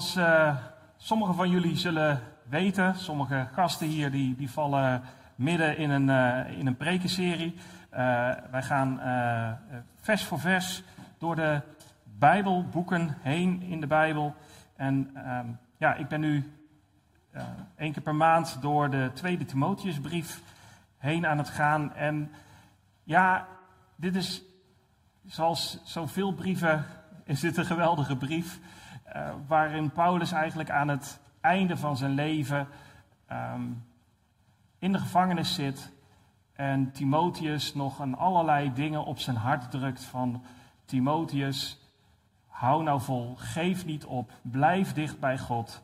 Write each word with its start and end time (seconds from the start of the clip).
zoals 0.00 0.16
uh, 0.16 0.56
sommigen 0.96 1.34
van 1.34 1.50
jullie 1.50 1.76
zullen 1.76 2.20
weten, 2.48 2.94
sommige 2.94 3.48
gasten 3.52 3.86
hier 3.86 4.10
die, 4.10 4.36
die 4.36 4.50
vallen 4.50 5.02
midden 5.34 5.76
in 5.76 5.90
een, 5.90 6.08
uh, 6.08 6.58
in 6.58 6.66
een 6.66 6.76
prekenserie. 6.76 7.54
Uh, 7.54 7.98
wij 8.50 8.62
gaan 8.62 9.00
vers 10.00 10.24
voor 10.24 10.40
vers 10.40 10.82
door 11.18 11.36
de 11.36 11.60
Bijbelboeken 12.04 13.16
heen 13.20 13.62
in 13.62 13.80
de 13.80 13.86
Bijbel. 13.86 14.34
En 14.76 15.10
ehm, 15.14 15.46
ja, 15.76 15.94
ik 15.94 16.08
ben 16.08 16.20
nu 16.20 16.52
één 17.76 17.92
keer 17.92 18.02
per 18.02 18.14
maand 18.14 18.58
door 18.60 18.90
de 18.90 19.10
tweede 19.14 19.44
Timotheusbrief 19.44 20.42
heen 20.98 21.26
aan 21.26 21.38
het 21.38 21.48
gaan. 21.48 21.94
En 21.94 22.30
ja, 23.04 23.46
dit 23.96 24.16
is 24.16 24.42
zoals 25.26 25.80
zoveel 25.84 26.32
brieven, 26.32 26.84
is 27.24 27.40
dit 27.40 27.56
een 27.56 27.64
geweldige 27.64 28.16
brief. 28.16 28.60
Uh, 29.16 29.28
waarin 29.46 29.90
Paulus 29.90 30.32
eigenlijk 30.32 30.70
aan 30.70 30.88
het 30.88 31.20
einde 31.40 31.76
van 31.76 31.96
zijn 31.96 32.10
leven 32.10 32.68
um, 33.32 33.84
in 34.78 34.92
de 34.92 34.98
gevangenis 34.98 35.54
zit. 35.54 35.92
En 36.52 36.92
Timotheus 36.92 37.74
nog 37.74 38.00
aan 38.00 38.18
allerlei 38.18 38.72
dingen 38.72 39.04
op 39.04 39.18
zijn 39.18 39.36
hart 39.36 39.70
drukt 39.70 40.04
van 40.04 40.42
Timotheus, 40.84 41.78
hou 42.46 42.82
nou 42.82 43.00
vol, 43.00 43.34
geef 43.36 43.84
niet 43.84 44.04
op, 44.04 44.32
blijf 44.42 44.92
dicht 44.92 45.20
bij 45.20 45.38
God. 45.38 45.82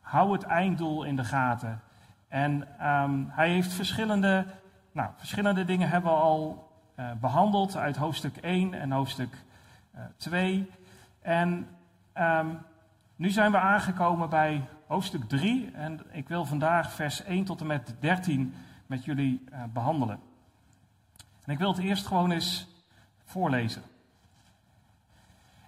Hou 0.00 0.32
het 0.32 0.42
einddoel 0.42 1.04
in 1.04 1.16
de 1.16 1.24
gaten. 1.24 1.80
En 2.28 2.68
um, 2.86 3.28
hij 3.30 3.50
heeft 3.50 3.72
verschillende, 3.72 4.46
nou, 4.92 5.10
verschillende 5.16 5.64
dingen 5.64 5.88
hebben 5.88 6.10
we 6.10 6.16
al 6.16 6.70
uh, 6.96 7.10
behandeld 7.20 7.76
uit 7.76 7.96
hoofdstuk 7.96 8.36
1 8.36 8.74
en 8.74 8.90
hoofdstuk 8.90 9.44
uh, 9.94 10.00
2. 10.16 10.70
En 11.22 11.68
um, 12.14 12.58
nu 13.16 13.30
zijn 13.30 13.50
we 13.50 13.58
aangekomen 13.58 14.28
bij 14.28 14.68
hoofdstuk 14.86 15.24
3 15.28 15.70
en 15.72 16.00
ik 16.10 16.28
wil 16.28 16.44
vandaag 16.44 16.92
vers 16.92 17.22
1 17.22 17.44
tot 17.44 17.60
en 17.60 17.66
met 17.66 17.94
13 18.00 18.54
met 18.86 19.04
jullie 19.04 19.44
uh, 19.52 19.62
behandelen. 19.72 20.20
En 21.44 21.52
ik 21.52 21.58
wil 21.58 21.68
het 21.68 21.78
eerst 21.78 22.06
gewoon 22.06 22.30
eens 22.30 22.68
voorlezen. 23.24 23.82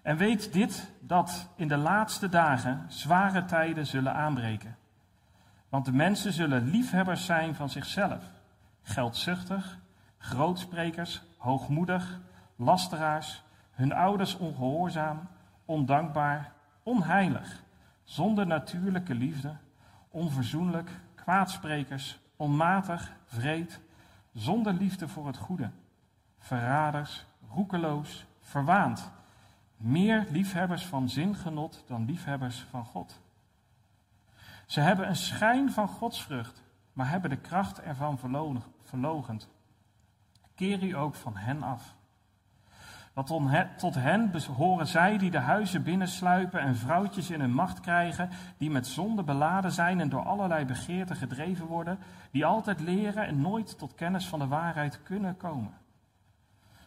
En 0.02 0.16
weet 0.16 0.52
dit, 0.52 0.92
dat 1.00 1.48
in 1.56 1.68
de 1.68 1.76
laatste 1.76 2.28
dagen 2.28 2.84
zware 2.88 3.44
tijden 3.44 3.86
zullen 3.86 4.14
aanbreken. 4.14 4.76
Want 5.68 5.84
de 5.84 5.92
mensen 5.92 6.32
zullen 6.32 6.70
liefhebbers 6.70 7.24
zijn 7.24 7.54
van 7.54 7.68
zichzelf, 7.68 8.24
geldzuchtig, 8.82 9.78
grootsprekers, 10.18 11.22
hoogmoedig, 11.36 12.20
lasteraars, 12.56 13.42
hun 13.72 13.92
ouders 13.92 14.36
ongehoorzaam, 14.36 15.28
ondankbaar, 15.72 16.52
onheilig, 16.82 17.62
zonder 18.04 18.46
natuurlijke 18.46 19.14
liefde, 19.14 19.56
onverzoenlijk, 20.08 20.90
kwaadsprekers, 21.14 22.18
onmatig, 22.36 23.12
vreed, 23.24 23.80
zonder 24.32 24.72
liefde 24.72 25.08
voor 25.08 25.26
het 25.26 25.36
goede, 25.36 25.70
verraders, 26.38 27.26
roekeloos, 27.50 28.26
verwaand, 28.40 29.10
meer 29.76 30.26
liefhebbers 30.30 30.86
van 30.86 31.08
zingenot 31.08 31.84
dan 31.86 32.04
liefhebbers 32.04 32.60
van 32.70 32.84
God. 32.84 33.20
Ze 34.66 34.80
hebben 34.80 35.08
een 35.08 35.16
schijn 35.16 35.72
van 35.72 35.88
godsvrucht, 35.88 36.62
maar 36.92 37.08
hebben 37.08 37.30
de 37.30 37.36
kracht 37.40 37.80
ervan 37.80 38.18
verlogend. 38.82 39.48
Keer 40.54 40.82
u 40.82 40.96
ook 40.96 41.14
van 41.14 41.36
hen 41.36 41.62
af. 41.62 41.94
Want 43.12 43.26
tot 43.76 43.94
hen 43.94 44.30
behoren 44.30 44.86
zij 44.86 45.18
die 45.18 45.30
de 45.30 45.38
huizen 45.38 45.82
binnensluipen 45.82 46.60
en 46.60 46.76
vrouwtjes 46.76 47.30
in 47.30 47.40
hun 47.40 47.52
macht 47.52 47.80
krijgen, 47.80 48.30
die 48.56 48.70
met 48.70 48.86
zonde 48.86 49.22
beladen 49.22 49.72
zijn 49.72 50.00
en 50.00 50.08
door 50.08 50.24
allerlei 50.24 50.64
begeerten 50.64 51.16
gedreven 51.16 51.66
worden, 51.66 51.98
die 52.30 52.44
altijd 52.44 52.80
leren 52.80 53.26
en 53.26 53.40
nooit 53.40 53.78
tot 53.78 53.94
kennis 53.94 54.28
van 54.28 54.38
de 54.38 54.46
waarheid 54.46 55.02
kunnen 55.02 55.36
komen. 55.36 55.72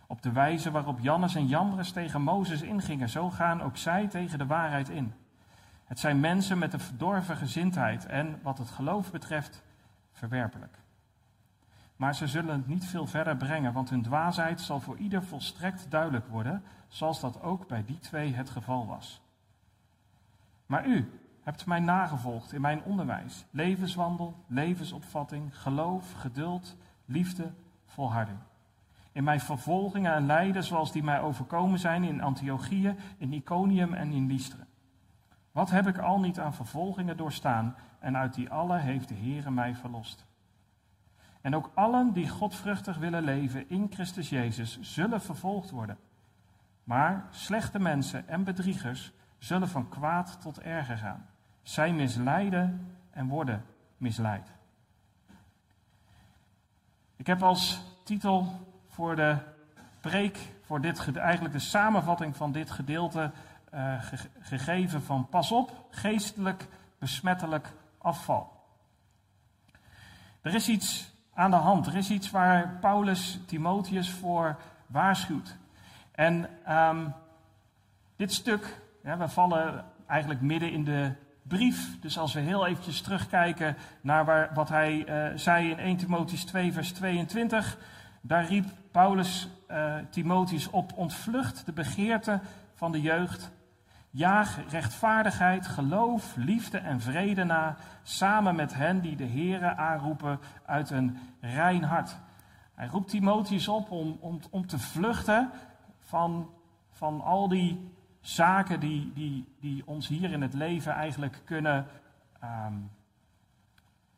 Op 0.07 0.21
de 0.21 0.31
wijze 0.31 0.71
waarop 0.71 0.99
Jannes 0.99 1.35
en 1.35 1.47
Jambres 1.47 1.91
tegen 1.91 2.21
Mozes 2.21 2.61
ingingen, 2.61 3.09
zo 3.09 3.29
gaan 3.29 3.61
ook 3.61 3.77
zij 3.77 4.07
tegen 4.07 4.37
de 4.37 4.45
waarheid 4.45 4.89
in. 4.89 5.13
Het 5.83 5.99
zijn 5.99 6.19
mensen 6.19 6.57
met 6.57 6.73
een 6.73 6.79
verdorven 6.79 7.37
gezindheid 7.37 8.05
en, 8.05 8.39
wat 8.41 8.57
het 8.57 8.69
geloof 8.69 9.11
betreft, 9.11 9.63
verwerpelijk. 10.11 10.77
Maar 11.95 12.15
ze 12.15 12.27
zullen 12.27 12.55
het 12.55 12.67
niet 12.67 12.85
veel 12.85 13.07
verder 13.07 13.37
brengen, 13.37 13.73
want 13.73 13.89
hun 13.89 14.01
dwaasheid 14.01 14.61
zal 14.61 14.79
voor 14.79 14.97
ieder 14.97 15.23
volstrekt 15.23 15.91
duidelijk 15.91 16.27
worden, 16.27 16.63
zoals 16.87 17.19
dat 17.19 17.41
ook 17.41 17.67
bij 17.67 17.83
die 17.85 17.99
twee 17.99 18.33
het 18.33 18.49
geval 18.49 18.87
was. 18.87 19.21
Maar 20.65 20.87
u 20.87 21.11
hebt 21.43 21.65
mij 21.65 21.79
nagevolgd 21.79 22.53
in 22.53 22.61
mijn 22.61 22.83
onderwijs, 22.83 23.45
levenswandel, 23.49 24.43
levensopvatting, 24.47 25.61
geloof, 25.61 26.13
geduld, 26.13 26.75
liefde, 27.05 27.51
volharding. 27.85 28.37
In 29.11 29.23
mijn 29.23 29.39
vervolgingen 29.39 30.13
en 30.13 30.25
lijden 30.25 30.63
zoals 30.63 30.91
die 30.91 31.03
mij 31.03 31.21
overkomen 31.21 31.79
zijn 31.79 32.03
in 32.03 32.21
Antiochië, 32.21 32.95
in 33.17 33.33
Iconium 33.33 33.93
en 33.93 34.11
in 34.11 34.27
Lystra. 34.27 34.65
Wat 35.51 35.69
heb 35.69 35.87
ik 35.87 35.97
al 35.97 36.19
niet 36.19 36.39
aan 36.39 36.53
vervolgingen 36.53 37.17
doorstaan 37.17 37.75
en 37.99 38.17
uit 38.17 38.33
die 38.33 38.49
alle 38.49 38.77
heeft 38.77 39.07
de 39.07 39.15
Heere 39.15 39.51
mij 39.51 39.75
verlost. 39.75 40.25
En 41.45 41.55
ook 41.55 41.71
allen 41.73 42.13
die 42.13 42.29
godvruchtig 42.29 42.97
willen 42.97 43.23
leven 43.23 43.69
in 43.69 43.87
Christus 43.93 44.29
Jezus 44.29 44.79
zullen 44.81 45.21
vervolgd 45.21 45.69
worden. 45.69 45.97
Maar 46.83 47.25
slechte 47.29 47.79
mensen 47.79 48.27
en 48.27 48.43
bedriegers 48.43 49.11
zullen 49.37 49.67
van 49.67 49.89
kwaad 49.89 50.41
tot 50.41 50.59
erger 50.59 50.97
gaan. 50.97 51.25
Zij 51.61 51.93
misleiden 51.93 52.95
en 53.11 53.27
worden 53.27 53.65
misleid. 53.97 54.51
Ik 57.15 57.27
heb 57.27 57.43
als 57.43 57.81
titel 58.03 58.67
voor 58.87 59.15
de 59.15 59.37
preek, 60.01 60.37
voor 60.61 60.81
dit, 60.81 61.17
eigenlijk 61.17 61.53
de 61.53 61.59
samenvatting 61.59 62.35
van 62.35 62.51
dit 62.51 62.71
gedeelte 62.71 63.31
uh, 63.73 64.03
gegeven 64.39 65.01
van 65.01 65.29
pas 65.29 65.51
op, 65.51 65.87
geestelijk 65.89 66.67
besmettelijk 66.99 67.73
afval. 67.97 68.63
Er 70.41 70.53
is 70.53 70.69
iets 70.69 71.13
aan 71.35 71.51
de 71.51 71.57
hand. 71.57 71.87
Er 71.87 71.95
is 71.95 72.09
iets 72.09 72.31
waar 72.31 72.77
Paulus 72.81 73.39
Timotheus 73.45 74.11
voor 74.11 74.57
waarschuwt. 74.87 75.57
En 76.11 76.49
um, 76.69 77.13
dit 78.15 78.33
stuk, 78.33 78.81
we 79.01 79.27
vallen 79.27 79.85
eigenlijk 80.07 80.41
midden 80.41 80.71
in 80.71 80.83
de 80.83 81.11
brief. 81.41 81.99
Dus 81.99 82.17
als 82.17 82.33
we 82.33 82.39
heel 82.39 82.65
eventjes 82.65 83.01
terugkijken 83.01 83.75
naar 84.01 84.25
waar, 84.25 84.51
wat 84.53 84.69
hij 84.69 85.05
uh, 85.09 85.37
zei 85.37 85.69
in 85.69 85.79
1 85.79 85.97
Timotheus 85.97 86.43
2, 86.45 86.73
vers 86.73 86.91
22. 86.91 87.77
Daar 88.21 88.45
riep 88.45 88.65
Paulus 88.91 89.47
uh, 89.71 89.95
Timotheus 90.09 90.69
op: 90.69 90.91
ontvlucht 90.95 91.65
de 91.65 91.73
begeerte 91.73 92.39
van 92.73 92.91
de 92.91 93.01
jeugd 93.01 93.51
Jaag 94.15 94.59
rechtvaardigheid, 94.69 95.67
geloof, 95.67 96.35
liefde 96.35 96.77
en 96.77 97.01
vrede 97.01 97.43
na, 97.43 97.75
samen 98.03 98.55
met 98.55 98.73
hen 98.73 99.01
die 99.01 99.15
de 99.15 99.27
Here 99.27 99.75
aanroepen 99.75 100.39
uit 100.65 100.89
een 100.89 101.17
rein 101.41 101.83
hart. 101.83 102.17
Hij 102.73 102.87
roept 102.87 103.09
Timotheus 103.09 103.67
op 103.67 103.91
om, 103.91 104.17
om, 104.19 104.39
om 104.49 104.67
te 104.67 104.79
vluchten 104.79 105.51
van, 105.99 106.49
van 106.91 107.21
al 107.21 107.47
die 107.47 107.91
zaken 108.21 108.79
die, 108.79 109.11
die, 109.13 109.47
die 109.59 109.83
ons 109.85 110.07
hier 110.07 110.31
in 110.31 110.41
het 110.41 110.53
leven 110.53 110.93
eigenlijk 110.93 111.41
kunnen, 111.45 111.85
um, 112.43 112.91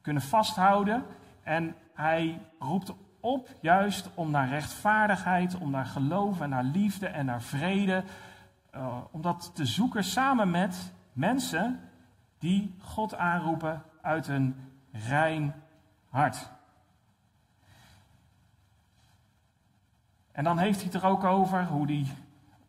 kunnen 0.02 0.22
vasthouden. 0.22 1.04
En 1.44 1.76
hij 1.94 2.42
roept 2.60 2.94
op 3.20 3.50
juist 3.62 4.10
om 4.14 4.32
naar 4.32 4.50
rechtvaardigheid, 4.50 5.58
om 5.58 5.72
naar 5.72 5.86
geloof 5.86 6.42
en 6.42 6.50
naar 6.50 6.64
liefde 6.64 7.08
en 7.08 7.26
naar 7.26 7.42
vrede 7.42 8.04
uh, 8.78 8.98
om 9.12 9.22
dat 9.22 9.52
te 9.56 9.66
zoeken 9.66 10.04
samen 10.04 10.52
met 10.52 10.94
mensen 11.14 11.80
die 12.38 12.76
God 12.80 13.16
aanroepen 13.16 13.84
uit 14.02 14.28
een 14.28 14.56
rein 14.92 15.54
hart. 16.10 16.50
En 20.32 20.44
dan 20.44 20.58
heeft 20.58 20.76
hij 20.76 20.86
het 20.86 21.04
er 21.04 21.10
ook 21.10 21.24
over 21.24 21.66
hoe 21.66 21.88
die 21.88 22.08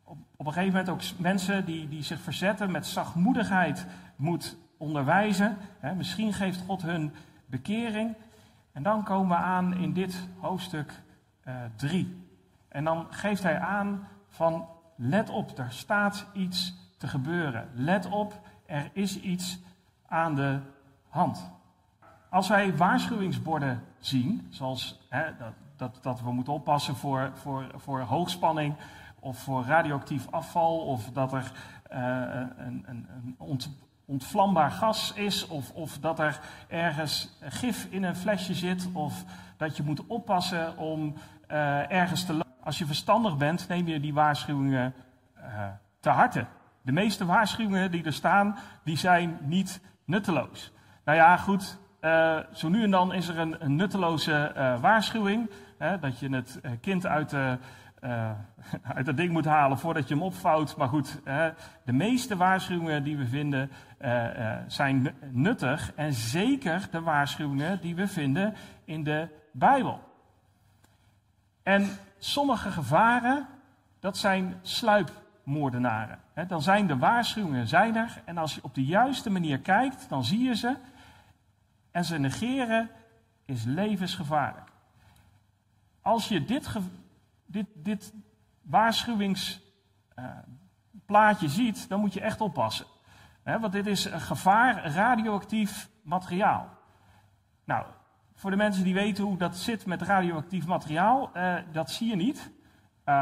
op, 0.04 0.46
een 0.46 0.52
gegeven 0.52 0.66
moment 0.66 0.88
ook 0.88 1.18
mensen 1.18 1.64
die, 1.64 1.88
die 1.88 2.02
zich 2.02 2.20
verzetten 2.20 2.70
met 2.70 2.86
zachtmoedigheid 2.86 3.86
moet 4.16 4.56
onderwijzen. 4.76 5.56
misschien 5.96 6.32
geeft 6.32 6.60
God 6.66 6.82
hun 6.82 7.14
bekering. 7.46 8.14
En 8.72 8.82
dan 8.82 9.04
komen 9.04 9.36
we 9.36 9.42
aan 9.42 9.74
in 9.74 9.92
dit 9.92 10.28
hoofdstuk 10.38 11.02
3. 11.76 12.04
Uh, 12.04 12.10
en 12.68 12.84
dan 12.84 13.06
geeft 13.10 13.42
hij 13.42 13.58
aan 13.58 14.08
van 14.28 14.68
Let 15.00 15.30
op, 15.30 15.58
er 15.58 15.72
staat 15.72 16.26
iets 16.32 16.74
te 16.96 17.08
gebeuren. 17.08 17.68
Let 17.74 18.08
op, 18.08 18.40
er 18.66 18.90
is 18.92 19.20
iets 19.20 19.58
aan 20.06 20.34
de 20.34 20.58
hand. 21.08 21.50
Als 22.30 22.48
wij 22.48 22.76
waarschuwingsborden 22.76 23.82
zien, 23.98 24.46
zoals 24.50 25.00
hè, 25.08 25.36
dat, 25.36 25.52
dat, 25.76 25.98
dat, 26.02 26.20
we 26.20 26.32
moeten 26.32 26.52
oppassen 26.52 26.96
voor, 26.96 27.30
voor, 27.34 27.66
voor 27.76 28.00
hoogspanning 28.00 28.74
of 29.20 29.38
voor 29.38 29.64
radioactief 29.64 30.26
afval, 30.30 30.78
of 30.78 31.10
dat 31.10 31.32
er 31.32 31.52
een, 31.88 32.84
een, 32.86 33.06
een 33.08 33.34
ont, 33.38 33.70
ontvlambaar 34.04 34.70
gas 34.70 35.12
is, 35.12 35.46
of, 35.46 35.70
of 35.70 35.98
dat 35.98 36.18
er 36.18 36.40
ergens 36.68 37.38
gif 37.40 37.86
in 37.90 38.02
een 38.02 38.16
flesje 38.16 38.54
zit, 38.54 38.88
of 38.92 39.24
dat 39.56 39.76
je 39.76 39.82
moet 39.82 40.06
oppassen 40.06 40.78
om 40.78 41.14
ergens 41.88 42.24
te. 42.24 42.46
Als 42.68 42.78
je 42.78 42.86
verstandig 42.86 43.36
bent, 43.36 43.68
neem 43.68 43.86
je 43.86 44.00
die 44.00 44.14
waarschuwingen 44.14 44.94
te 46.00 46.10
harte. 46.10 46.46
De 46.82 46.92
meeste 46.92 47.24
waarschuwingen 47.24 47.90
die 47.90 48.04
er 48.04 48.12
staan, 48.12 48.56
die 48.84 48.96
zijn 48.96 49.38
niet 49.40 49.80
nutteloos. 50.04 50.72
Nou 51.04 51.18
ja, 51.18 51.36
goed, 51.36 51.78
uh, 52.00 52.38
zo 52.52 52.68
nu 52.68 52.82
en 52.82 52.90
dan 52.90 53.12
is 53.12 53.28
er 53.28 53.38
een, 53.38 53.76
nutteloze 53.76 54.52
uh, 54.56 54.80
waarschuwing. 54.80 55.50
Hè, 55.78 55.98
dat 55.98 56.18
je 56.18 56.28
het 56.28 56.60
eh, 56.62 56.70
kind 56.80 57.06
uit, 57.06 57.30
de, 57.30 57.58
uit 58.96 59.06
het 59.06 59.16
ding 59.16 59.32
moet 59.32 59.44
halen 59.44 59.78
voordat 59.78 60.08
je 60.08 60.14
hem 60.14 60.22
opvouwt. 60.22 60.76
Maar 60.76 60.88
goed, 60.88 61.20
de 61.84 61.92
meeste 61.92 62.36
waarschuwingen 62.36 63.02
die 63.02 63.16
we 63.16 63.26
vinden 63.26 63.70
zijn 64.66 65.14
nuttig. 65.30 65.92
En 65.94 66.12
zeker 66.12 66.88
de 66.90 67.00
waarschuwingen 67.00 67.80
die 67.80 67.94
we 67.94 68.06
vinden 68.06 68.54
in 68.84 69.04
de 69.04 69.28
Bijbel. 69.52 70.00
En 71.62 71.98
sommige 72.18 72.70
gevaren, 72.70 73.46
dat 74.00 74.16
zijn 74.16 74.58
sluipmoordenaren. 74.62 76.20
dan 76.46 76.62
zijn 76.62 76.86
de 76.86 76.96
waarschuwingen 76.96 77.66
zijn 77.66 77.96
er. 77.96 78.22
En 78.24 78.38
als 78.38 78.54
je 78.54 78.64
op 78.64 78.74
de 78.74 78.84
juiste 78.84 79.30
manier 79.30 79.60
kijkt, 79.60 80.08
dan 80.08 80.24
zie 80.24 80.42
je 80.42 80.54
ze 80.54 80.76
en 81.90 82.04
ze 82.04 82.18
negeren 82.18 82.90
is 83.44 83.64
levensgevaarlijk. 83.64 84.70
Als 86.02 86.28
je 86.28 86.44
dit, 86.44 86.68
dit, 87.46 87.66
dit 87.74 88.12
waarschuwingsplaatje 88.62 91.48
ziet, 91.48 91.88
dan 91.88 92.00
moet 92.00 92.12
je 92.12 92.20
echt 92.20 92.40
oppassen. 92.40 92.86
want 93.42 93.72
dit 93.72 93.86
is 93.86 94.04
een 94.04 94.20
gevaar 94.20 94.92
radioactief 94.92 95.88
materiaal. 96.02 96.68
Nou, 97.64 97.86
voor 98.38 98.50
de 98.50 98.56
mensen 98.56 98.84
die 98.84 98.94
weten 98.94 99.24
hoe 99.24 99.36
dat 99.36 99.56
zit 99.56 99.86
met 99.86 100.02
radioactief 100.02 100.66
materiaal, 100.66 101.30
uh, 101.36 101.54
dat 101.72 101.90
zie 101.90 102.08
je 102.08 102.16
niet. 102.16 102.38
Uh, 102.38 103.14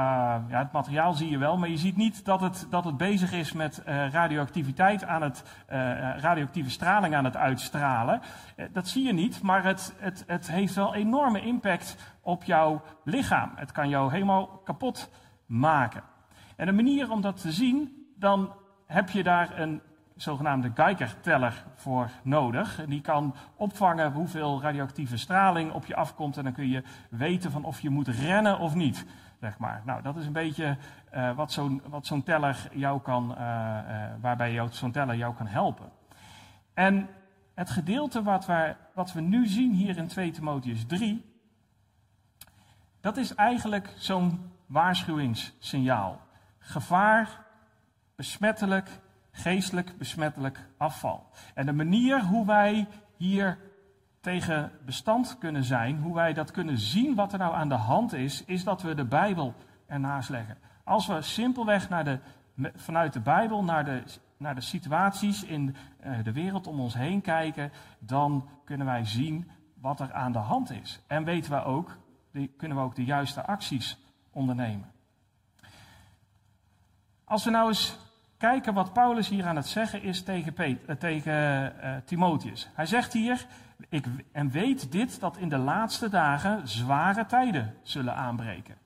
ja, 0.48 0.58
het 0.58 0.72
materiaal 0.72 1.14
zie 1.14 1.30
je 1.30 1.38
wel, 1.38 1.56
maar 1.56 1.68
je 1.68 1.76
ziet 1.76 1.96
niet 1.96 2.24
dat 2.24 2.40
het, 2.40 2.66
dat 2.70 2.84
het 2.84 2.96
bezig 2.96 3.32
is 3.32 3.52
met 3.52 3.82
uh, 3.86 4.10
radioactiviteit 4.10 5.04
aan 5.04 5.22
het, 5.22 5.44
radioactieve 6.16 6.70
straling 6.70 7.14
aan 7.14 7.24
het 7.24 7.36
uitstralen. 7.36 8.20
dat 8.72 8.88
zie 8.88 9.04
je 9.04 9.12
niet, 9.12 9.42
maar 9.42 9.64
het, 9.64 9.94
het, 9.98 10.24
het 10.26 10.50
heeft 10.50 10.74
wel 10.74 10.94
enorme 10.94 11.40
impact 11.40 12.14
op 12.20 12.44
jouw 12.44 12.82
lichaam. 13.04 13.52
Het 13.54 13.72
kan 13.72 13.88
jou 13.88 14.12
helemaal 14.12 14.46
kapot 14.46 15.10
maken. 15.46 16.02
En 16.56 16.68
een 16.68 16.74
manier 16.74 17.10
om 17.10 17.20
dat 17.20 17.40
te 17.40 17.52
zien, 17.52 18.06
dan 18.16 18.52
heb 18.86 19.10
je 19.10 19.22
daar 19.22 19.60
een 19.60 19.82
zogenaamde 20.16 20.70
Geiger-teller 20.74 21.64
voor 21.74 22.10
nodig. 22.22 22.84
Die 22.88 23.00
kan 23.00 23.34
opvangen 23.56 24.12
hoeveel 24.12 24.62
radioactieve 24.62 25.16
straling 25.16 25.72
op 25.72 25.86
je 25.86 25.96
afkomt 25.96 26.36
en 26.36 26.44
dan 26.44 26.52
kun 26.52 26.68
je 26.68 26.82
weten 27.10 27.50
van 27.50 27.64
of 27.64 27.80
je 27.80 27.90
moet 27.90 28.08
rennen 28.08 28.58
of 28.58 28.74
niet. 28.74 29.06
Zeg 29.40 29.58
maar. 29.58 29.82
Nou, 29.84 30.02
dat 30.02 30.16
is 30.16 30.26
een 30.26 30.32
beetje 30.32 30.76
uh, 31.14 31.36
wat 31.36 31.52
zo'n 31.52 31.82
zo'n 32.00 32.22
teller 32.22 32.68
jou 32.72 33.00
kan, 33.00 33.34
uh, 33.38 33.38
uh, 33.38 34.04
waarbij 34.20 34.68
zo'n 34.70 34.92
teller 34.92 35.16
jou 35.16 35.34
kan 35.34 35.46
helpen. 35.46 35.86
En 36.74 37.08
het 37.54 37.70
gedeelte 37.70 38.22
wat, 38.22 38.46
wij, 38.46 38.76
wat 38.94 39.12
we 39.12 39.20
nu 39.20 39.46
zien 39.46 39.72
hier 39.72 39.96
in 39.96 40.06
2 40.06 40.30
Timotheus 40.30 40.86
3, 40.86 41.24
dat 43.00 43.16
is 43.16 43.34
eigenlijk 43.34 43.92
zo'n 43.96 44.52
waarschuwingssignaal. 44.66 46.20
Gevaar, 46.58 47.44
besmettelijk, 48.14 49.00
geestelijk 49.37 49.99
besmettelijk 49.99 50.67
afval. 50.77 51.27
En 51.55 51.67
de 51.67 51.73
manier 51.73 52.25
hoe 52.25 52.47
wij 52.47 52.87
hier 53.17 53.59
tegen 54.21 54.73
bestand 54.85 55.38
kunnen 55.38 55.65
zijn, 55.65 55.99
hoe 55.99 56.15
wij 56.15 56.33
dat 56.33 56.50
kunnen 56.50 56.79
zien 56.79 57.15
wat 57.15 57.33
er 57.33 57.38
nou 57.38 57.55
aan 57.55 57.69
de 57.69 57.75
hand 57.75 58.12
is, 58.12 58.44
is 58.44 58.65
dat 58.65 58.83
we 58.83 58.94
de 58.94 59.05
Bijbel 59.05 59.55
ernaast 59.87 60.29
leggen. 60.29 60.59
Als 60.85 61.06
we 61.06 61.23
simpelweg 61.23 61.88
naar 61.88 62.05
de, 62.05 62.21
vanuit 62.75 63.12
de 63.12 63.21
Bijbel 63.21 63.65
naar 63.65 63.85
de, 63.85 64.03
naar 64.37 64.55
de 64.55 64.61
situaties 64.61 65.44
in 65.44 65.77
eh, 66.00 66.25
de 66.25 66.33
wereld 66.33 66.67
om 66.67 66.81
ons 66.81 66.94
heen 66.94 67.21
kijken, 67.21 67.73
dan 67.99 68.49
kunnen 68.65 68.87
wij 68.87 69.05
zien 69.05 69.50
wat 69.81 70.00
er 70.00 70.12
aan 70.12 70.33
de 70.33 70.38
hand 70.38 70.71
is. 70.71 71.00
En 71.06 71.25
weten 71.25 71.53
we 71.53 71.65
ook, 71.65 71.99
kunnen 72.56 72.77
we 72.77 72.83
ook 72.83 72.94
de 72.94 73.05
juiste 73.05 73.47
acties 73.47 73.99
ondernemen. 74.31 74.93
Als 77.25 77.44
we 77.44 77.50
nou 77.50 77.69
eens 77.69 77.99
kijken 78.38 78.75
wat 78.75 78.93
Paulus 78.93 79.29
hier 79.29 79.47
aan 79.47 79.56
het 79.56 79.67
zeggen 79.67 80.03
is 80.03 80.23
tegen, 80.23 80.53
Peter, 80.53 80.88
eh, 80.88 80.97
tegen 80.97 81.73
uh, 81.85 81.91
Timotheus. 82.05 82.69
Hij 82.75 82.87
zegt 82.87 83.12
hier, 83.12 83.47
ik, 83.88 84.06
en 84.33 84.50
weet 84.50 84.93
dit, 84.93 85.21
dat 85.21 85.37
in 85.37 85.49
de 85.49 85.59
laatste 85.59 86.09
dagen 86.09 86.69
zware 86.69 87.27
tijden 87.27 87.75
zullen 87.83 88.15
aanbreken. 88.15 88.77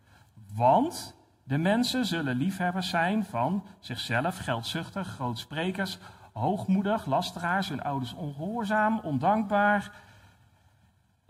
Want 0.54 1.16
de 1.44 1.58
mensen 1.58 2.06
zullen 2.06 2.36
liefhebbers 2.36 2.88
zijn 2.88 3.24
van 3.24 3.66
zichzelf, 3.78 4.38
geldzuchtig, 4.38 5.08
grootsprekers, 5.08 5.98
hoogmoedig, 6.32 7.06
lasteraars, 7.06 7.68
hun 7.68 7.82
ouders 7.82 8.14
ongehoorzaam, 8.14 9.00
ondankbaar, 9.02 9.90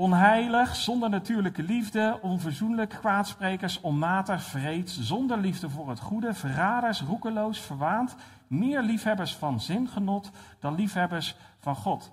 onheilig, 0.01 0.77
zonder 0.77 1.11
natuurlijke 1.11 1.63
liefde, 1.63 2.19
onverzoenlijk, 2.23 2.91
kwaadsprekers, 2.91 3.81
onmatig, 3.81 4.43
vreed, 4.43 4.91
zonder 4.91 5.39
liefde 5.39 5.71
voor 5.71 5.89
het 5.89 6.01
goede, 6.01 6.35
verraders, 6.35 7.01
roekeloos, 7.01 7.61
verwaand, 7.61 8.17
meer 8.47 8.83
liefhebbers 8.83 9.37
van 9.37 9.61
zingenot 9.61 10.31
dan 10.59 10.75
liefhebbers 10.75 11.37
van 11.59 11.77
God. 11.77 12.13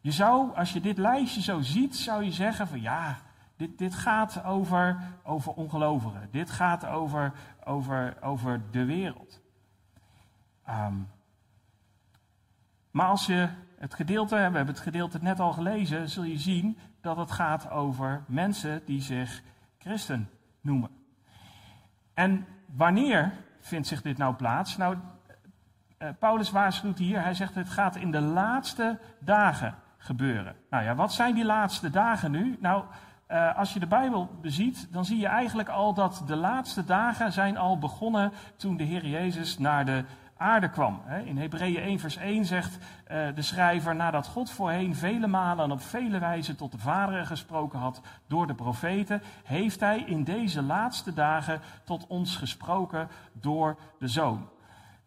Je 0.00 0.12
zou, 0.12 0.54
als 0.56 0.72
je 0.72 0.80
dit 0.80 0.98
lijstje 0.98 1.42
zo 1.42 1.60
ziet, 1.60 1.96
zou 1.96 2.24
je 2.24 2.32
zeggen 2.32 2.68
van 2.68 2.80
ja, 2.80 3.18
dit, 3.56 3.78
dit 3.78 3.94
gaat 3.94 4.44
over, 4.44 4.98
over 5.22 5.52
ongelovigen. 5.52 6.28
Dit 6.30 6.50
gaat 6.50 6.86
over, 6.86 7.32
over, 7.64 8.16
over 8.20 8.60
de 8.70 8.84
wereld. 8.84 9.40
Um, 10.68 11.08
maar 12.90 13.06
als 13.06 13.26
je 13.26 13.48
het 13.78 13.94
gedeelte, 13.94 14.34
we 14.34 14.40
hebben 14.40 14.66
het 14.66 14.80
gedeelte 14.80 15.18
net 15.20 15.40
al 15.40 15.52
gelezen, 15.52 16.08
zul 16.08 16.22
je 16.22 16.38
zien 16.38 16.78
dat 17.00 17.16
het 17.16 17.30
gaat 17.30 17.70
over 17.70 18.22
mensen 18.26 18.82
die 18.84 19.00
zich 19.00 19.42
christen 19.78 20.30
noemen. 20.60 20.90
En 22.14 22.46
wanneer 22.66 23.32
vindt 23.60 23.86
zich 23.86 24.02
dit 24.02 24.18
nou 24.18 24.34
plaats? 24.34 24.76
Nou, 24.76 24.96
eh, 25.98 26.08
Paulus 26.18 26.50
waarschuwt 26.50 26.98
hier, 26.98 27.22
hij 27.22 27.34
zegt 27.34 27.54
het 27.54 27.68
gaat 27.68 27.96
in 27.96 28.10
de 28.10 28.20
laatste 28.20 28.98
dagen 29.18 29.74
gebeuren. 29.96 30.56
Nou 30.70 30.84
ja, 30.84 30.94
wat 30.94 31.12
zijn 31.12 31.34
die 31.34 31.44
laatste 31.44 31.90
dagen 31.90 32.30
nu? 32.30 32.56
Nou, 32.60 32.84
uh, 33.30 33.56
als 33.56 33.72
je 33.72 33.80
de 33.80 33.86
Bijbel 33.86 34.30
beziet, 34.40 34.88
dan 34.92 35.04
zie 35.04 35.18
je 35.18 35.26
eigenlijk 35.26 35.68
al 35.68 35.94
dat 35.94 36.22
de 36.26 36.36
laatste 36.36 36.84
dagen 36.84 37.32
zijn 37.32 37.56
al 37.56 37.78
begonnen 37.78 38.32
toen 38.56 38.76
de 38.76 38.84
Heer 38.84 39.06
Jezus 39.06 39.58
naar 39.58 39.84
de 39.84 40.04
aarde 40.38 40.68
kwam. 40.68 41.02
In 41.24 41.38
Hebreeën 41.38 41.82
1 41.82 41.98
vers 41.98 42.16
1 42.16 42.44
zegt 42.44 42.76
uh, 42.76 43.26
de 43.34 43.42
schrijver, 43.42 43.94
nadat 43.94 44.26
God 44.26 44.50
voorheen 44.50 44.94
vele 44.94 45.26
malen 45.26 45.64
en 45.64 45.70
op 45.70 45.80
vele 45.80 46.18
wijzen 46.18 46.56
tot 46.56 46.72
de 46.72 46.78
vaderen 46.78 47.26
gesproken 47.26 47.78
had 47.78 48.00
door 48.26 48.46
de 48.46 48.54
profeten, 48.54 49.22
heeft 49.44 49.80
hij 49.80 49.98
in 49.98 50.24
deze 50.24 50.62
laatste 50.62 51.14
dagen 51.14 51.60
tot 51.84 52.06
ons 52.06 52.36
gesproken 52.36 53.08
door 53.32 53.76
de 53.98 54.08
Zoon. 54.08 54.48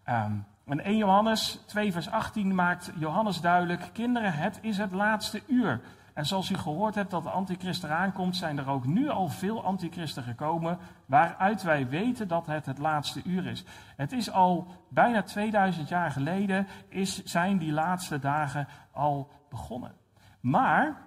Um, 0.09 0.45
en 0.65 0.83
1 0.83 0.97
Johannes 0.97 1.59
2 1.65 1.91
vers 1.91 2.09
18 2.09 2.55
maakt 2.55 2.91
Johannes 2.95 3.41
duidelijk, 3.41 3.89
kinderen, 3.93 4.33
het 4.33 4.59
is 4.61 4.77
het 4.77 4.91
laatste 4.91 5.41
uur. 5.47 5.81
En 6.21 6.27
zoals 6.27 6.49
u 6.49 6.55
gehoord 6.55 6.95
hebt 6.95 7.11
dat 7.11 7.23
de 7.23 7.29
antichrist 7.29 7.83
eraan 7.83 8.11
komt, 8.11 8.35
zijn 8.35 8.57
er 8.57 8.69
ook 8.69 8.85
nu 8.85 9.09
al 9.09 9.27
veel 9.27 9.63
antichristen 9.63 10.23
gekomen, 10.23 10.77
waaruit 11.05 11.63
wij 11.63 11.87
weten 11.87 12.27
dat 12.27 12.45
het 12.45 12.65
het 12.65 12.77
laatste 12.77 13.21
uur 13.23 13.45
is. 13.45 13.63
Het 13.95 14.11
is 14.11 14.31
al 14.31 14.67
bijna 14.89 15.21
2000 15.23 15.89
jaar 15.89 16.11
geleden, 16.11 16.67
is, 16.87 17.23
zijn 17.23 17.57
die 17.57 17.71
laatste 17.71 18.19
dagen 18.19 18.67
al 18.91 19.31
begonnen. 19.49 19.95
Maar, 20.39 21.01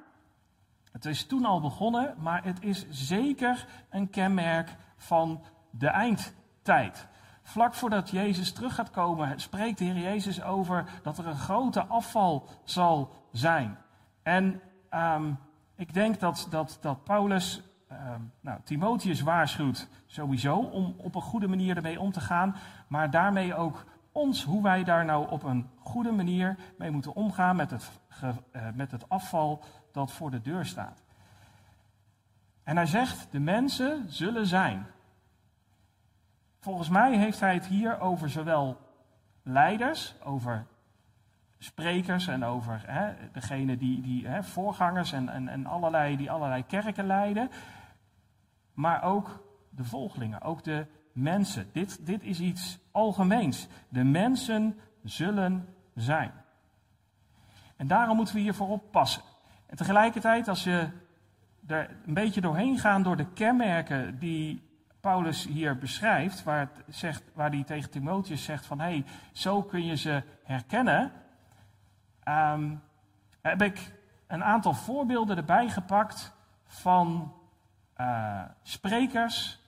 het 0.93 1.05
is 1.05 1.27
toen 1.27 1.45
al 1.45 1.61
begonnen, 1.61 2.15
maar 2.19 2.45
het 2.45 2.63
is 2.63 2.87
zeker 2.91 3.67
een 3.91 4.11
kenmerk 4.11 4.77
van 4.97 5.43
de 5.71 5.89
eindtijd. 5.89 7.09
Vlak 7.43 7.75
voordat 7.75 8.11
Jezus 8.11 8.53
terug 8.53 8.75
gaat 8.75 8.91
komen, 8.91 9.41
spreekt 9.41 9.79
de 9.79 9.85
Heer 9.85 10.03
Jezus 10.03 10.43
over 10.43 10.85
dat 11.03 11.19
er 11.19 11.27
een 11.27 11.39
grote 11.39 11.85
afval 11.85 12.49
zal 12.65 13.29
zijn. 13.33 13.79
En 14.23 14.61
um, 14.95 15.39
ik 15.75 15.95
denk 15.95 16.21
dat, 16.21 16.47
dat, 16.51 16.79
dat 16.81 17.05
Paulus 17.05 17.63
um, 17.93 18.33
nou, 18.41 18.61
Timotheus 18.65 19.21
waarschuwt 19.21 19.89
sowieso 20.07 20.57
om 20.57 20.95
op 20.97 21.15
een 21.15 21.23
goede 21.23 21.49
manier 21.49 21.77
ermee 21.77 22.01
om 22.01 22.13
te 22.13 22.21
gaan, 22.21 22.57
maar 22.89 23.11
daarmee 23.11 23.55
ook 23.55 23.85
ons 24.13 24.45
hoe 24.45 24.63
wij 24.63 24.85
daar 24.85 25.05
nou 25.05 25.31
op 25.31 25.43
een 25.43 25.71
goede 25.79 26.13
manier 26.13 26.57
mee 26.79 26.91
moeten 26.91 27.15
omgaan 27.15 27.57
met 27.57 27.71
het, 27.71 27.91
uh, 28.23 28.33
met 28.75 28.91
het 28.91 29.09
afval 29.09 29.65
dat 29.93 30.13
voor 30.13 30.31
de 30.31 30.41
deur 30.41 30.67
staat. 30.67 31.03
En 32.63 32.77
hij 32.77 32.87
zegt, 32.87 33.33
de 33.33 33.41
mensen 33.41 34.05
zullen 34.13 34.47
zijn. 34.47 34.87
Volgens 36.61 36.89
mij 36.89 37.17
heeft 37.19 37.41
hij 37.41 37.55
het 37.55 37.67
hier 37.67 38.01
over 38.01 38.31
zowel 38.31 38.77
leiders, 39.43 40.15
over 40.23 40.67
sprekers 41.65 42.27
en 42.27 42.45
over 42.45 42.83
hè, 42.87 43.13
degene 43.33 43.77
die, 43.77 44.01
die 44.01 44.27
hè, 44.27 44.43
voorgangers 44.43 45.13
en, 45.13 45.29
en, 45.29 45.49
en 45.49 45.67
allerlei, 45.67 46.17
die 46.17 46.31
allerlei 46.31 46.67
kerken 46.67 47.07
leiden. 47.07 47.51
Maar 48.75 49.03
ook 49.03 49.45
de 49.71 49.85
volgelingen, 49.85 50.43
ook 50.43 50.65
de 50.65 50.87
mensen. 51.13 51.67
Dit, 51.73 52.07
dit 52.07 52.23
is 52.23 52.41
iets 52.41 52.79
algemeens. 52.91 53.67
De 53.89 54.05
mensen 54.05 54.79
zullen 55.03 55.69
zijn. 55.95 56.33
En 57.77 57.87
daarom 57.87 58.17
moeten 58.17 58.35
we 58.35 58.41
hiervoor 58.41 58.69
oppassen. 58.69 59.23
En 59.67 59.77
tegelijkertijd, 59.77 60.49
als 60.49 60.65
je 60.65 60.89
er 61.67 61.91
een 62.07 62.15
beetje 62.15 62.41
doorheen 62.41 62.79
gaat 62.79 63.05
door 63.05 63.17
de 63.17 63.33
kenmerken 63.33 64.19
die 64.19 64.63
Paulus 65.01 65.47
hier 65.47 65.79
beschrijft, 65.79 66.43
waar, 66.43 66.61
het 66.61 66.97
zegt, 66.97 67.23
waar 67.35 67.51
hij 67.51 67.65
tegen 67.65 67.91
Timotheus 67.91 68.45
zegt 68.45 68.67
van 68.67 68.81
hé, 68.81 68.87
hey, 68.87 69.05
zo 69.33 69.63
kun 69.63 69.85
je 69.85 69.97
ze 69.97 70.23
herkennen, 70.45 71.13
um, 72.29 72.83
heb 73.41 73.63
ik 73.63 73.93
een 74.27 74.45
aantal 74.45 74.75
voorbeelden 74.75 75.37
erbij 75.37 75.69
gepakt 75.69 76.35
van 76.67 77.33
uh, 78.01 78.43
sprekers 78.63 79.61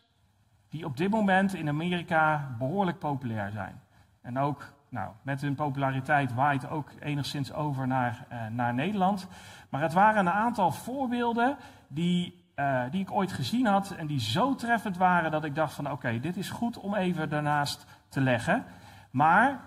die 0.69 0.85
op 0.85 0.97
dit 0.97 1.11
moment 1.11 1.55
in 1.55 1.69
Amerika 1.69 2.55
behoorlijk 2.59 2.99
populair 2.99 3.51
zijn. 3.51 3.81
En 4.23 4.39
ook 4.39 4.75
nou, 4.89 5.13
met 5.23 5.41
hun 5.41 5.55
populariteit 5.55 6.35
waait 6.35 6.69
ook 6.69 6.91
enigszins 7.01 7.53
over 7.53 7.87
naar, 7.87 8.27
uh, 8.33 8.47
naar 8.47 8.75
Nederland. 8.75 9.29
Maar 9.69 9.81
het 9.81 9.93
waren 9.93 10.27
een 10.27 10.33
aantal 10.33 10.73
voorbeelden 10.73 11.57
die, 11.89 12.45
uh, 12.57 12.83
die 12.91 13.01
ik 13.01 13.13
ooit 13.13 13.33
gezien 13.33 13.67
had 13.67 13.91
en 13.91 14.07
die 14.07 14.21
zo 14.21 14.55
treffend 14.55 14.97
waren 14.97 15.31
dat 15.31 15.45
ik 15.45 15.55
dacht 15.55 15.75
van 15.75 15.91
oké, 15.91 16.21
dit 16.21 16.37
is 16.37 16.51
goed 16.51 16.79
om 16.79 16.95
even 16.95 17.29
daarnaast 17.29 17.87
te 18.09 18.21
leggen. 18.21 18.65
Maar 19.11 19.61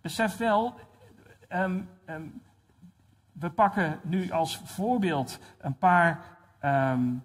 besef 0.00 0.36
wel, 0.36 0.74
um, 1.48 1.88
um, 2.06 2.42
we 3.32 3.50
pakken 3.50 4.00
nu 4.02 4.30
als 4.30 4.60
voorbeeld 4.64 5.38
een 5.58 5.78
paar 5.78 6.20
um, 6.62 7.22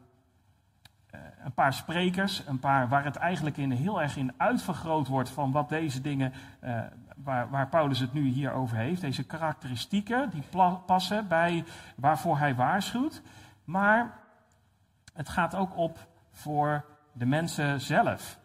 eh, 1.09 1.19
een 1.43 1.53
paar 1.53 1.73
sprekers, 1.73 2.43
een 2.47 2.59
paar 2.59 2.87
waar 2.87 3.03
het 3.03 3.15
eigenlijk 3.15 3.57
in, 3.57 3.71
heel 3.71 4.01
erg 4.01 4.17
in 4.17 4.33
uitvergroot 4.37 5.07
wordt 5.07 5.29
van 5.29 5.51
wat 5.51 5.69
deze 5.69 6.01
dingen, 6.01 6.33
uh, 6.63 6.81
waar, 7.15 7.49
waar, 7.49 7.67
Paulus 7.67 7.99
het 7.99 8.13
nu 8.13 8.27
hier 8.27 8.51
over 8.51 8.77
heeft. 8.77 9.01
Deze 9.01 9.25
karakteristieken 9.25 10.29
die 10.29 10.43
passen 10.85 11.27
bij 11.27 11.63
waarvoor 11.95 12.37
hij 12.37 12.55
waarschuwt. 12.55 13.21
Maar 13.63 14.19
het 15.13 15.29
gaat 15.29 15.55
ook 15.55 15.77
op 15.77 16.07
voor 16.31 16.85
de 17.11 17.25
mensen 17.25 17.81
zelf. 17.81 18.39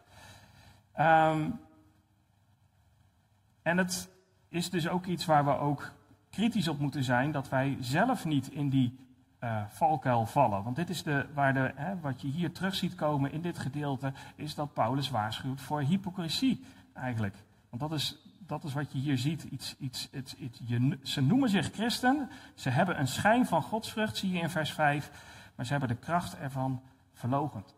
En 3.63 3.79
het 3.79 4.09
is 4.55 4.71
dus 4.71 4.89
ook 4.89 5.07
iets 5.07 5.25
waar 5.25 5.45
we 5.45 5.59
ook 5.59 5.93
kritisch 6.31 6.69
op 6.69 6.79
moeten 6.79 7.05
zijn, 7.05 7.33
dat 7.33 7.49
wij 7.49 7.77
zelf 7.81 8.25
niet 8.25 8.51
in 8.51 8.69
die 8.69 8.99
uh, 9.41 9.63
valkuil 9.69 10.27
vallen. 10.27 10.63
Want 10.63 10.77
dit 10.77 10.91
is 10.91 11.03
de, 11.03 11.27
waar 11.35 11.55
de, 11.55 11.73
hè, 11.75 12.01
wat 12.01 12.21
je 12.21 12.29
hier 12.29 12.53
terug 12.53 12.75
ziet 12.75 12.95
komen 12.95 13.33
in 13.33 13.41
dit 13.41 13.59
gedeelte, 13.59 14.13
is 14.35 14.55
dat 14.55 14.73
Paulus 14.73 15.11
waarschuwt 15.11 15.61
voor 15.61 15.81
hypocrisie 15.81 16.65
eigenlijk. 16.93 17.37
Want 17.71 17.83
dat 17.83 17.93
is, 17.93 18.17
dat 18.47 18.65
is 18.65 18.73
wat 18.73 18.93
je 18.93 18.99
hier 18.99 19.19
ziet. 19.19 19.43
Iets, 19.43 19.77
iets, 19.79 20.11
iets, 20.11 20.37
je, 20.65 20.99
ze 21.03 21.21
noemen 21.21 21.49
zich 21.49 21.71
christen, 21.73 22.31
ze 22.55 22.71
hebben 22.71 22.99
een 22.99 23.09
schijn 23.09 23.47
van 23.47 23.63
godsvrucht, 23.63 24.17
zie 24.17 24.33
je 24.33 24.41
in 24.41 24.51
vers 24.51 24.73
5, 24.73 25.11
maar 25.55 25.67
ze 25.67 25.73
hebben 25.73 25.91
de 25.91 25.97
kracht 25.97 26.39
ervan 26.39 26.83
verlogend. 27.13 27.75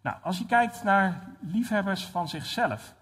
Nou, 0.00 0.16
als 0.22 0.38
je 0.38 0.46
kijkt 0.46 0.82
naar 0.82 1.28
liefhebbers 1.40 2.04
van 2.04 2.28
zichzelf. 2.28 2.94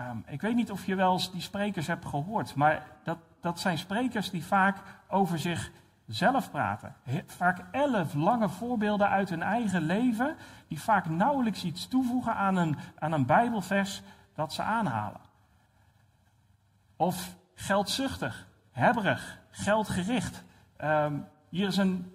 Um, 0.00 0.24
ik 0.26 0.40
weet 0.40 0.54
niet 0.54 0.70
of 0.70 0.86
je 0.86 0.94
wel 0.94 1.12
eens 1.12 1.32
die 1.32 1.40
sprekers 1.40 1.86
hebt 1.86 2.06
gehoord, 2.06 2.54
maar 2.54 2.86
dat, 3.04 3.18
dat 3.40 3.60
zijn 3.60 3.78
sprekers 3.78 4.30
die 4.30 4.44
vaak 4.44 4.76
over 5.08 5.38
zich 5.38 5.70
zelf 6.06 6.50
praten. 6.50 6.94
Vaak 7.26 7.64
elf 7.70 8.14
lange 8.14 8.48
voorbeelden 8.48 9.08
uit 9.08 9.28
hun 9.28 9.42
eigen 9.42 9.82
leven, 9.82 10.36
die 10.68 10.80
vaak 10.80 11.08
nauwelijks 11.08 11.64
iets 11.64 11.88
toevoegen 11.88 12.34
aan 12.34 12.56
een, 12.56 12.76
aan 12.98 13.12
een 13.12 13.26
Bijbelvers 13.26 14.02
dat 14.34 14.52
ze 14.52 14.62
aanhalen. 14.62 15.20
Of 16.96 17.36
geldzuchtig, 17.54 18.48
hebberig, 18.70 19.40
geldgericht. 19.50 20.44
Um, 20.84 21.26
hier 21.48 21.66
is 21.66 21.76
een, 21.76 22.12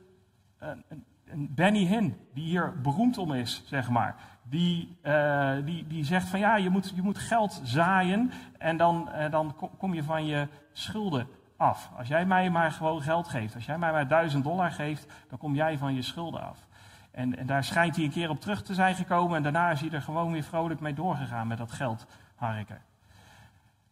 een, 0.57 0.83
een, 1.25 1.53
Benny 1.55 1.85
Hinn, 1.85 2.17
die 2.33 2.43
hier 2.43 2.81
beroemd 2.81 3.17
om 3.17 3.33
is, 3.33 3.63
zeg 3.65 3.89
maar. 3.89 4.15
Die, 4.51 4.97
uh, 5.03 5.53
die, 5.65 5.87
die 5.87 6.05
zegt 6.05 6.27
van 6.27 6.39
ja, 6.39 6.55
je 6.55 6.69
moet, 6.69 6.91
je 6.95 7.01
moet 7.01 7.17
geld 7.17 7.61
zaaien 7.63 8.31
en 8.57 8.77
dan, 8.77 9.09
uh, 9.15 9.31
dan 9.31 9.55
kom 9.77 9.93
je 9.93 10.03
van 10.03 10.25
je 10.25 10.47
schulden 10.71 11.27
af. 11.57 11.89
Als 11.97 12.07
jij 12.07 12.25
mij 12.25 12.49
maar 12.49 12.71
gewoon 12.71 13.01
geld 13.01 13.27
geeft, 13.27 13.55
als 13.55 13.65
jij 13.65 13.77
mij 13.77 13.91
maar 13.91 14.07
1000 14.07 14.43
dollar 14.43 14.71
geeft, 14.71 15.05
dan 15.29 15.37
kom 15.37 15.55
jij 15.55 15.77
van 15.77 15.93
je 15.93 16.01
schulden 16.01 16.41
af. 16.41 16.67
En, 17.11 17.37
en, 17.37 17.45
daar 17.45 17.63
schijnt 17.63 17.95
hij 17.95 18.05
een 18.05 18.11
keer 18.11 18.29
op 18.29 18.41
terug 18.41 18.63
te 18.63 18.73
zijn 18.73 18.95
gekomen 18.95 19.37
en 19.37 19.43
daarna 19.43 19.71
is 19.71 19.81
hij 19.81 19.89
er 19.89 20.01
gewoon 20.01 20.31
weer 20.31 20.43
vrolijk 20.43 20.79
mee 20.79 20.93
doorgegaan 20.93 21.47
met 21.47 21.57
dat 21.57 21.71
geld 21.71 22.05
harken. 22.35 22.81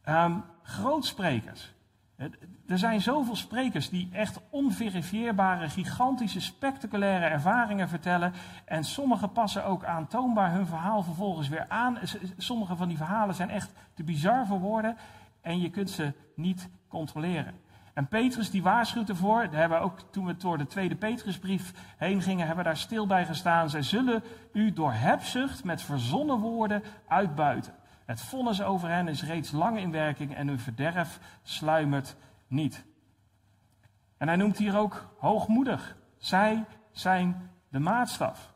Um, 0.05 0.43
grootsprekers. 0.63 1.73
Er 2.67 2.77
zijn 2.77 3.01
zoveel 3.01 3.35
sprekers 3.35 3.89
die 3.89 4.09
echt 4.11 4.39
onverifieerbare, 4.49 5.69
gigantische, 5.69 6.41
spectaculaire 6.41 7.25
ervaringen 7.25 7.89
vertellen. 7.89 8.33
En 8.65 8.83
sommige 8.83 9.27
passen 9.27 9.65
ook 9.65 9.83
aantoonbaar 9.83 10.51
hun 10.51 10.65
verhaal 10.65 11.03
vervolgens 11.03 11.47
weer 11.47 11.65
aan. 11.67 11.97
Sommige 12.37 12.75
van 12.75 12.87
die 12.87 12.97
verhalen 12.97 13.35
zijn 13.35 13.49
echt 13.49 13.71
te 13.93 14.03
bizar 14.03 14.47
voor 14.47 14.59
woorden. 14.59 14.97
En 15.41 15.59
je 15.59 15.69
kunt 15.69 15.89
ze 15.89 16.13
niet 16.35 16.69
controleren. 16.87 17.53
En 17.93 18.07
Petrus 18.07 18.51
die 18.51 18.63
waarschuwt 18.63 19.09
ervoor, 19.09 19.41
daar 19.49 19.59
hebben 19.59 19.77
we 19.77 19.83
ook 19.83 19.99
toen 20.11 20.25
we 20.25 20.37
door 20.37 20.57
de 20.57 20.67
tweede 20.67 20.95
Petrusbrief 20.95 21.73
heen 21.97 22.21
gingen, 22.21 22.45
hebben 22.45 22.63
we 22.63 22.69
daar 22.69 22.79
stil 22.79 23.07
bij 23.07 23.25
gestaan. 23.25 23.69
Zij 23.69 23.81
zullen 23.81 24.23
u 24.53 24.73
door 24.73 24.93
hebzucht 24.93 25.63
met 25.63 25.81
verzonnen 25.81 26.37
woorden 26.39 26.83
uitbuiten. 27.07 27.73
Het 28.09 28.21
vonnis 28.21 28.61
over 28.61 28.89
hen 28.89 29.07
is 29.07 29.23
reeds 29.23 29.51
lang 29.51 29.79
in 29.79 29.91
werking 29.91 30.35
en 30.35 30.47
hun 30.47 30.59
verderf 30.59 31.19
sluimert 31.43 32.15
niet. 32.47 32.85
En 34.17 34.27
hij 34.27 34.37
noemt 34.37 34.57
hier 34.57 34.77
ook 34.77 35.15
hoogmoedig. 35.17 35.97
Zij 36.17 36.65
zijn 36.91 37.49
de 37.69 37.79
maatstaf. 37.79 38.53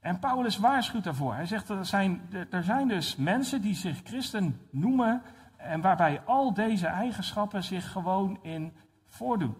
En 0.00 0.18
Paulus 0.18 0.56
waarschuwt 0.56 1.04
daarvoor. 1.04 1.34
Hij 1.34 1.46
zegt 1.46 1.68
er 1.68 1.84
zijn, 1.86 2.20
er 2.50 2.64
zijn 2.64 2.88
dus 2.88 3.16
mensen 3.16 3.62
die 3.62 3.74
zich 3.74 4.00
christen 4.04 4.60
noemen, 4.70 5.22
en 5.56 5.80
waarbij 5.80 6.20
al 6.24 6.54
deze 6.54 6.86
eigenschappen 6.86 7.64
zich 7.64 7.92
gewoon 7.92 8.38
in 8.42 8.76
voordoen. 9.06 9.56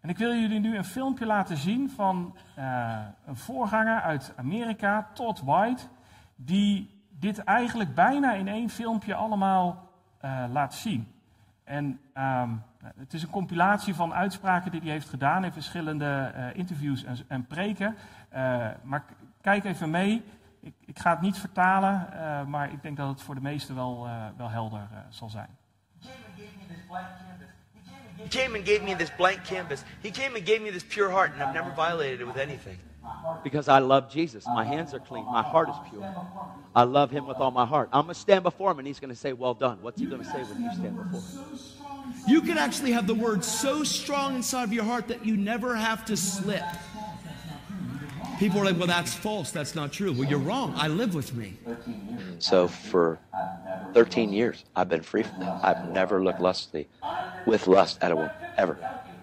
En 0.00 0.08
ik 0.08 0.18
wil 0.18 0.34
jullie 0.34 0.60
nu 0.60 0.76
een 0.76 0.84
filmpje 0.84 1.26
laten 1.26 1.56
zien 1.56 1.90
van 1.90 2.36
uh, 2.58 2.98
een 3.24 3.36
voorganger 3.36 4.00
uit 4.00 4.32
Amerika, 4.36 5.10
Todd 5.14 5.40
White, 5.40 5.82
die 6.44 7.00
dit 7.08 7.38
eigenlijk 7.38 7.94
bijna 7.94 8.32
in 8.32 8.48
één 8.48 8.70
filmpje 8.70 9.14
allemaal 9.14 9.90
uh, 10.24 10.44
laat 10.52 10.74
zien. 10.74 11.12
En 11.64 12.00
um, 12.14 12.62
het 12.96 13.12
is 13.12 13.22
een 13.22 13.30
compilatie 13.30 13.94
van 13.94 14.14
uitspraken 14.14 14.70
die 14.70 14.80
hij 14.80 14.90
heeft 14.90 15.08
gedaan 15.08 15.44
in 15.44 15.52
verschillende 15.52 16.32
uh, 16.36 16.46
interviews 16.54 17.04
en, 17.04 17.16
en 17.28 17.46
preken. 17.46 17.96
maar 18.82 19.04
kijk 19.40 19.64
even 19.64 19.90
mee. 19.90 20.22
Ik, 20.60 20.74
ik, 20.84 20.98
ga 20.98 21.10
het 21.10 21.20
niet 21.20 21.38
vertalen, 21.38 22.08
maar 22.50 22.72
ik 22.72 22.82
denk 22.82 22.96
dat 22.96 23.08
het 23.08 23.22
voor 23.22 23.34
de 23.34 23.40
meesten 23.40 23.74
wel, 23.74 24.08
wel 24.36 24.50
helder 24.50 24.88
zal 25.08 25.28
zijn. 25.28 25.58
He 28.20 28.28
came 28.28 28.54
and 28.54 28.66
gave 28.66 28.82
me 28.82 28.94
this 28.96 29.10
blank 29.10 29.44
canvas. 29.44 29.82
He 30.02 30.10
came 30.10 30.36
and 30.36 30.44
gave 30.44 30.60
me 30.60 30.70
this 30.70 30.84
pure 30.84 31.10
heart, 31.10 31.32
and 31.32 31.42
I've 31.42 31.54
never 31.54 31.70
violated 31.70 32.20
it 32.20 32.26
with 32.26 32.36
anything. 32.36 32.78
Because 33.42 33.68
I 33.68 33.78
love 33.78 34.10
Jesus. 34.10 34.46
My 34.46 34.64
hands 34.64 34.94
are 34.94 34.98
clean. 34.98 35.24
My 35.24 35.42
heart 35.42 35.68
is 35.68 35.76
pure. 35.90 36.14
I 36.74 36.82
love 36.84 37.10
him 37.10 37.26
with 37.26 37.38
all 37.38 37.50
my 37.50 37.66
heart. 37.66 37.88
I'm 37.92 38.04
going 38.04 38.14
to 38.14 38.20
stand 38.20 38.42
before 38.42 38.70
him, 38.70 38.78
and 38.78 38.86
he's 38.86 39.00
going 39.00 39.10
to 39.10 39.16
say, 39.16 39.32
Well 39.32 39.54
done. 39.54 39.78
What's 39.82 40.00
he 40.00 40.06
going 40.06 40.22
to 40.22 40.28
say 40.28 40.42
when 40.42 40.62
you 40.62 40.72
stand 40.72 40.96
before 40.96 41.20
him? 41.20 41.58
You 42.26 42.40
can 42.42 42.58
actually 42.58 42.92
have 42.92 43.06
the 43.06 43.14
word 43.14 43.44
so 43.44 43.84
strong 43.84 44.36
inside 44.36 44.64
of 44.64 44.72
your 44.72 44.84
heart 44.84 45.08
that 45.08 45.24
you 45.24 45.36
never 45.36 45.74
have 45.74 46.04
to 46.06 46.16
slip. 46.16 46.62
People 48.38 48.60
are 48.60 48.64
like, 48.64 48.78
well, 48.78 48.86
that's 48.86 49.12
false. 49.12 49.50
That's 49.50 49.74
not 49.74 49.92
true. 49.92 50.12
Well, 50.12 50.24
you're 50.24 50.38
wrong. 50.38 50.72
I 50.74 50.88
live 50.88 51.14
with 51.14 51.34
me. 51.34 51.58
So 52.38 52.68
for 52.68 53.18
13 53.92 54.32
years, 54.32 54.64
I've 54.74 54.88
been 54.88 55.02
free 55.02 55.24
from 55.24 55.40
that. 55.40 55.62
I've 55.62 55.90
never 55.90 56.24
looked 56.24 56.40
lustily 56.40 56.88
with 57.44 57.66
lust 57.66 57.98
at 58.00 58.12
a 58.12 58.16
woman, 58.16 58.30
ever. 58.56 58.78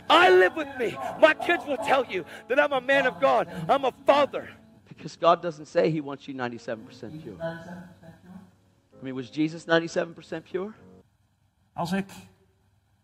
I 0.10 0.30
live 0.30 0.56
with 0.56 0.68
me. 0.78 0.98
My 1.20 1.34
kids 1.34 1.66
will 1.66 1.78
tell 1.78 2.06
you 2.06 2.26
that 2.48 2.60
I'm 2.60 2.74
a 2.74 2.82
man 2.82 3.06
of 3.08 3.20
God. 3.20 3.48
I'm 3.70 3.86
a 3.86 3.92
father. 4.06 4.50
Because 4.88 5.18
God 5.18 5.42
doesn't 5.42 5.68
say 5.68 5.90
he 5.92 6.02
wants 6.02 6.28
you 6.28 6.34
97% 6.34 7.24
pure. 7.24 7.36
I 7.42 9.04
mean, 9.04 9.16
was 9.16 9.30
Jesus 9.30 9.66
97% 9.66 10.44
pure? 10.52 10.74
Als 11.74 11.92
ik 11.92 12.10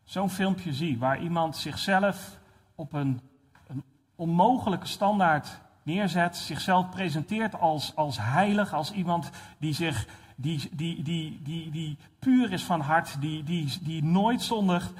zo'n 0.04 0.30
filmpje 0.30 0.74
zie 0.74 0.98
waar 0.98 1.22
iemand 1.22 1.56
zichzelf 1.56 2.40
op 2.76 2.94
een, 2.94 3.22
een 3.68 3.84
onmogelijke 4.16 4.88
standaard 4.88 5.48
neerzet, 5.84 6.38
zichzelf 6.38 6.90
presenteert 6.90 7.60
als, 7.60 7.96
als 7.96 8.18
heilig, 8.20 8.74
als 8.74 8.92
iemand 8.92 9.30
die 9.58 9.74
zich 9.74 10.08
die, 10.36 10.70
die, 10.72 11.04
die, 11.04 11.40
die, 11.44 11.72
die 11.72 11.98
puur 12.20 12.52
is 12.52 12.64
van 12.64 12.82
hart, 12.82 13.22
die, 13.22 13.44
die, 13.44 13.80
die 13.82 14.04
nooit 14.04 14.42
zondigt. 14.42 14.94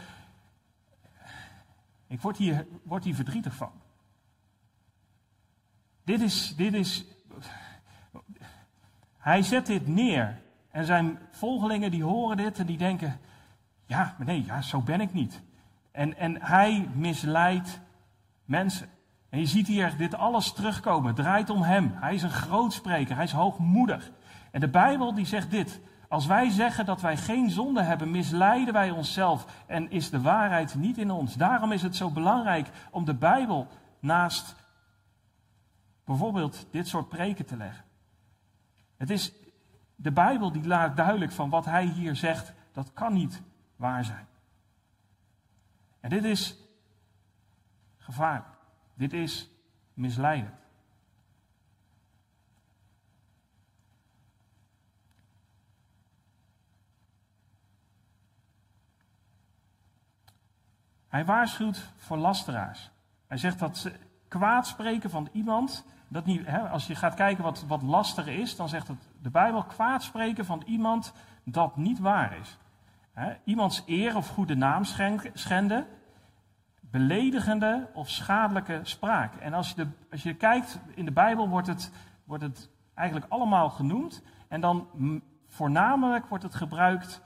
Ik 2.14 2.22
word 2.22 2.38
hier, 2.38 2.68
word 2.84 3.04
hier 3.04 3.16
verdrietig 3.16 3.56
van. 3.56 3.72
Dit 6.04 6.22
is, 6.22 6.56
dit 6.56 6.74
is. 6.74 7.06
Hij 9.18 9.42
zet 9.42 9.66
dit 9.66 9.88
neer. 9.88 10.42
En 10.72 10.86
zijn 10.86 11.20
volgelingen 11.32 11.92
die 11.92 12.04
horen 12.04 12.38
dit 12.38 12.60
en 12.60 12.66
die 12.66 12.78
denken: 12.78 13.20
ja, 13.86 14.16
maar 14.18 14.28
nee, 14.28 14.46
ja, 14.46 14.62
zo 14.62 14.82
ben 14.82 15.02
ik 15.02 15.14
niet. 15.14 15.42
En, 15.92 16.18
en 16.18 16.42
hij 16.42 16.90
misleidt 16.94 17.80
mensen. 18.46 18.90
En 19.30 19.40
je 19.40 19.46
ziet 19.46 19.68
hier 19.68 19.98
dit 19.98 20.16
alles 20.16 20.54
terugkomen. 20.54 21.16
Draait 21.16 21.50
om 21.50 21.62
hem. 21.62 21.92
Hij 21.96 22.14
is 22.14 22.24
een 22.24 22.30
grootspreker. 22.30 23.16
Hij 23.16 23.26
is 23.26 23.32
hoogmoedig. 23.32 24.12
En 24.52 24.60
de 24.60 24.70
Bijbel 24.70 25.14
die 25.14 25.26
zegt 25.26 25.52
dit. 25.52 25.82
Als 26.14 26.26
wij 26.26 26.50
zeggen 26.50 26.86
dat 26.86 27.02
wij 27.02 27.18
geen 27.18 27.50
zonde 27.50 27.82
hebben, 27.82 28.12
misleiden 28.12 28.74
wij 28.74 28.92
onszelf 28.92 29.64
en 29.68 29.92
is 29.92 30.10
de 30.10 30.22
waarheid 30.22 30.76
niet 30.76 30.98
in 30.98 31.12
ons. 31.12 31.34
Daarom 31.34 31.72
is 31.72 31.82
het 31.82 31.96
zo 31.96 32.10
belangrijk 32.12 32.70
om 32.92 33.06
de 33.06 33.14
Bijbel 33.14 33.68
naast 34.00 34.56
bijvoorbeeld 36.06 36.68
dit 36.72 36.88
soort 36.88 37.10
preken 37.10 37.46
te 37.46 37.58
leggen. 37.58 37.86
Het 38.98 39.10
is 39.10 39.34
de 39.96 40.12
Bijbel 40.12 40.52
die 40.52 40.68
laat 40.68 40.98
duidelijk 40.98 41.32
van 41.32 41.50
wat 41.50 41.66
hij 41.66 41.86
hier 41.86 42.16
zegt, 42.16 42.54
dat 42.72 42.94
kan 42.94 43.14
niet 43.14 43.42
waar 43.76 44.06
zijn. 44.06 44.28
En 46.00 46.10
dit 46.10 46.24
is 46.24 46.58
gevaarlijk. 47.98 48.58
Dit 48.94 49.14
is 49.14 49.50
misleidend. 49.94 50.63
Hij 61.14 61.26
waarschuwt 61.26 61.92
voor 61.96 62.18
lasteraars. 62.18 62.92
Hij 63.28 63.38
zegt 63.38 63.60
dat 63.60 63.78
ze 63.78 63.94
kwaad 64.28 64.68
spreken 64.68 65.10
van 65.10 65.30
iemand. 65.32 65.86
Dat 66.08 66.26
niet, 66.26 66.46
hè, 66.46 66.70
als 66.70 66.88
je 66.88 66.96
gaat 66.96 67.14
kijken 67.14 67.44
wat, 67.44 67.64
wat 67.68 67.82
lasteren 67.82 68.38
is, 68.38 68.56
dan 68.56 68.70
zegt 68.70 68.88
het, 68.88 69.08
de 69.22 69.30
Bijbel 69.30 69.64
kwaad 69.64 70.04
spreken 70.04 70.46
van 70.46 70.64
iemand 70.66 71.14
dat 71.44 71.78
niet 71.78 72.00
waar 72.00 72.38
is. 72.38 72.58
Hè, 73.12 73.34
iemands 73.44 73.84
eer 73.86 74.16
of 74.16 74.30
goede 74.30 74.56
naam 74.56 74.84
schenden, 75.34 75.88
beledigende 76.80 77.90
of 77.94 78.10
schadelijke 78.10 78.80
spraak. 78.84 79.36
En 79.36 79.54
als 79.54 79.74
je, 79.76 79.88
als 80.12 80.24
je 80.24 80.34
kijkt 80.34 80.80
in 80.96 81.06
de 81.06 81.12
Bijbel, 81.12 81.50
wordt 81.50 81.68
het, 81.68 81.92
wordt 82.24 82.44
het 82.44 82.70
eigenlijk 82.94 83.32
allemaal 83.32 83.70
genoemd. 83.70 84.24
En 84.48 84.62
dan 84.62 84.88
voornamelijk 85.48 86.26
wordt 86.26 86.44
het 86.44 86.56
gebruikt 86.56 87.22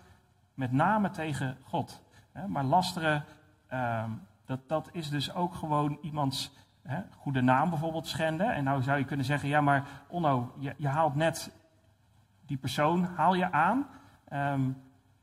met 0.54 0.72
name 0.72 1.10
tegen 1.10 1.58
God. 1.64 2.04
Maar 2.48 2.64
lasteren, 2.64 3.26
ehm, 3.68 4.10
dat, 4.46 4.60
dat 4.68 4.90
is 4.92 5.10
dus 5.10 5.34
ook 5.34 5.56
gewoon 5.56 5.98
iemands 6.02 6.52
hè, 6.82 7.02
goede 7.18 7.42
naam 7.42 7.70
bijvoorbeeld 7.70 8.08
schenden. 8.08 8.54
En 8.54 8.64
nou 8.64 8.82
zou 8.82 8.98
je 8.98 9.06
kunnen 9.06 9.26
zeggen, 9.26 9.50
ja 9.50 9.62
maar 9.62 9.88
Onno, 10.08 10.54
je, 10.78 10.88
haalt 10.88 11.16
net 11.16 11.52
die 12.46 12.58
persoon, 12.58 13.04
haal 13.04 13.36
je 13.36 13.52
aan. 13.52 13.88
Ehm, 14.28 14.70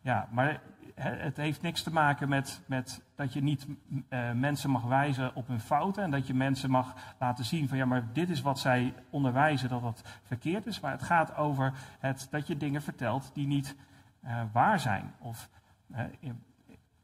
ja, 0.01 0.29
maar 0.31 0.61
het 0.95 1.37
heeft 1.37 1.63
niks 1.63 1.83
te 1.83 1.93
maken 1.93 2.29
met, 2.29 2.63
met 2.67 3.03
dat 3.15 3.33
je 3.33 3.43
niet 3.43 3.67
uh, 4.09 4.33
mensen 4.33 4.71
mag 4.71 4.83
wijzen 4.83 5.35
op 5.35 5.47
hun 5.47 5.61
fouten 5.61 6.03
en 6.03 6.11
dat 6.11 6.27
je 6.27 6.35
mensen 6.35 6.71
mag 6.71 6.95
laten 7.19 7.45
zien 7.45 7.69
van 7.69 7.79
ja, 7.79 7.85
maar 7.85 8.13
dit 8.13 8.31
is 8.31 8.41
wat 8.41 8.59
zij 8.59 8.95
onderwijzen 9.11 9.69
dat 9.69 9.83
dat 9.83 10.03
verkeerd 10.23 10.67
is. 10.67 10.81
Maar 10.81 10.93
het 10.93 11.03
gaat 11.03 11.37
over 11.37 11.73
het, 11.99 12.27
dat 12.31 12.47
je 12.47 12.57
dingen 12.57 12.83
vertelt 12.83 13.31
die 13.35 13.47
niet 13.47 13.77
uh, 14.25 14.43
waar 14.53 14.81
zijn. 14.81 15.13
Of 15.19 15.49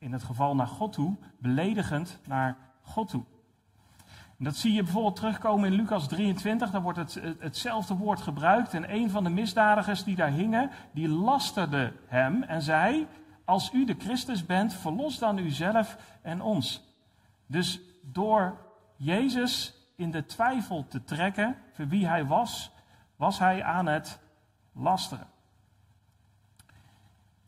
in 0.00 0.12
het 0.12 0.22
geval 0.22 0.54
naar 0.54 0.66
God 0.66 0.92
toe, 0.92 1.16
beledigend 1.38 2.20
naar 2.26 2.56
God 2.82 3.08
toe. 3.08 3.24
En 4.38 4.44
dat 4.44 4.56
zie 4.56 4.72
je 4.72 4.82
bijvoorbeeld 4.82 5.16
terugkomen 5.16 5.72
in 5.72 5.76
Lucas 5.76 6.08
23. 6.08 6.70
Daar 6.70 6.82
wordt 6.82 6.98
het, 6.98 7.20
hetzelfde 7.38 7.94
woord 7.94 8.20
gebruikt. 8.20 8.74
En 8.74 8.94
een 8.94 9.10
van 9.10 9.24
de 9.24 9.30
misdadigers 9.30 10.04
die 10.04 10.16
daar 10.16 10.30
hingen, 10.30 10.70
die 10.92 11.08
lasterde 11.08 11.92
hem 12.06 12.42
en 12.42 12.62
zei: 12.62 13.06
als 13.44 13.72
u 13.72 13.84
de 13.84 13.94
Christus 13.98 14.46
bent, 14.46 14.74
verlos 14.74 15.18
dan 15.18 15.38
uzelf 15.38 15.96
en 16.22 16.40
ons. 16.40 16.82
Dus 17.46 17.80
door 18.02 18.58
Jezus 18.96 19.74
in 19.96 20.10
de 20.10 20.26
twijfel 20.26 20.86
te 20.88 21.04
trekken 21.04 21.56
voor 21.72 21.88
wie 21.88 22.06
hij 22.06 22.26
was, 22.26 22.70
was 23.16 23.38
hij 23.38 23.64
aan 23.64 23.86
het 23.86 24.20
lasteren. 24.72 25.26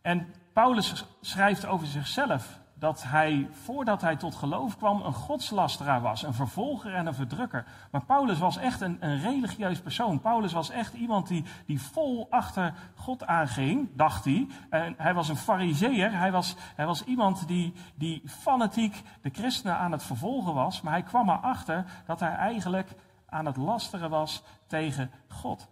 En 0.01 0.35
Paulus 0.53 1.05
schrijft 1.21 1.67
over 1.67 1.87
zichzelf 1.87 2.61
dat 2.83 3.03
hij, 3.07 3.49
voordat 3.51 4.01
hij 4.01 4.17
tot 4.17 4.35
geloof 4.35 4.77
kwam, 4.77 5.03
een 5.03 5.13
godslasteraar 5.13 6.01
was, 6.01 6.23
een 6.23 6.35
vervolger 6.35 6.95
en 6.95 7.07
een 7.07 7.15
verdrukker. 7.15 7.65
Maar 7.91 8.05
Paulus 8.05 8.39
was 8.39 8.57
echt 8.57 8.81
een, 8.81 8.97
een 9.01 9.21
religieus 9.21 9.81
persoon. 9.81 10.21
Paulus 10.21 10.53
was 10.53 10.71
echt 10.71 10.95
iemand 10.95 11.29
die, 11.29 11.45
die 11.67 11.81
vol 11.81 12.27
achter 12.31 12.75
God 12.95 13.27
aanging, 13.27 13.89
dacht 13.97 14.25
hij. 14.25 14.47
En 14.71 14.95
hij 14.99 15.15
was 15.15 15.29
een 15.29 15.37
fariseer, 15.37 16.19
hij 16.19 16.33
was, 16.33 16.57
hij 16.77 16.87
was 16.87 17.05
iemand 17.05 17.49
die, 17.49 17.73
die 17.95 18.23
fanatiek 18.27 19.03
de 19.21 19.31
christenen 19.33 19.77
aan 19.77 19.93
het 19.93 20.03
vervolgen 20.03 20.55
was. 20.55 20.81
Maar 20.81 20.93
hij 20.93 21.03
kwam 21.03 21.29
erachter 21.29 21.85
dat 22.07 22.21
hij 22.21 22.35
eigenlijk 22.35 22.95
aan 23.29 23.47
het 23.47 23.57
lasteren 23.57 24.11
was 24.11 24.43
tegen 24.67 25.11
God. 25.29 25.69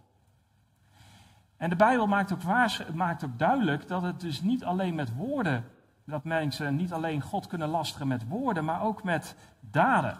En 1.61 1.69
de 1.69 1.75
Bijbel 1.75 2.07
maakt 2.07 2.33
ook, 2.33 2.43
maakt 2.93 3.23
ook 3.23 3.39
duidelijk 3.39 3.87
dat 3.87 4.01
het 4.01 4.19
dus 4.19 4.41
niet 4.41 4.63
alleen 4.63 4.95
met 4.95 5.15
woorden 5.15 5.63
dat 6.05 6.23
mensen 6.23 6.75
niet 6.75 6.93
alleen 6.93 7.21
God 7.21 7.47
kunnen 7.47 7.69
lasteren 7.69 8.07
met 8.07 8.27
woorden, 8.27 8.65
maar 8.65 8.81
ook 8.81 9.03
met 9.03 9.35
daden. 9.59 10.17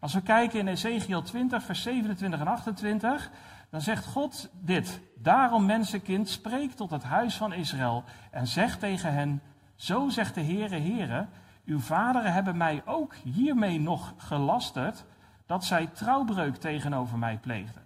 Als 0.00 0.14
we 0.14 0.22
kijken 0.22 0.58
in 0.58 0.68
Ezekiel 0.68 1.22
20, 1.22 1.62
vers 1.62 1.82
27 1.82 2.40
en 2.40 2.46
28, 2.46 3.30
dan 3.70 3.80
zegt 3.80 4.06
God 4.06 4.50
dit. 4.60 5.00
Daarom, 5.16 5.66
mensenkind, 5.66 6.28
spreek 6.28 6.72
tot 6.72 6.90
het 6.90 7.02
huis 7.02 7.36
van 7.36 7.52
Israël 7.52 8.04
en 8.30 8.46
zeg 8.46 8.78
tegen 8.78 9.12
hen, 9.12 9.42
zo 9.74 10.08
zegt 10.08 10.34
de 10.34 10.42
Heere, 10.42 10.80
Heere, 10.80 11.26
uw 11.64 11.80
vaderen 11.80 12.32
hebben 12.32 12.56
mij 12.56 12.82
ook 12.84 13.14
hiermee 13.14 13.80
nog 13.80 14.14
gelasterd, 14.16 15.04
dat 15.46 15.64
zij 15.64 15.86
trouwbreuk 15.86 16.56
tegenover 16.56 17.18
mij 17.18 17.38
pleegden. 17.38 17.82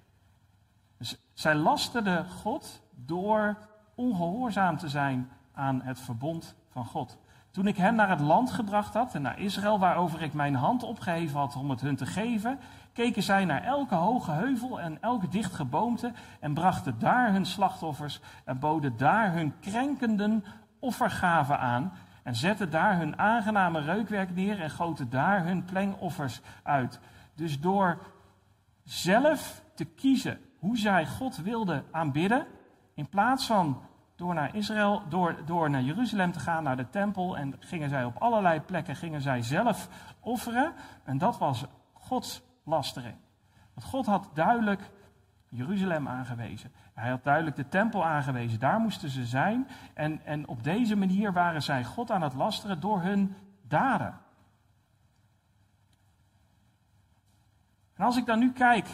Dus 0.99 1.19
zij 1.33 1.55
lasterden 1.55 2.29
God 2.29 2.83
door 2.95 3.57
ongehoorzaam 3.95 4.77
te 4.77 4.89
zijn 4.89 5.31
aan 5.53 5.83
het 5.83 6.01
verbond 6.01 6.55
van 6.69 6.85
God. 6.85 7.19
Toen 7.51 7.67
ik 7.67 7.77
hen 7.77 7.95
naar 7.95 8.09
het 8.09 8.21
land 8.21 8.51
gebracht 8.51 8.95
had 8.95 9.15
en 9.15 9.23
naar 9.23 9.39
Israël, 9.39 9.79
waarover 9.79 10.23
ik 10.23 10.33
mijn 10.33 10.55
hand 10.55 10.83
opgeheven 10.83 11.39
had 11.39 11.57
om 11.57 11.71
het 11.71 11.81
hun 11.81 11.97
te 11.97 12.07
geven, 12.07 12.59
keken 12.93 13.23
zij 13.23 13.45
naar 13.45 13.65
elke 13.65 13.95
hoge 13.95 14.31
heuvel 14.31 14.81
en 14.81 15.03
elk 15.03 15.33
dicht 15.33 15.55
geboomte 15.55 16.13
en 16.41 16.55
brachten 16.55 16.99
daar 16.99 17.33
hun 17.33 17.47
slachtoffers 17.47 18.21
en 18.45 18.59
boden 18.59 18.97
daar 18.97 19.33
hun 19.33 19.55
krenkenden 19.61 20.45
offergaven 20.79 21.59
aan 21.59 21.93
en 22.23 22.35
zetten 22.35 22.71
daar 22.71 22.99
hun 22.99 23.19
aangename 23.19 23.81
reukwerk 23.81 24.35
neer 24.35 24.61
en 24.61 24.71
goten 24.71 25.11
daar 25.11 25.45
hun 25.45 25.65
plengoffers 25.65 26.41
uit. 26.63 27.01
Dus 27.35 27.61
door 27.61 27.99
zelf 28.83 29.63
te 29.75 29.85
kiezen 29.85 30.39
hoe 30.59 30.79
zij 30.79 31.07
God 31.07 31.37
wilden 31.37 31.85
aanbidden, 31.90 32.47
in 32.94 33.09
plaats 33.09 33.47
van 33.47 33.83
door 34.18 34.35
naar 34.35 34.55
Israël, 34.55 35.03
door, 35.09 35.37
door 35.44 35.71
naar 35.71 35.83
Jeruzalem 35.83 36.33
te 36.33 36.40
gaan, 36.40 36.62
naar 36.62 36.77
de 36.77 36.90
tempel. 36.90 37.37
En 37.37 37.55
gingen 37.59 37.88
zij 37.88 38.05
op 38.05 38.16
allerlei 38.16 38.61
plekken, 38.61 38.97
gingen 38.97 39.21
zij 39.21 39.42
zelf 39.42 39.88
offeren. 40.21 40.73
En 41.05 41.18
dat 41.18 41.38
was 41.38 41.64
Gods 41.92 42.42
lastering. 42.64 43.16
Want 43.75 43.87
God 43.87 44.07
had 44.07 44.31
duidelijk 44.35 44.90
Jeruzalem 45.49 46.09
aangewezen. 46.09 46.73
Hij 46.94 47.11
had 47.11 47.25
duidelijk 47.25 47.57
de 47.57 47.68
tempel 47.68 48.05
aangewezen. 48.05 48.59
Daar 48.59 48.81
moesten 48.81 49.09
ze 49.09 49.27
zijn. 49.27 49.68
En, 49.94 50.25
en 50.25 50.49
op 50.49 50.64
deze 50.64 50.97
manier 50.97 51.33
waren 51.33 51.62
zij 51.62 51.85
God 51.85 52.11
aan 52.11 52.23
het 52.23 52.35
lasteren 52.35 52.81
door 52.81 53.01
hun 53.03 53.37
daden. 53.62 54.14
En 57.94 58.05
als 58.05 58.16
ik 58.16 58.27
dan 58.27 58.38
nu 58.38 58.53
kijk 58.53 58.88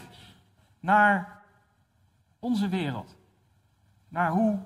naar 0.81 1.34
onze 2.44 2.68
wereld, 2.68 3.16
naar 4.09 4.30
hoe 4.30 4.59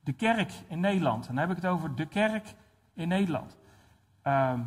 de 0.00 0.12
kerk 0.12 0.52
in 0.68 0.80
Nederland. 0.80 1.28
En 1.28 1.34
dan 1.34 1.48
heb 1.48 1.56
ik 1.56 1.62
het 1.62 1.72
over 1.72 1.94
de 1.94 2.06
kerk 2.06 2.54
in 2.94 3.08
Nederland. 3.08 3.56
Ehm, 4.22 4.60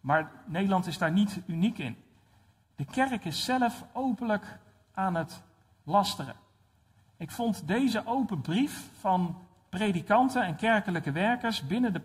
maar 0.00 0.30
Nederland 0.46 0.86
is 0.86 0.98
daar 0.98 1.12
niet 1.12 1.40
uniek 1.46 1.78
in. 1.78 1.96
De 2.76 2.84
kerk 2.84 3.24
is 3.24 3.44
zelf 3.44 3.84
openlijk 3.92 4.58
aan 4.94 5.14
het 5.14 5.42
lasteren. 5.82 6.34
Ik 7.16 7.30
vond 7.30 7.66
deze 7.66 8.06
open 8.06 8.40
brief 8.40 8.90
van 8.98 9.36
predikanten 9.68 10.42
en 10.42 10.56
kerkelijke 10.56 11.12
werkers 11.12 11.66
binnen 11.66 11.92
de 11.92 12.02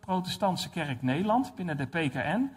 Protestantse 0.00 0.70
Kerk 0.70 1.02
Nederland, 1.02 1.54
binnen 1.54 1.76
de 1.76 1.86
PKN. 1.86 2.50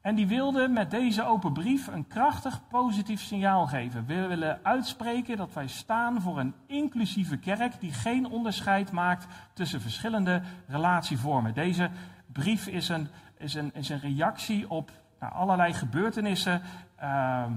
En 0.00 0.14
die 0.14 0.26
wilden 0.26 0.72
met 0.72 0.90
deze 0.90 1.24
open 1.24 1.52
brief 1.52 1.86
een 1.86 2.06
krachtig 2.06 2.68
positief 2.68 3.20
signaal 3.20 3.66
geven. 3.66 4.06
We 4.06 4.26
willen 4.26 4.60
uitspreken 4.62 5.36
dat 5.36 5.52
wij 5.52 5.66
staan 5.66 6.20
voor 6.20 6.38
een 6.38 6.54
inclusieve 6.66 7.38
kerk 7.38 7.80
die 7.80 7.92
geen 7.92 8.26
onderscheid 8.26 8.92
maakt 8.92 9.26
tussen 9.52 9.80
verschillende 9.80 10.42
relatievormen. 10.66 11.54
Deze 11.54 11.90
brief 12.32 12.66
is 12.66 12.88
een, 12.88 13.08
is 13.36 13.54
een, 13.54 13.74
is 13.74 13.88
een 13.88 14.00
reactie 14.00 14.70
op 14.70 14.90
nou, 15.20 15.32
allerlei 15.32 15.72
gebeurtenissen 15.72 16.62
ehm, 16.96 17.52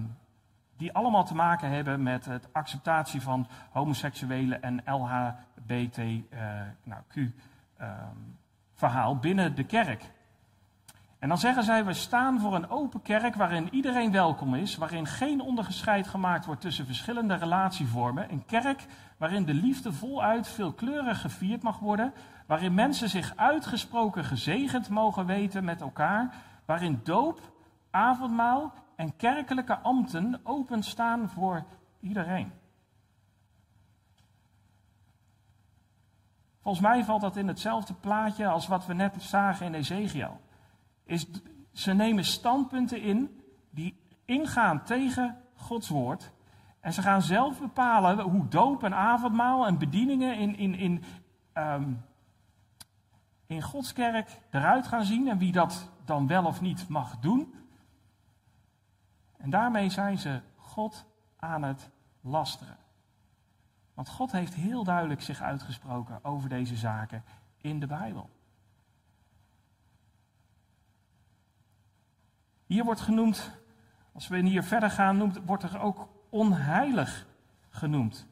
die 0.78 0.94
allemaal 0.94 1.26
te 1.26 1.36
maken 1.36 1.70
hebben 1.70 2.04
met 2.04 2.26
het 2.26 2.54
acceptatie 2.54 3.22
van 3.22 3.48
homoseksuelen 3.72 4.62
en 4.62 4.82
LHBTQ 4.86 5.98
nou, 6.84 7.02
ehm, 7.78 8.18
verhaal 8.74 9.18
binnen 9.18 9.56
de 9.56 9.64
kerk. 9.64 10.12
En 11.22 11.28
dan 11.28 11.38
zeggen 11.38 11.64
zij, 11.64 11.86
we 11.86 11.94
staan 11.94 12.40
voor 12.40 12.56
een 12.56 12.70
open 12.70 13.02
kerk 13.02 13.36
waarin 13.36 13.68
iedereen 13.72 14.12
welkom 14.12 14.56
is, 14.56 14.76
waarin 14.76 15.06
geen 15.08 15.42
onderscheid 15.42 16.08
gemaakt 16.08 16.46
wordt 16.46 16.62
tussen 16.62 16.86
verschillende 16.86 17.36
relatievormen. 17.36 18.32
Een 18.32 18.46
kerk 18.46 18.86
waarin 19.18 19.46
de 19.46 19.54
liefde 19.54 19.94
voluit 19.94 20.48
veelkleurig 20.48 21.22
gevierd 21.22 21.64
mag 21.64 21.80
worden, 21.80 22.14
waarin 22.48 22.74
mensen 22.74 23.10
zich 23.10 23.34
uitgesproken 23.36 24.24
gezegend 24.24 24.90
mogen 24.90 25.26
weten 25.26 25.64
met 25.64 25.82
elkaar, 25.82 26.36
waarin 26.66 27.00
doop, 27.04 27.54
avondmaal 27.92 28.74
en 28.96 29.16
kerkelijke 29.16 29.78
ambten 29.78 30.40
openstaan 30.44 31.30
voor 31.30 31.66
iedereen. 32.00 32.52
Volgens 36.62 36.84
mij 36.84 37.04
valt 37.04 37.22
dat 37.22 37.38
in 37.38 37.48
hetzelfde 37.48 37.94
plaatje 37.94 38.48
als 38.48 38.68
wat 38.68 38.86
we 38.86 38.94
net 38.94 39.16
zagen 39.24 39.66
in 39.66 39.74
Ezekiel 39.74 40.40
ze 41.72 41.94
nemen 41.94 42.24
standpunten 42.24 43.02
in 43.02 43.42
die 43.70 44.00
ingaan 44.26 44.84
tegen 44.84 45.38
Gods 45.56 45.90
woord. 45.90 46.32
En 46.80 46.94
ze 46.94 47.02
gaan 47.02 47.22
zelf 47.22 47.60
bepalen 47.60 48.20
hoe 48.20 48.48
doop 48.48 48.84
en 48.84 48.94
avondmaal 48.94 49.68
en 49.68 49.78
bedieningen 49.78 50.38
in, 50.38 50.56
in, 50.56 50.76
in, 50.76 51.04
um, 51.54 52.02
in 53.46 53.62
Gods 53.62 53.94
kerk 53.94 54.40
eruit 54.50 54.88
gaan 54.88 55.06
zien 55.06 55.28
en 55.28 55.38
wie 55.38 55.52
dat 55.52 55.90
dan 56.06 56.28
wel 56.28 56.46
of 56.46 56.62
niet 56.62 56.88
mag 56.88 57.20
doen. 57.20 57.54
En 59.38 59.50
daarmee 59.50 59.90
zijn 59.90 60.18
ze 60.18 60.42
God 60.56 61.06
aan 61.40 61.64
het 61.64 61.90
lasteren. 62.22 62.78
Want 63.94 64.10
God 64.10 64.32
heeft 64.32 64.54
heel 64.54 64.84
duidelijk 64.84 65.22
zich 65.22 65.42
uitgesproken 65.42 66.24
over 66.24 66.50
deze 66.50 66.76
zaken 66.76 67.24
in 67.58 67.80
de 67.80 67.88
Bijbel. 67.88 68.30
Hier 72.72 72.84
wordt 72.84 73.02
genoemd, 73.02 73.52
als 74.14 74.28
we 74.28 74.38
hier 74.38 74.64
verder 74.64 74.92
gaan, 74.92 75.18
noemt, 75.18 75.40
wordt 75.46 75.64
er 75.64 75.80
ook 75.80 76.08
onheilig 76.30 77.28
genoemd. 77.70 78.28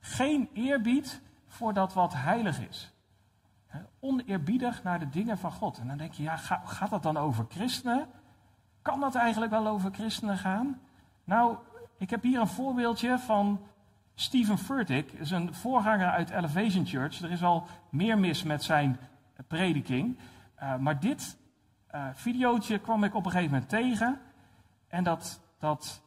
Geen 0.00 0.48
eerbied 0.52 1.20
voor 1.46 1.74
dat 1.74 1.92
wat 1.92 2.12
heilig 2.14 2.68
is. 2.68 2.92
Oneerbiedig 4.00 4.82
naar 4.82 4.98
de 4.98 5.08
dingen 5.08 5.38
van 5.38 5.52
God. 5.52 5.78
En 5.78 5.88
dan 5.88 5.96
denk 5.96 6.12
je, 6.12 6.22
ja, 6.22 6.36
gaat 6.64 6.90
dat 6.90 7.02
dan 7.02 7.16
over 7.16 7.46
christenen? 7.48 8.06
Kan 8.82 9.00
dat 9.00 9.14
eigenlijk 9.14 9.52
wel 9.52 9.66
over 9.66 9.90
christenen 9.92 10.38
gaan? 10.38 10.80
Nou, 11.24 11.56
ik 11.98 12.10
heb 12.10 12.22
hier 12.22 12.40
een 12.40 12.46
voorbeeldje 12.46 13.18
van 13.18 13.60
Stephen 14.14 14.58
Furtick. 14.58 15.12
is 15.12 15.30
een 15.30 15.54
voorganger 15.54 16.10
uit 16.10 16.30
Elevation 16.30 16.86
Church. 16.86 17.20
Er 17.20 17.30
is 17.30 17.42
al 17.42 17.66
meer 17.88 18.18
mis 18.18 18.42
met 18.42 18.62
zijn 18.62 18.98
prediking. 19.46 20.18
Uh, 20.62 20.76
maar 20.76 21.00
dit 21.00 21.38
uh, 21.94 22.06
videootje 22.14 22.78
kwam 22.78 23.04
ik 23.04 23.14
op 23.14 23.24
een 23.24 23.30
gegeven 23.30 23.52
moment 23.52 23.70
tegen. 23.70 24.20
En 24.88 25.04
dat, 25.04 25.40
dat 25.58 26.02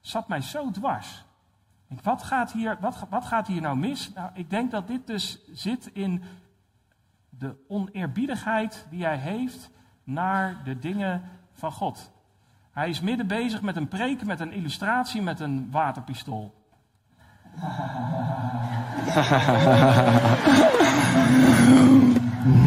zat 0.00 0.28
mij 0.28 0.40
zo 0.40 0.70
dwars. 0.70 1.24
Ik, 1.88 2.00
wat, 2.00 2.22
gaat 2.22 2.52
hier, 2.52 2.76
wat, 2.80 3.06
wat 3.10 3.24
gaat 3.24 3.46
hier 3.46 3.60
nou 3.60 3.76
mis? 3.76 4.12
Nou, 4.12 4.30
ik 4.34 4.50
denk 4.50 4.70
dat 4.70 4.86
dit 4.86 5.06
dus 5.06 5.44
zit 5.52 5.86
in 5.86 6.22
de 7.28 7.64
oneerbiedigheid 7.68 8.86
die 8.90 9.04
hij 9.04 9.18
heeft 9.18 9.70
naar 10.04 10.64
de 10.64 10.78
dingen 10.78 11.22
van 11.52 11.72
God. 11.72 12.12
Hij 12.72 12.88
is 12.88 13.00
midden 13.00 13.26
bezig 13.26 13.62
met 13.62 13.76
een 13.76 13.88
preek, 13.88 14.24
met 14.24 14.40
een 14.40 14.52
illustratie, 14.52 15.22
met 15.22 15.40
een 15.40 15.70
waterpistool. 15.70 16.54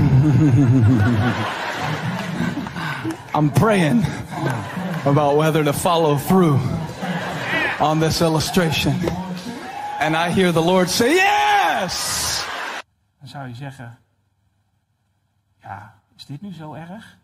I'm 3.34 3.49
praying 3.51 4.03
about 5.05 5.38
whether 5.38 5.63
to 5.63 5.71
follow 5.71 6.17
through 6.17 6.60
on 7.79 7.99
this 7.99 8.21
illustration. 8.21 8.95
And 9.99 10.15
I 10.15 10.32
hear 10.32 10.51
the 10.51 10.62
Lord 10.62 10.89
say, 10.89 11.13
Yes! 11.13 12.43
Dan 13.19 13.27
zou 13.27 13.47
je 13.47 13.55
zeggen: 13.55 13.97
Ja, 15.62 15.99
is 16.15 16.25
dit 16.25 16.41
nu 16.41 16.53
zo 16.53 16.73
erg? 16.73 17.17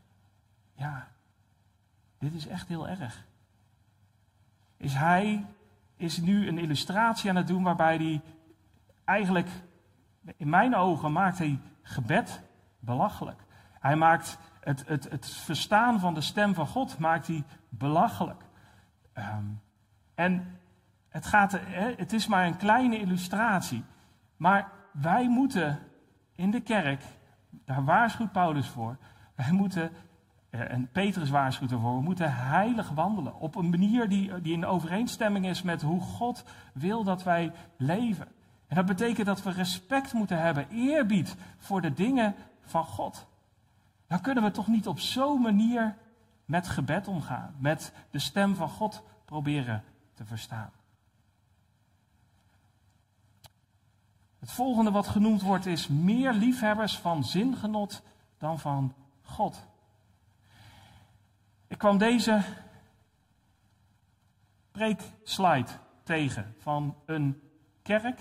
Ja, 0.73 1.08
dit 2.19 2.34
is 2.34 2.47
echt 2.47 2.67
heel 2.67 2.88
erg. 2.88 3.25
Is 4.77 4.93
hij 4.93 5.45
is 5.97 6.17
nu 6.17 6.47
een 6.47 6.58
illustratie 6.58 7.29
aan 7.29 7.36
het 7.36 7.47
doen 7.47 7.63
waarbij 7.63 7.97
hij 7.97 8.21
eigenlijk, 9.05 9.47
in 10.38 10.49
mijn 10.49 10.75
ogen, 10.75 11.12
maakt 11.12 11.38
hij 11.38 11.60
gebed 11.81 12.41
belachelijk. 12.85 13.43
Hij 13.79 13.95
maakt 13.95 14.37
het, 14.59 14.83
het, 14.87 15.09
het 15.09 15.29
verstaan 15.29 15.99
van 15.99 16.13
de 16.13 16.21
stem 16.21 16.53
van 16.53 16.67
God 16.67 16.97
maakt 16.97 17.27
hij 17.27 17.43
belachelijk. 17.69 18.43
Ehm, 19.13 19.45
en 20.15 20.59
het, 21.09 21.25
gaat, 21.25 21.59
het 21.97 22.13
is 22.13 22.27
maar 22.27 22.45
een 22.45 22.57
kleine 22.57 22.99
illustratie. 22.99 23.83
Maar 24.37 24.71
wij 24.91 25.29
moeten 25.29 25.79
in 26.35 26.51
de 26.51 26.61
kerk, 26.61 27.03
daar 27.49 27.83
waarschuwt 27.83 28.31
Paulus 28.31 28.67
voor, 28.67 28.97
wij 29.35 29.51
moeten, 29.51 29.91
eh, 30.49 30.71
en 30.71 30.89
Petrus 30.91 31.29
waarschuwt 31.29 31.71
ervoor, 31.71 31.95
we 31.95 32.01
moeten 32.01 32.33
heilig 32.35 32.89
wandelen. 32.89 33.39
Op 33.39 33.55
een 33.55 33.69
manier 33.69 34.09
die, 34.09 34.41
die 34.41 34.53
in 34.53 34.65
overeenstemming 34.65 35.45
is 35.45 35.61
met 35.61 35.81
hoe 35.81 36.01
God 36.01 36.43
wil 36.73 37.03
dat 37.03 37.23
wij 37.23 37.51
leven. 37.77 38.27
En 38.67 38.75
dat 38.75 38.85
betekent 38.85 39.25
dat 39.25 39.43
we 39.43 39.51
respect 39.51 40.13
moeten 40.13 40.41
hebben, 40.41 40.67
eerbied 40.69 41.35
voor 41.57 41.81
de 41.81 41.93
dingen 41.93 42.35
van 42.65 42.86
God. 42.86 43.28
Dan 44.08 44.21
kunnen 44.21 44.43
we 44.43 44.51
toch 44.51 44.67
niet 44.67 44.88
op 44.88 44.99
zo'n 44.99 45.41
manier 45.41 45.95
met 46.45 46.67
gebed 46.67 47.08
omgaan, 47.08 47.56
met 47.58 47.93
de 48.12 48.19
stem 48.19 48.56
van 48.56 48.69
God 48.69 49.04
proberen 49.25 49.84
te 50.13 50.25
verstaan. 50.25 50.71
Het 54.39 54.51
volgende 54.51 54.91
wat 54.91 55.08
genoemd 55.08 55.41
wordt 55.41 55.65
is 55.65 55.88
meer 55.88 56.34
liefhebbers 56.34 56.97
van 56.97 57.23
zingenot 57.23 58.04
dan 58.38 58.60
van 58.60 58.95
God. 59.21 59.67
Ik 61.67 61.78
kwam 61.78 61.97
deze 61.97 62.43
preekslide 64.71 65.71
tegen 66.04 66.56
van 66.60 66.95
een 67.06 67.41
kerk 67.82 68.19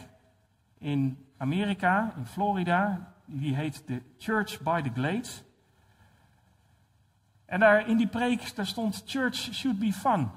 in 0.79 1.27
Amerika, 1.37 2.13
in 2.17 2.27
Florida. 2.27 3.13
Die 3.25 3.55
heet 3.55 3.83
de 3.87 4.03
Church 4.19 4.61
by 4.61 4.83
the 4.83 4.91
Glades. 4.95 5.43
En 7.47 7.61
daar 7.61 7.89
in 7.89 7.97
die 7.97 8.07
preek, 8.07 8.55
daar 8.55 8.67
stond 8.67 9.03
church 9.07 9.37
should 9.37 9.79
be 9.79 9.93
fun. 9.93 10.31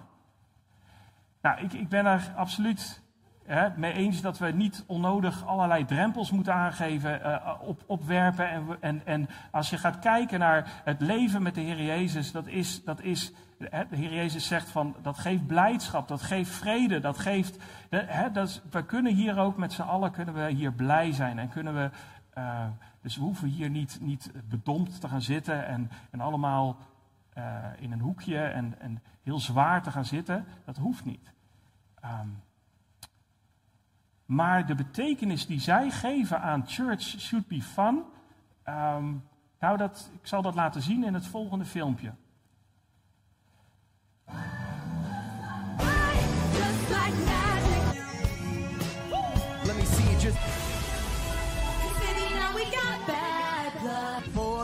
Nou, 1.41 1.61
ik, 1.61 1.73
ik 1.73 1.89
ben 1.89 2.05
er 2.05 2.33
absoluut 2.35 3.01
hè, 3.47 3.69
mee 3.75 3.93
eens 3.93 4.21
dat 4.21 4.37
we 4.37 4.51
niet 4.51 4.83
onnodig 4.87 5.45
allerlei 5.45 5.85
drempels 5.85 6.31
moeten 6.31 6.53
aangeven, 6.53 7.19
uh, 7.19 7.53
op, 7.61 7.83
opwerpen. 7.85 8.49
En, 8.49 8.77
en, 8.79 9.01
en 9.05 9.29
als 9.51 9.69
je 9.69 9.77
gaat 9.77 9.99
kijken 9.99 10.39
naar 10.39 10.81
het 10.83 11.01
leven 11.01 11.41
met 11.41 11.55
de 11.55 11.61
Heer 11.61 11.83
Jezus, 11.83 12.31
dat 12.31 12.47
is, 12.47 12.83
dat 12.83 13.01
is 13.01 13.33
de 13.57 13.85
Heer 13.89 14.13
Jezus 14.13 14.47
zegt 14.47 14.69
van, 14.69 14.95
dat 15.01 15.17
geeft 15.17 15.47
blijdschap, 15.47 16.07
dat 16.07 16.21
geeft 16.21 16.51
vrede, 16.51 16.99
dat 16.99 17.17
geeft, 17.17 17.57
hè, 17.89 18.31
dat 18.31 18.61
we 18.71 18.85
kunnen 18.85 19.13
hier 19.13 19.39
ook 19.39 19.57
met 19.57 19.73
z'n 19.73 19.81
allen, 19.81 20.11
kunnen 20.11 20.33
we 20.33 20.49
hier 20.49 20.73
blij 20.73 21.11
zijn 21.11 21.39
en 21.39 21.49
kunnen 21.49 21.73
we, 21.75 21.89
uh, 22.37 22.67
dus 23.01 23.15
we 23.15 23.21
hoeven 23.21 23.47
hier 23.47 23.69
niet, 23.69 23.97
niet 24.01 24.31
bedompt 24.49 25.01
te 25.01 25.07
gaan 25.07 25.21
zitten 25.21 25.67
en, 25.67 25.89
en 26.11 26.21
allemaal 26.21 26.77
uh, 27.37 27.65
in 27.79 27.91
een 27.91 27.99
hoekje 27.99 28.39
en, 28.39 28.79
en, 28.79 29.01
heel 29.23 29.39
zwaar 29.39 29.83
te 29.83 29.91
gaan 29.91 30.05
zitten. 30.05 30.45
Dat 30.65 30.77
hoeft 30.77 31.05
niet. 31.05 31.31
Um, 32.05 32.43
maar 34.25 34.65
de 34.65 34.75
betekenis 34.75 35.45
die 35.45 35.59
zij 35.59 35.89
geven 35.89 36.41
aan 36.41 36.67
church 36.67 37.01
should 37.01 37.47
be 37.47 37.61
fun. 37.61 38.03
Um, 38.65 39.23
nou, 39.59 39.77
dat, 39.77 40.11
ik 40.13 40.27
zal 40.27 40.41
dat 40.41 40.55
laten 40.55 40.81
zien 40.81 41.03
in 41.03 41.13
het 41.13 41.27
volgende 41.27 41.65
filmpje. 41.65 42.13
Let 49.65 49.75
me 49.75 49.85
see 49.85 50.05
you 50.05 50.21
just. 50.21 50.76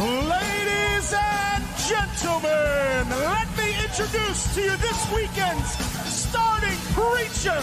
Ladies 0.00 1.12
and 1.12 1.62
gentlemen, 1.76 3.04
let 3.20 3.46
me 3.58 3.84
introduce 3.84 4.54
to 4.54 4.62
you 4.62 4.74
this 4.78 5.12
weekend's 5.12 5.68
starting 6.08 6.78
preacher. 6.96 7.60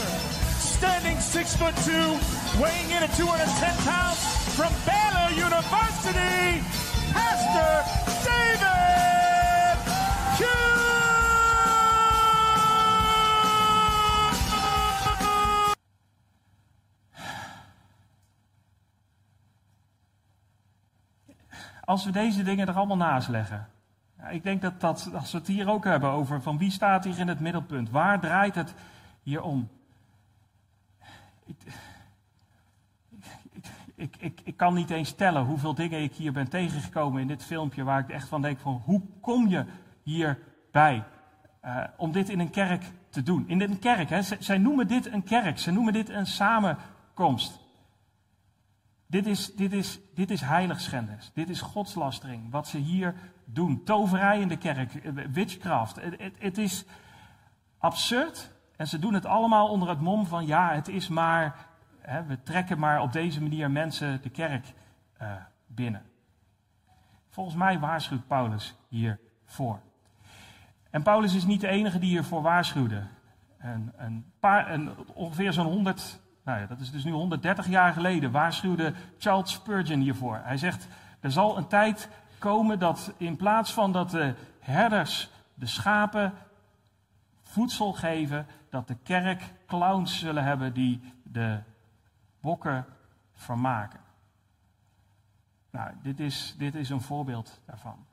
Standing 0.60 1.20
six 1.20 1.56
foot 1.56 1.76
two, 1.78 2.14
weighing 2.62 2.92
in 2.92 3.02
at 3.02 3.12
210 3.18 3.76
pounds 3.90 4.22
from 4.54 4.72
Baylor 4.86 5.34
University, 5.34 6.62
Pastor 7.12 8.30
David 8.30 8.77
Als 21.88 22.06
we 22.06 22.12
deze 22.12 22.44
dingen 22.44 22.68
er 22.68 22.76
allemaal 22.76 22.98
naast 22.98 23.28
leggen. 23.28 23.68
Ja, 24.18 24.28
ik 24.28 24.44
denk 24.44 24.62
dat, 24.62 24.80
dat 24.82 25.10
als 25.14 25.32
we 25.32 25.38
het 25.38 25.48
hier 25.48 25.70
ook 25.70 25.84
hebben 25.84 26.10
over 26.10 26.42
van 26.42 26.58
wie 26.58 26.72
staat 26.72 27.04
hier 27.04 27.20
in 27.20 27.28
het 27.28 27.40
middelpunt. 27.40 27.90
Waar 27.90 28.20
draait 28.20 28.56
het 28.56 28.74
hier 29.24 29.42
om? 29.42 29.70
Ik, 33.96 34.16
ik, 34.18 34.42
ik, 34.44 34.58
kan 34.58 34.74
niet 34.74 34.90
eens 34.90 35.12
tellen 35.12 35.44
hoeveel 35.44 35.74
dingen 35.74 36.02
ik 36.02 36.14
hier 36.14 36.32
ben 36.32 36.50
tegengekomen 36.50 37.22
in 37.22 37.28
dit 37.28 37.44
filmpje. 37.44 37.84
Waar 37.84 38.00
ik 38.00 38.10
echt 38.10 38.28
van 38.28 38.42
denk 38.42 38.60
van 38.60 38.82
hoe 38.86 39.02
kom 39.22 39.48
je 39.48 39.66
hierbij? 40.04 41.04
eh 41.62 41.84
om 41.98 42.12
dit 42.12 42.30
in 42.30 42.40
een 42.40 42.50
kerk 42.50 42.84
te 43.10 43.24
doen. 43.24 43.48
In 43.48 43.62
een 43.62 43.80
kerk, 43.80 44.10
hè? 44.10 44.22
Zij 44.22 44.58
noemen 44.58 44.88
dit 44.88 45.12
een 45.12 45.24
kerk. 45.24 45.60
Ze 45.60 45.72
noemen 45.72 45.94
dit 45.94 46.10
een 46.10 46.28
samenkomst. 46.28 47.67
Dit 49.08 49.26
is, 49.26 49.56
dit 49.56 49.74
is, 49.74 50.00
dit 50.14 50.32
is 50.32 50.42
heiligschennis. 50.42 51.32
Dit 51.34 51.50
is 51.50 51.62
godslastering. 51.62 52.52
Wat 52.52 52.68
ze 52.68 52.78
hier 52.78 53.16
doen. 53.46 53.84
Toverij 53.84 54.40
in 54.40 54.48
de 54.48 54.58
kerk. 54.58 54.96
eh, 54.96 55.14
Witchcraft. 55.32 56.00
Het, 56.38 56.58
is 56.58 56.86
absurd. 57.78 58.52
En 58.76 58.88
ze 58.88 59.00
doen 59.00 59.14
het 59.14 59.26
allemaal 59.26 59.70
onder 59.70 59.90
het 59.90 60.02
mom 60.02 60.26
van 60.26 60.46
ja, 60.46 60.74
het 60.74 60.88
is 60.88 61.08
maar. 61.08 61.56
Hè, 62.00 62.24
we 62.24 62.44
trekken 62.44 62.80
maar 62.80 63.02
op 63.02 63.12
deze 63.12 63.42
manier 63.42 63.72
mensen 63.72 64.22
de 64.22 64.30
kerk 64.30 64.74
eh, 65.18 65.32
binnen. 65.68 66.02
Volgens 67.30 67.56
mij 67.56 67.80
waarschuwt 67.80 68.28
Paulus 68.28 68.76
hiervoor. 68.88 69.80
En 70.90 71.04
Paulus 71.04 71.36
is 71.36 71.46
niet 71.46 71.62
de 71.62 71.68
enige 71.68 72.00
die 72.00 72.10
hiervoor 72.10 72.42
waarschuwde. 72.42 73.08
Een, 73.58 73.94
een 73.98 74.32
paar, 74.40 74.80
ongeveer 75.14 75.54
zo'n 75.54 75.66
100, 75.66 76.20
nou 76.48 76.60
ja, 76.60 76.66
dat 76.66 76.80
is 76.80 76.92
dus 76.92 77.04
nu 77.04 77.12
130 77.12 77.68
jaar 77.68 77.94
geleden, 77.94 78.32
waarschuwde 78.32 78.94
Charles 79.18 79.52
Spurgeon 79.52 80.00
hiervoor. 80.00 80.40
Hij 80.44 80.58
zegt, 80.58 80.88
er 81.20 81.32
zal 81.32 81.58
een 81.58 81.68
tijd 81.68 82.10
komen 82.38 82.80
dat 82.80 83.14
in 83.18 83.36
plaats 83.36 83.74
van 83.74 83.92
dat 83.92 84.10
de 84.10 84.34
herders 84.60 85.30
de 85.54 85.66
schapen 85.66 86.34
voedsel 87.44 87.94
geven, 87.94 88.48
dat 88.70 88.88
de 88.88 88.96
kerk 89.04 89.54
clowns 89.66 90.20
zullen 90.20 90.44
hebben 90.44 90.74
die 90.74 91.14
de 91.24 91.60
bokken 92.42 92.86
vermaken. 93.34 94.00
Nou, 95.70 95.92
dit 96.02 96.20
is, 96.20 96.56
dit 96.58 96.76
is 96.76 96.90
een 96.90 97.02
voorbeeld 97.02 97.62
daarvan. 97.66 98.06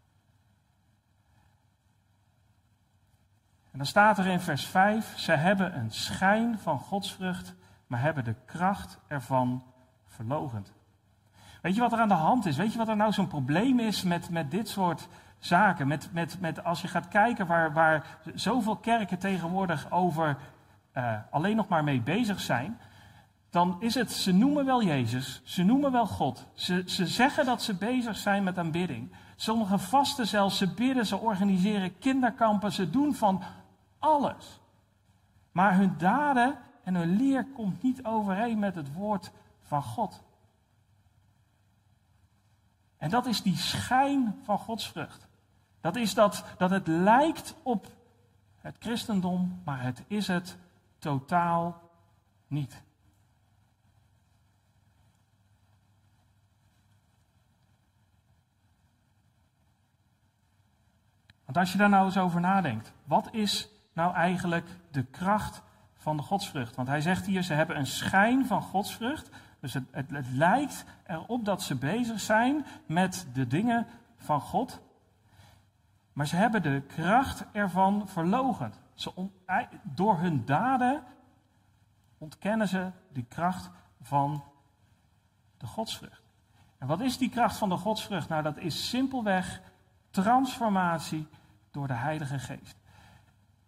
En 3.71 3.79
dan 3.79 3.87
staat 3.87 4.19
er 4.19 4.27
in 4.27 4.41
vers 4.41 4.67
5, 4.67 5.19
ze 5.19 5.33
hebben 5.33 5.79
een 5.79 5.91
schijn 5.91 6.59
van 6.59 6.79
godsvrucht, 6.79 7.55
maar 7.87 8.01
hebben 8.01 8.25
de 8.25 8.35
kracht 8.45 8.99
ervan 9.07 9.65
verlogend. 10.07 10.73
Weet 11.63 11.75
je 11.75 11.81
wat 11.81 11.93
er 11.93 11.99
aan 11.99 12.09
de 12.09 12.15
hand 12.15 12.47
is? 12.47 12.57
Weet 12.57 12.73
je 12.73 12.79
wat 12.79 12.89
er 12.89 12.97
nou 12.97 13.13
zo'n 13.13 13.27
probleem 13.27 13.79
is 13.81 14.03
met, 14.03 14.31
met 14.31 14.51
dit 14.51 14.69
soort 14.69 15.09
zaken? 15.39 15.87
Met, 15.87 16.09
met, 16.13 16.41
met 16.41 16.65
als 16.65 16.83
je 16.83 16.89
gaat 16.89 17.09
kijken 17.09 17.47
waar, 17.47 17.73
waar 17.73 18.19
zoveel 18.35 18.77
kerken 18.77 19.19
tegenwoordig 19.19 19.91
over 19.91 20.37
eh, 20.93 21.15
alleen 21.31 21.57
nog 21.57 21.69
maar 21.69 21.85
mee 21.85 22.01
bezig 22.01 22.41
zijn, 22.41 22.79
dan 23.51 23.77
is 23.81 23.95
het, 23.95 24.13
ze 24.13 24.33
noemen 24.33 24.65
wel 24.65 24.83
Jezus, 24.83 25.41
ze 25.45 25.63
noemen 25.63 25.93
wel 25.93 26.07
God. 26.07 26.47
Ze, 26.55 26.83
ze 26.87 27.07
zeggen 27.07 27.45
dat 27.45 27.63
ze 27.63 27.75
bezig 27.75 28.17
zijn 28.17 28.45
met 28.45 28.59
aanbidding. 28.59 29.13
Sommigen 29.37 29.81
vasten 29.81 30.27
zelfs, 30.27 30.59
ze 30.59 30.75
bidden, 30.75 31.07
ze 31.07 31.17
organiseren 31.17 31.99
kinderkampen, 31.99 32.73
ze 32.73 32.91
doen 32.91 33.15
van 33.15 33.43
alles. 33.99 34.61
Maar 35.53 35.77
hun 35.77 35.95
daden 35.99 36.59
en 36.85 36.95
hun 36.95 37.17
leer 37.17 37.45
komt 37.45 37.83
niet 37.83 38.05
overeen 38.05 38.59
met 38.59 38.75
het 38.75 38.93
woord 38.93 39.31
van 39.63 39.83
God. 39.83 40.23
En 42.97 43.11
dat 43.11 43.27
is 43.27 43.43
die 43.43 43.57
schijn 43.57 44.41
van 44.43 44.59
godsvrucht. 44.59 45.27
Dat 45.81 45.97
is 45.97 46.15
dat, 46.15 46.45
dat 46.59 46.71
het 46.71 46.87
lijkt 46.87 47.55
op 47.63 47.87
het 48.61 48.77
christendom, 48.79 49.61
maar 49.65 49.83
het 49.83 50.05
is 50.07 50.27
het 50.27 50.57
totaal 50.99 51.91
niet. 52.47 52.83
Want 61.45 61.57
als 61.57 61.73
je 61.73 61.79
daar 61.79 61.89
nou 61.89 62.05
eens 62.05 62.19
over 62.19 62.41
nadenkt, 62.41 62.93
wat 63.05 63.29
is 63.33 63.69
nou 63.93 64.15
eigenlijk 64.15 64.69
de 64.91 65.03
kracht 65.03 65.63
van 66.05 66.17
de 66.17 66.23
godsvrucht? 66.23 66.77
Want 66.77 66.89
hij 66.89 67.01
zegt 67.01 67.27
hier, 67.27 67.43
ze 67.43 67.53
hebben 67.53 67.79
een 67.79 67.87
schijn 67.87 68.47
van 68.47 68.63
godsvrucht. 68.63 69.31
Dus 69.61 69.75
het, 69.75 69.85
het, 69.91 70.31
lijkt 70.31 70.85
erop 71.07 71.45
dat 71.45 71.63
ze 71.63 71.75
bezig 71.75 72.21
zijn 72.21 72.67
met 72.87 73.27
de 73.33 73.47
dingen 73.47 73.87
van 74.17 74.41
God. 74.41 74.81
Maar 76.13 76.27
ze 76.27 76.37
hebben 76.37 76.63
de 76.63 76.83
kracht 76.87 77.45
ervan 77.53 78.09
verlogend. 78.09 78.81
Ze 78.95 79.29
door 79.83 80.19
hun 80.19 80.45
daden 80.45 81.03
ontkennen 82.19 82.69
ze 82.69 82.91
de 83.13 83.23
kracht 83.23 83.71
van 84.01 84.45
de 85.57 85.67
godsvrucht. 85.67 86.23
En 86.79 86.87
wat 86.87 87.01
is 87.01 87.19
die 87.19 87.31
kracht 87.31 87.57
van 87.57 87.69
de 87.69 87.77
godsvrucht? 87.77 88.29
Nou, 88.29 88.43
dat 88.43 88.59
is 88.59 88.89
simpelweg 88.89 89.61
transformatie 90.11 91.27
door 91.71 91.87
de 91.87 91.93
Heilige 91.93 92.39
Geest. 92.39 92.77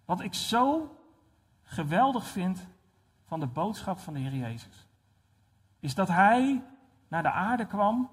Wat 0.05 0.21
ik 0.21 0.35
zo 0.35 0.96
geweldig 1.67 2.27
vind 2.27 2.67
van 3.25 3.41
de 3.41 3.47
boodschap 3.47 3.99
van 3.99 4.15
de 4.15 4.21
Heer 4.21 4.35
Jezus, 4.35 4.89
is 5.81 5.95
dat 5.95 6.09
Hij 6.09 6.63
naar 7.09 7.23
de 7.23 7.31
aarde 7.31 7.67
kwam, 7.67 8.11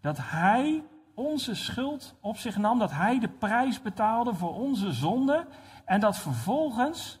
dat 0.00 0.18
Hij 0.20 0.84
onze 1.14 1.54
schuld 1.54 2.14
op 2.20 2.36
zich 2.36 2.56
nam, 2.56 2.78
dat 2.78 2.90
Hij 2.90 3.18
de 3.18 3.28
prijs 3.28 3.82
betaalde 3.82 4.34
voor 4.34 4.54
onze 4.54 4.92
zonde 4.92 5.46
en 5.84 6.00
dat 6.00 6.18
vervolgens 6.18 7.20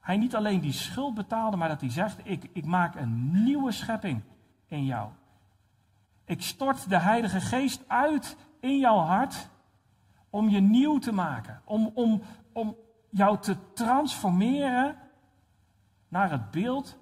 Hij 0.00 0.16
niet 0.16 0.36
alleen 0.36 0.60
die 0.60 0.72
schuld 0.72 1.14
betaalde, 1.14 1.56
maar 1.56 1.68
dat 1.68 1.80
Hij 1.80 1.90
zegt, 1.90 2.20
ik, 2.24 2.50
ik 2.52 2.64
maak 2.64 2.94
een 2.94 3.42
nieuwe 3.44 3.72
schepping 3.72 4.22
in 4.66 4.84
jou. 4.84 5.10
Ik 6.24 6.42
stort 6.42 6.88
de 6.88 6.98
Heilige 6.98 7.40
Geest 7.40 7.84
uit 7.88 8.36
in 8.60 8.78
jouw 8.78 8.98
hart 8.98 9.48
om 10.30 10.48
je 10.48 10.60
nieuw 10.60 10.98
te 10.98 11.12
maken. 11.12 11.62
Om, 11.64 11.90
om, 11.94 12.22
om 12.52 12.76
jou 13.16 13.38
te 13.38 13.72
transformeren 13.72 14.96
naar 16.08 16.30
het 16.30 16.50
beeld 16.50 16.96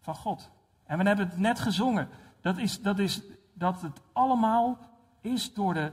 van 0.00 0.14
God. 0.14 0.50
En 0.84 0.98
we 0.98 1.06
hebben 1.06 1.28
het 1.28 1.38
net 1.38 1.60
gezongen. 1.60 2.08
Dat, 2.40 2.58
is, 2.58 2.80
dat, 2.82 2.98
is, 2.98 3.22
dat 3.54 3.80
het 3.80 4.00
allemaal 4.12 4.78
is 5.20 5.54
door 5.54 5.74
de. 5.74 5.92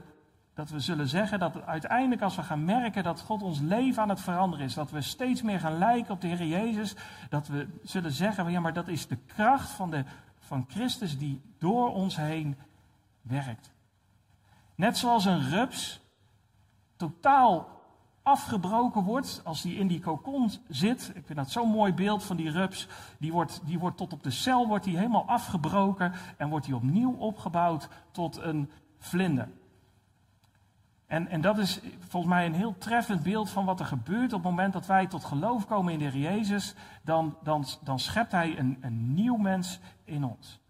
Dat 0.54 0.70
we 0.70 0.80
zullen 0.80 1.08
zeggen 1.08 1.38
dat 1.38 1.62
uiteindelijk 1.62 2.22
als 2.22 2.36
we 2.36 2.42
gaan 2.42 2.64
merken 2.64 3.02
dat 3.02 3.20
God 3.20 3.42
ons 3.42 3.60
leven 3.60 4.02
aan 4.02 4.08
het 4.08 4.20
veranderen 4.20 4.64
is. 4.66 4.74
Dat 4.74 4.90
we 4.90 5.00
steeds 5.00 5.42
meer 5.42 5.60
gaan 5.60 5.78
lijken 5.78 6.14
op 6.14 6.20
de 6.20 6.26
Heer 6.26 6.46
Jezus. 6.46 6.96
Dat 7.28 7.48
we 7.48 7.68
zullen 7.82 8.12
zeggen, 8.12 8.50
ja 8.50 8.60
maar 8.60 8.72
dat 8.72 8.88
is 8.88 9.06
de 9.06 9.16
kracht 9.16 9.70
van, 9.70 9.90
de, 9.90 10.04
van 10.38 10.64
Christus 10.68 11.18
die 11.18 11.42
door 11.58 11.92
ons 11.94 12.16
heen 12.16 12.56
werkt. 13.22 13.72
Net 14.74 14.98
zoals 14.98 15.24
een 15.24 15.48
rups 15.48 16.00
totaal 16.96 17.79
afgebroken 18.22 19.02
wordt 19.02 19.40
als 19.44 19.62
die 19.62 19.76
in 19.76 19.86
die 19.86 20.00
kokon 20.00 20.50
zit. 20.68 21.12
Ik 21.14 21.26
vind 21.26 21.38
dat 21.38 21.50
zo'n 21.50 21.70
mooi 21.70 21.94
beeld 21.94 22.24
van 22.24 22.36
die 22.36 22.50
rups. 22.50 22.88
Die 23.18 23.32
wordt, 23.32 23.60
die 23.64 23.78
wordt 23.78 23.96
tot 23.96 24.12
op 24.12 24.22
de 24.22 24.30
cel 24.30 24.66
wordt 24.66 24.84
die 24.84 24.96
helemaal 24.96 25.26
afgebroken 25.26 26.12
en 26.36 26.48
wordt 26.48 26.66
die 26.66 26.74
opnieuw 26.74 27.12
opgebouwd 27.12 27.88
tot 28.10 28.36
een 28.36 28.70
vlinder. 28.98 29.48
En, 31.06 31.28
en 31.28 31.40
dat 31.40 31.58
is 31.58 31.80
volgens 31.98 32.32
mij 32.32 32.46
een 32.46 32.54
heel 32.54 32.78
treffend 32.78 33.22
beeld 33.22 33.50
van 33.50 33.64
wat 33.64 33.80
er 33.80 33.86
gebeurt 33.86 34.32
op 34.32 34.42
het 34.42 34.50
moment 34.50 34.72
dat 34.72 34.86
wij 34.86 35.06
tot 35.06 35.24
geloof 35.24 35.66
komen 35.66 35.92
in 35.92 35.98
de 35.98 36.18
Jezus. 36.18 36.74
Dan, 37.02 37.36
dan, 37.42 37.64
dan 37.82 37.98
schept 37.98 38.32
Hij 38.32 38.58
een, 38.58 38.78
een 38.80 39.14
nieuw 39.14 39.36
mens 39.36 39.80
in 40.04 40.24
ons. 40.24 40.60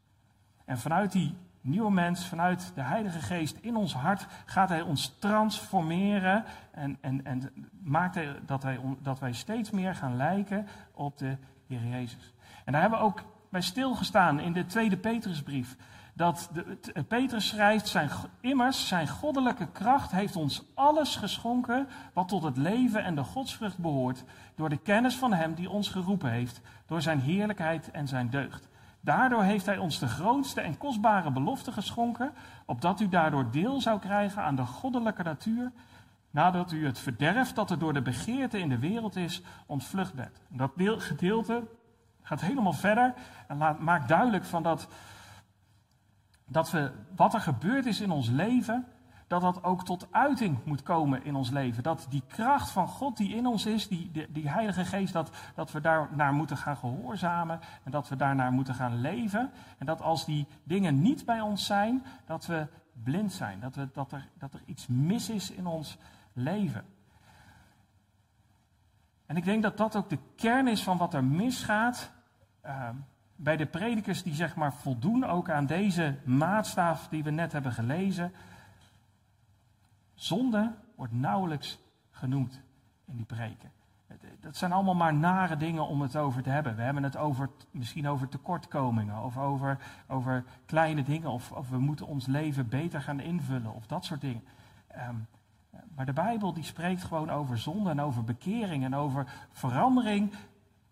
En 0.65 0.79
vanuit 0.79 1.13
die 1.13 1.35
nieuwe 1.61 1.91
mens 1.91 2.27
vanuit 2.27 2.73
de 2.75 2.83
Heilige 2.83 3.21
Geest 3.21 3.57
in 3.61 3.77
ons 3.77 3.95
hart 3.95 4.27
gaat 4.45 4.69
Hij 4.69 4.81
ons 4.83 5.17
transformeren 5.19 6.45
en, 6.71 6.99
en, 7.01 7.25
en 7.25 7.53
maakt 7.83 8.15
hij 8.15 8.29
dat, 8.47 8.65
dat 9.03 9.19
wij 9.19 9.33
steeds 9.33 9.71
meer 9.71 9.95
gaan 9.95 10.17
lijken 10.17 10.67
op 10.95 11.19
de 11.19 11.37
Heer 11.67 11.87
Jezus. 11.87 12.33
En 12.65 12.73
daar 12.73 12.81
hebben 12.81 12.99
we 12.99 13.05
ook 13.05 13.23
bij 13.51 13.61
stilgestaan 13.61 14.41
in 14.41 14.53
de 14.53 14.67
tweede 14.67 14.97
Petrusbrief. 14.97 15.77
Dat 16.15 16.51
de, 16.53 16.65
het- 16.93 17.09
Petrus 17.09 17.49
schrijft, 17.49 17.89
zijn, 17.89 18.11
immers 18.41 18.89
zijn 18.89 19.09
goddelijke 19.09 19.67
kracht 19.73 20.11
heeft 20.11 20.37
ons 20.37 20.63
alles 20.75 21.17
geschonken 21.17 21.89
wat 22.13 22.29
tot 22.29 22.43
het 22.43 22.57
leven 22.57 23.05
en 23.05 23.15
de 23.15 23.25
godsvrucht 23.25 23.79
behoort, 23.79 24.25
door 24.57 24.69
de 24.69 24.77
kennis 24.77 25.17
van 25.17 25.33
Hem 25.33 25.55
die 25.55 25.71
ons 25.71 25.89
geroepen 25.89 26.31
heeft, 26.31 26.61
door 26.87 27.03
Zijn 27.03 27.21
heerlijkheid 27.21 27.91
en 27.91 28.09
Zijn 28.09 28.31
deugd. 28.31 28.69
Daardoor 29.01 29.43
heeft 29.43 29.67
Hij 29.67 29.79
ons 29.79 29.99
de 29.99 30.09
grootste 30.09 30.61
en 30.61 30.79
kostbare 30.79 31.31
belofte 31.31 31.73
geschonken, 31.73 32.33
opdat 32.67 33.01
u 33.01 33.09
daardoor 33.09 33.51
deel 33.51 33.81
zou 33.81 33.99
krijgen 33.99 34.43
aan 34.43 34.57
de 34.57 34.67
goddelijke 34.67 35.23
natuur, 35.23 35.73
nadat 36.31 36.73
u 36.73 36.87
het 36.87 36.99
verderf 36.99 37.53
dat 37.53 37.71
er 37.71 37.79
door 37.79 37.93
de 37.93 38.03
begeerte 38.03 38.59
in 38.59 38.69
de 38.69 38.79
wereld 38.79 39.17
is, 39.17 39.43
ontvlucht 39.67 40.15
bent. 40.15 40.41
Dat 40.49 40.71
deel- 40.77 41.01
gedeelte 41.01 41.63
gaat 42.23 42.41
helemaal 42.41 42.73
verder 42.73 43.15
en 43.47 43.57
laat, 43.57 43.79
maakt 43.79 44.09
duidelijk 44.09 44.45
van 44.45 44.63
dat, 44.63 44.89
dat 46.47 46.71
we, 46.71 46.93
wat 47.17 47.35
er 47.35 47.41
gebeurd 47.41 47.87
is 47.87 48.01
in 48.01 48.11
ons 48.11 48.29
leven, 48.29 48.87
dat 49.31 49.41
dat 49.41 49.65
ook 49.65 49.85
tot 49.85 50.07
uiting 50.11 50.59
moet 50.65 50.83
komen 50.83 51.25
in 51.25 51.35
ons 51.35 51.51
leven. 51.51 51.83
Dat 51.83 52.07
die 52.09 52.23
kracht 52.29 52.71
van 52.71 52.89
God 52.89 53.17
die 53.17 53.35
in 53.35 53.47
ons 53.47 53.67
is, 53.67 53.89
die, 53.89 54.11
die, 54.13 54.27
die 54.33 54.49
Heilige 54.49 54.85
Geest, 54.85 55.13
dat, 55.13 55.31
dat 55.55 55.73
we 55.73 55.81
daar 55.81 56.09
naar 56.13 56.33
moeten 56.33 56.57
gaan 56.57 56.77
gehoorzamen 56.77 57.61
en 57.85 57.91
dat 57.91 58.09
we 58.09 58.17
daarnaar 58.17 58.53
moeten 58.53 58.75
gaan 58.75 59.01
leven. 59.01 59.51
En 59.79 59.87
dat 59.87 60.03
als 60.03 60.25
die 60.25 60.47
dingen 60.63 61.01
niet 61.01 61.25
bij 61.25 61.41
ons 61.41 61.67
zijn, 61.67 62.05
dat 62.25 62.47
we 62.47 62.67
blind 63.03 63.33
zijn. 63.33 63.61
Dat, 63.61 63.75
we, 63.75 63.89
dat, 63.93 64.13
er, 64.13 64.29
dat 64.39 64.55
er 64.55 64.63
iets 64.67 64.87
mis 64.87 65.29
is 65.29 65.51
in 65.51 65.67
ons 65.67 65.99
leven. 66.33 66.85
En 69.27 69.37
ik 69.37 69.45
denk 69.45 69.63
dat 69.63 69.77
dat 69.77 69.97
ook 69.97 70.09
de 70.09 70.19
kern 70.37 70.69
is 70.69 70.83
van 70.83 70.97
wat 70.97 71.15
er 71.15 71.25
misgaat 71.25 72.11
eh, 72.61 72.89
bij 73.37 73.57
de 73.57 73.67
predikers 73.67 74.23
die 74.23 74.35
zeg 74.35 74.57
maar 74.57 74.75
voldoen 74.75 75.25
ook 75.25 75.51
aan 75.51 75.67
deze 75.67 76.17
maatstaaf 76.25 77.09
die 77.09 77.25
we 77.25 77.31
net 77.31 77.53
hebben 77.53 77.73
gelezen. 77.73 78.33
Zonde 80.21 80.73
wordt 80.95 81.13
nauwelijks 81.13 81.79
genoemd 82.11 82.61
in 83.05 83.17
die 83.17 83.25
preken. 83.25 83.71
Dat 84.41 84.57
zijn 84.57 84.73
allemaal 84.73 84.95
maar 84.95 85.15
nare 85.15 85.57
dingen 85.57 85.87
om 85.87 86.01
het 86.01 86.17
over 86.17 86.43
te 86.43 86.51
hebben. 86.51 86.77
We 86.77 86.83
hebben 86.83 87.03
het 87.03 87.17
over, 87.17 87.51
misschien 87.71 88.09
over 88.09 88.29
tekortkomingen 88.29 89.23
of 89.23 89.39
over, 89.39 89.79
over 90.09 90.45
kleine 90.67 91.03
dingen. 91.03 91.31
Of, 91.31 91.53
of 91.53 91.69
we 91.69 91.79
moeten 91.79 92.07
ons 92.07 92.27
leven 92.27 92.69
beter 92.69 93.01
gaan 93.01 93.21
invullen 93.21 93.75
of 93.75 93.87
dat 93.87 94.05
soort 94.05 94.21
dingen. 94.21 94.43
Ehm, 94.87 95.15
maar 95.95 96.07
de 96.07 96.13
Bijbel 96.13 96.53
die 96.53 96.65
spreekt 96.65 97.05
gewoon 97.05 97.31
over 97.31 97.59
zonde 97.59 97.91
en 97.91 98.01
over 98.01 98.25
bekering 98.25 98.85
en 98.85 98.95
over 98.95 99.47
verandering 99.53 100.33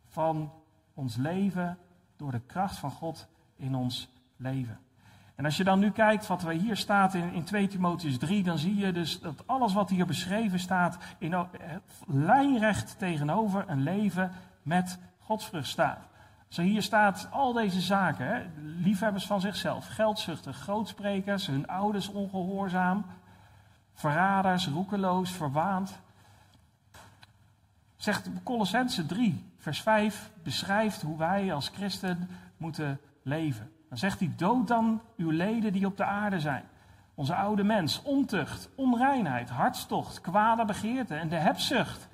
van 0.05 0.53
ons 0.95 1.17
leven 1.17 1.79
door 2.17 2.31
de 2.31 2.41
kracht 2.47 2.77
van 2.77 2.91
God 2.91 3.29
in 3.57 3.75
ons 3.75 4.09
leven. 4.37 4.79
En 5.39 5.45
als 5.45 5.57
je 5.57 5.65
dan 5.65 5.79
nu 5.79 5.91
kijkt 5.91 6.27
wat 6.27 6.43
er 6.43 6.51
hier 6.51 6.77
staat 6.77 7.15
in, 7.15 7.33
in 7.33 7.45
2 7.45 7.69
Timotheus 7.69 8.19
3, 8.19 8.43
dan 8.43 8.59
zie 8.59 8.77
je 8.77 8.93
dus 8.93 9.21
dat 9.21 9.47
alles 9.47 9.73
wat 9.73 9.91
hier 9.91 10.07
beschreven 10.07 10.59
staat 10.59 10.99
in 11.19 11.33
eh, 11.33 11.47
lijnrecht 12.07 12.99
tegenover 12.99 13.65
een 13.67 13.83
leven 13.83 14.33
met 14.63 14.99
godsvrucht 15.19 15.69
staat. 15.69 16.09
Zo 16.49 16.63
hier 16.63 16.83
staat 16.83 17.29
al 17.31 17.53
deze 17.53 17.81
zaken, 17.81 18.27
hè, 18.27 18.43
liefhebbers 18.63 19.27
van 19.27 19.41
zichzelf, 19.41 19.87
geldzuchtig, 19.87 20.57
grootsprekers, 20.57 21.47
hun 21.47 21.67
ouders 21.67 22.09
ongehoorzaam, 22.09 23.05
verraders, 23.95 24.69
roekeloos, 24.69 25.31
verwaand. 25.31 25.99
Zegt 27.97 28.31
Colossense 28.43 29.07
3, 29.07 29.53
vers 29.59 29.83
5, 29.83 30.31
beschrijft 30.43 31.03
hoe 31.03 31.19
wij 31.19 31.55
als 31.55 31.69
christen 31.69 32.29
moeten 32.57 33.01
leven. 33.23 33.73
Dan 33.89 33.99
zegt 33.99 34.19
hij, 34.19 34.33
dood 34.37 34.69
dan 34.69 35.01
uw 35.17 35.31
leden 35.31 35.73
die 35.73 35.87
op 35.87 35.97
de 35.97 36.05
aarde 36.05 36.41
zijn. 36.41 36.65
Onze 37.15 37.35
oude 37.35 37.65
mens, 37.65 38.03
ontucht, 38.03 38.69
onreinheid, 38.75 39.51
hartstocht, 39.51 40.21
kwade 40.21 40.65
begeerte 40.65 41.15
en 41.15 41.29
de 41.29 41.37
hebzucht 41.37 42.09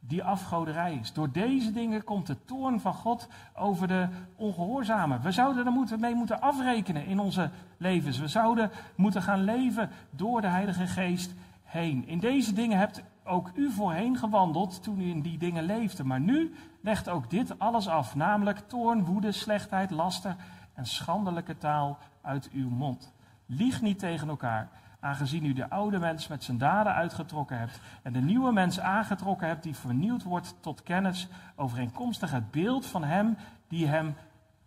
die 0.00 0.24
afgoderij 0.24 0.94
is. 0.94 1.12
Door 1.12 1.32
deze 1.32 1.72
dingen 1.72 2.04
komt 2.04 2.26
de 2.26 2.44
toorn 2.44 2.80
van 2.80 2.94
God 2.94 3.28
over 3.54 3.88
de 3.88 4.08
ongehoorzamen. 4.36 5.20
We 5.22 5.32
zouden 5.32 5.66
er 5.66 5.72
moeten, 5.72 6.00
mee 6.00 6.14
moeten 6.14 6.40
afrekenen 6.40 7.06
in 7.06 7.18
onze 7.18 7.50
levens. 7.76 8.18
We 8.18 8.28
zouden 8.28 8.70
moeten 8.94 9.22
gaan 9.22 9.44
leven 9.44 9.90
door 10.10 10.40
de 10.40 10.46
Heilige 10.46 10.86
Geest 10.86 11.34
heen. 11.64 12.08
In 12.08 12.18
deze 12.18 12.52
dingen 12.52 12.78
hebt 12.78 13.02
ook 13.24 13.50
u 13.54 13.70
voorheen 13.70 14.16
gewandeld 14.16 14.82
toen 14.82 15.00
u 15.00 15.08
in 15.08 15.20
die 15.20 15.38
dingen 15.38 15.64
leefde. 15.64 16.04
Maar 16.04 16.20
nu 16.20 16.54
legt 16.80 17.08
ook 17.08 17.30
dit 17.30 17.58
alles 17.58 17.88
af, 17.88 18.14
namelijk 18.14 18.58
toorn, 18.66 19.04
woede, 19.04 19.32
slechtheid, 19.32 19.90
laster 19.90 20.36
en 20.76 20.86
schandelijke 20.86 21.58
taal 21.58 21.98
uit 22.22 22.50
uw 22.52 22.68
mond. 22.68 23.12
Lieg 23.46 23.82
niet 23.82 23.98
tegen 23.98 24.28
elkaar, 24.28 24.68
aangezien 25.00 25.44
u 25.44 25.52
de 25.52 25.70
oude 25.70 25.98
mens 25.98 26.28
met 26.28 26.44
zijn 26.44 26.58
daden 26.58 26.94
uitgetrokken 26.94 27.58
hebt 27.58 27.80
en 28.02 28.12
de 28.12 28.20
nieuwe 28.20 28.52
mens 28.52 28.80
aangetrokken 28.80 29.48
hebt 29.48 29.62
die 29.62 29.76
vernieuwd 29.76 30.22
wordt 30.22 30.54
tot 30.60 30.82
kennis 30.82 31.28
overeenkomstig 31.54 32.30
het 32.30 32.50
beeld 32.50 32.86
van 32.86 33.04
hem 33.04 33.36
die 33.68 33.86
hem 33.86 34.14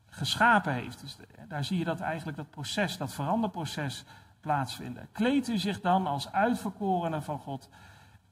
geschapen 0.09 0.73
heeft. 0.73 0.99
Dus 0.99 1.17
daar 1.47 1.63
zie 1.63 1.77
je 1.77 1.85
dat 1.85 1.99
eigenlijk 1.99 2.37
dat 2.37 2.49
proces, 2.49 2.97
dat 2.97 3.13
veranderproces 3.13 4.05
plaatsvinden. 4.39 5.07
Kleed 5.11 5.47
u 5.47 5.57
zich 5.57 5.81
dan 5.81 6.07
als 6.07 6.31
uitverkorene 6.31 7.21
van 7.21 7.39
God, 7.39 7.69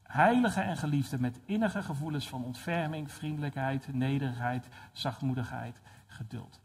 heilige 0.04 0.62
en 0.62 0.78
geliefde, 0.78 1.20
met 1.20 1.40
innige 1.46 1.82
gevoelens 1.82 2.30
van 2.30 2.44
ontferming, 2.44 3.12
vriendelijkheid, 3.12 3.94
nederigheid, 3.94 4.68
zachtmoedigheid, 4.92 5.82
geduld. 6.08 6.60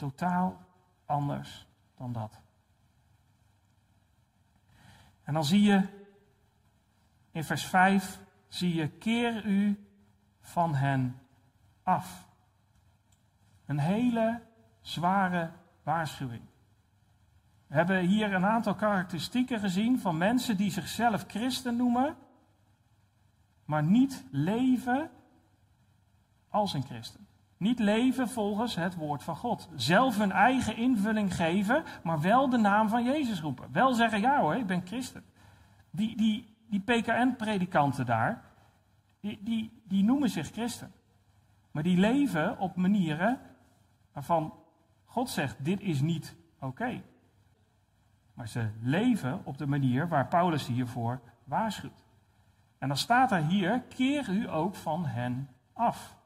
Totaal 0.00 0.60
anders 1.06 1.66
dan 1.96 2.12
dat. 2.12 2.40
En 5.22 5.34
dan 5.34 5.44
zie 5.44 5.62
je 5.62 5.88
in 7.30 7.44
vers 7.44 7.66
5, 7.66 8.20
zie 8.48 8.74
je, 8.74 8.88
keer 8.88 9.44
u 9.46 9.86
van 10.40 10.74
hen 10.74 11.20
af. 11.82 12.28
Een 13.66 13.78
hele 13.78 14.42
zware 14.80 15.52
waarschuwing. 15.82 16.42
We 17.66 17.74
hebben 17.74 18.00
hier 18.00 18.32
een 18.32 18.46
aantal 18.46 18.74
karakteristieken 18.74 19.60
gezien 19.60 19.98
van 19.98 20.18
mensen 20.18 20.56
die 20.56 20.70
zichzelf 20.70 21.24
christen 21.26 21.76
noemen, 21.76 22.16
maar 23.64 23.82
niet 23.82 24.24
leven 24.30 25.10
als 26.48 26.72
een 26.72 26.84
christen. 26.84 27.29
Niet 27.60 27.78
leven 27.78 28.28
volgens 28.28 28.74
het 28.74 28.94
woord 28.94 29.22
van 29.22 29.36
God. 29.36 29.68
Zelf 29.74 30.18
hun 30.18 30.32
eigen 30.32 30.76
invulling 30.76 31.34
geven, 31.34 31.84
maar 32.02 32.20
wel 32.20 32.48
de 32.48 32.56
naam 32.56 32.88
van 32.88 33.04
Jezus 33.04 33.40
roepen. 33.40 33.72
Wel 33.72 33.94
zeggen, 33.94 34.20
ja 34.20 34.40
hoor, 34.40 34.54
ik 34.54 34.66
ben 34.66 34.86
christen. 34.86 35.24
Die, 35.90 36.16
die, 36.16 36.56
die 36.66 36.80
PKN-predikanten 36.80 38.06
daar, 38.06 38.44
die, 39.20 39.38
die, 39.42 39.82
die 39.84 40.04
noemen 40.04 40.30
zich 40.30 40.50
christen. 40.50 40.92
Maar 41.70 41.82
die 41.82 41.98
leven 41.98 42.58
op 42.58 42.76
manieren 42.76 43.40
waarvan 44.12 44.54
God 45.04 45.30
zegt, 45.30 45.64
dit 45.64 45.80
is 45.80 46.00
niet 46.00 46.36
oké. 46.60 47.02
Maar 48.34 48.48
ze 48.48 48.70
leven 48.82 49.40
op 49.44 49.58
de 49.58 49.66
manier 49.66 50.08
waar 50.08 50.28
Paulus 50.28 50.66
hiervoor 50.66 51.20
waarschuwt. 51.44 52.04
En 52.78 52.88
dan 52.88 52.96
staat 52.96 53.32
er 53.32 53.44
hier, 53.44 53.82
keer 53.88 54.28
u 54.28 54.50
ook 54.50 54.74
van 54.74 55.06
hen 55.06 55.48
af. 55.72 56.18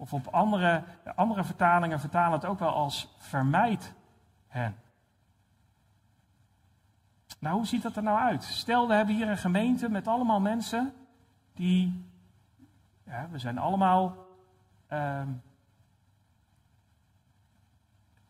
Of 0.00 0.12
op 0.12 0.26
andere, 0.26 0.82
andere 1.14 1.44
vertalingen 1.44 2.00
vertalen 2.00 2.32
het 2.32 2.44
ook 2.44 2.58
wel 2.58 2.72
als 2.72 3.14
vermijd 3.18 3.94
hen. 4.48 4.76
Nou, 7.38 7.56
hoe 7.56 7.66
ziet 7.66 7.82
dat 7.82 7.96
er 7.96 8.02
nou 8.02 8.18
uit? 8.18 8.44
Stel, 8.44 8.88
we 8.88 8.94
hebben 8.94 9.14
hier 9.14 9.28
een 9.28 9.38
gemeente 9.38 9.88
met 9.88 10.08
allemaal 10.08 10.40
mensen 10.40 10.92
die, 11.52 12.04
ja, 13.04 13.28
we 13.30 13.38
zijn 13.38 13.58
allemaal, 13.58 14.16
ehm, 14.86 15.28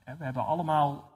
we 0.05 0.25
hebben 0.25 0.47
allemaal 0.47 1.10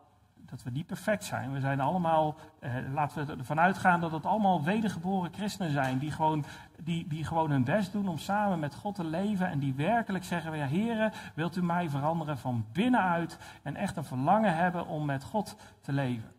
dat 0.55 0.63
we 0.63 0.71
niet 0.71 0.87
perfect 0.87 1.25
zijn. 1.25 1.53
We 1.53 1.61
zijn 1.61 1.81
allemaal, 1.81 2.37
eh, 2.59 2.73
laten 2.93 3.27
we 3.27 3.37
ervan 3.37 3.61
uitgaan 3.61 4.01
dat 4.01 4.13
het 4.13 4.27
allemaal 4.27 4.65
wedergeboren 4.65 5.33
christenen 5.33 5.73
zijn. 5.73 5.99
Die 5.99 6.11
gewoon, 6.11 6.45
die, 6.83 7.09
die 7.09 7.25
gewoon 7.25 7.51
hun 7.51 7.65
best 7.65 7.93
doen 7.93 8.09
om 8.09 8.19
samen 8.19 8.59
met 8.59 8.75
God 8.75 8.95
te 8.95 9.05
leven. 9.05 9.49
En 9.49 9.59
die 9.59 9.75
werkelijk 9.75 10.25
zeggen, 10.25 10.57
ja 10.57 10.67
heren, 10.67 11.13
wilt 11.35 11.57
u 11.57 11.63
mij 11.63 11.89
veranderen 11.89 12.39
van 12.39 12.67
binnenuit. 12.73 13.39
En 13.63 13.77
echt 13.77 13.97
een 13.97 14.05
verlangen 14.05 14.57
hebben 14.57 14.87
om 14.87 15.05
met 15.05 15.25
God 15.25 15.57
te 15.81 15.93
leven. 15.93 16.33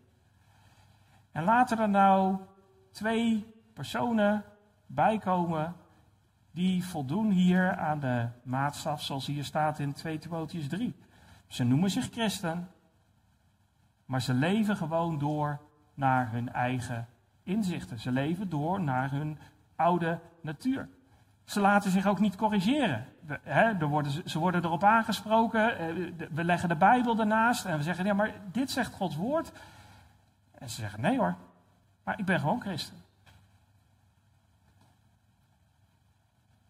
En 1.32 1.44
laten 1.44 1.80
er 1.80 1.90
nou 1.90 2.38
twee 2.92 3.54
personen 3.74 4.44
bijkomen 4.86 5.76
die 6.52 6.86
voldoen 6.86 7.32
hier 7.32 7.76
aan 7.76 8.00
de 8.00 8.28
maatstaf 8.44 9.02
zoals 9.02 9.26
hier 9.26 9.44
staat 9.44 9.80
in 9.80 9.94
2 9.94 10.18
Timotheus 10.18 10.68
3. 10.68 10.96
Ze 11.48 11.64
noemen 11.64 11.90
zich 11.90 12.10
christen, 12.10 12.70
Maar 14.06 14.22
ze 14.22 14.34
leven 14.34 14.78
gewoon 14.78 15.18
door 15.18 15.60
naar 15.94 16.32
hun 16.32 16.54
eigen 16.54 17.08
inzichten. 17.44 18.00
Ze 18.00 18.12
leven 18.12 18.50
door 18.50 18.82
naar 18.82 19.12
hun 19.12 19.40
oude 19.76 20.20
natuur. 20.42 20.90
Ze 21.44 21.60
laten 21.60 21.92
zich 21.92 22.06
ook 22.06 22.20
niet 22.20 22.36
corrigeren. 22.36 23.06
Hè, 23.28 23.62
er 23.64 23.88
worden, 23.88 24.30
ze- 24.30 24.40
worden 24.40 24.64
erop 24.64 24.84
aangesproken. 24.84 25.78
eh, 25.78 26.28
We 26.32 26.44
leggen 26.44 26.70
de 26.70 26.76
Bijbel 26.76 27.20
ernaast 27.20 27.66
en 27.66 27.78
we 27.78 27.84
zeggen: 27.84 28.06
ja, 28.06 28.14
maar 28.14 28.32
dit 28.52 28.72
zegt 28.72 28.94
Gods 28.94 29.16
woord. 29.16 29.52
En 30.52 30.70
ze 30.70 30.76
zeggen: 30.76 31.02
nee 31.02 31.18
hoor, 31.18 31.36
maar 32.04 32.20
ik 32.20 32.26
ben 32.26 32.40
gewoon 32.40 32.62
christen. 32.62 32.98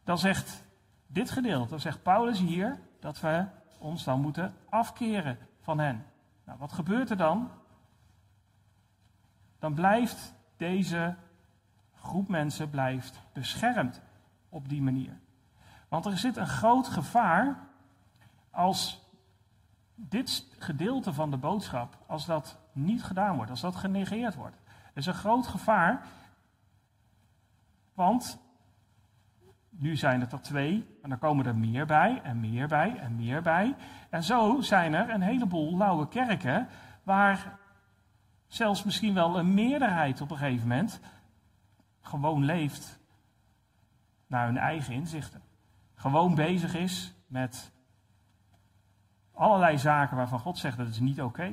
Dan 0.03 0.17
zegt 0.17 0.63
dit 1.07 1.31
gedeelte, 1.31 1.69
dan 1.69 1.79
zegt 1.79 2.03
Paulus 2.03 2.39
hier 2.39 2.79
dat 2.99 3.19
we 3.19 3.45
ons 3.79 4.03
dan 4.03 4.21
moeten 4.21 4.53
afkeren 4.69 5.37
van 5.61 5.79
hen. 5.79 6.05
Nou, 6.45 6.59
wat 6.59 6.71
gebeurt 6.71 7.09
er 7.09 7.17
dan? 7.17 7.51
Dan 9.59 9.73
blijft 9.73 10.33
deze 10.57 11.15
groep 11.93 12.27
mensen 12.27 12.69
blijft 12.69 13.21
beschermd 13.33 14.01
op 14.49 14.69
die 14.69 14.81
manier. 14.81 15.19
Want 15.87 16.05
er 16.05 16.17
zit 16.17 16.37
een 16.37 16.47
groot 16.47 16.87
gevaar 16.87 17.67
als 18.49 19.03
dit 19.95 20.47
gedeelte 20.57 21.13
van 21.13 21.31
de 21.31 21.37
boodschap, 21.37 21.97
als 22.07 22.25
dat 22.25 22.57
niet 22.71 23.03
gedaan 23.03 23.35
wordt, 23.35 23.51
als 23.51 23.61
dat 23.61 23.75
genegeerd 23.75 24.35
wordt. 24.35 24.55
Er 24.65 24.97
is 24.97 25.05
een 25.05 25.13
groot 25.13 25.47
gevaar, 25.47 26.05
want 27.93 28.39
nu 29.77 29.95
zijn 29.95 30.19
het 30.21 30.31
er 30.31 30.41
twee, 30.41 30.97
en 31.01 31.09
dan 31.09 31.17
komen 31.19 31.45
er 31.45 31.57
meer 31.57 31.85
bij, 31.85 32.21
en 32.23 32.39
meer 32.39 32.67
bij, 32.67 32.97
en 32.97 33.15
meer 33.15 33.41
bij. 33.41 33.75
En 34.09 34.23
zo 34.23 34.61
zijn 34.61 34.93
er 34.93 35.09
een 35.09 35.21
heleboel 35.21 35.77
lauwe 35.77 36.07
kerken, 36.07 36.67
waar 37.03 37.57
zelfs 38.47 38.83
misschien 38.83 39.13
wel 39.13 39.39
een 39.39 39.53
meerderheid 39.53 40.21
op 40.21 40.31
een 40.31 40.37
gegeven 40.37 40.67
moment 40.67 40.99
gewoon 42.01 42.45
leeft 42.45 42.99
naar 44.27 44.45
hun 44.45 44.57
eigen 44.57 44.93
inzichten. 44.93 45.41
Gewoon 45.95 46.35
bezig 46.35 46.75
is 46.75 47.13
met 47.27 47.71
allerlei 49.33 49.77
zaken 49.77 50.17
waarvan 50.17 50.39
God 50.39 50.57
zegt 50.57 50.77
dat 50.77 50.87
is 50.87 50.99
niet 50.99 51.21
oké. 51.21 51.51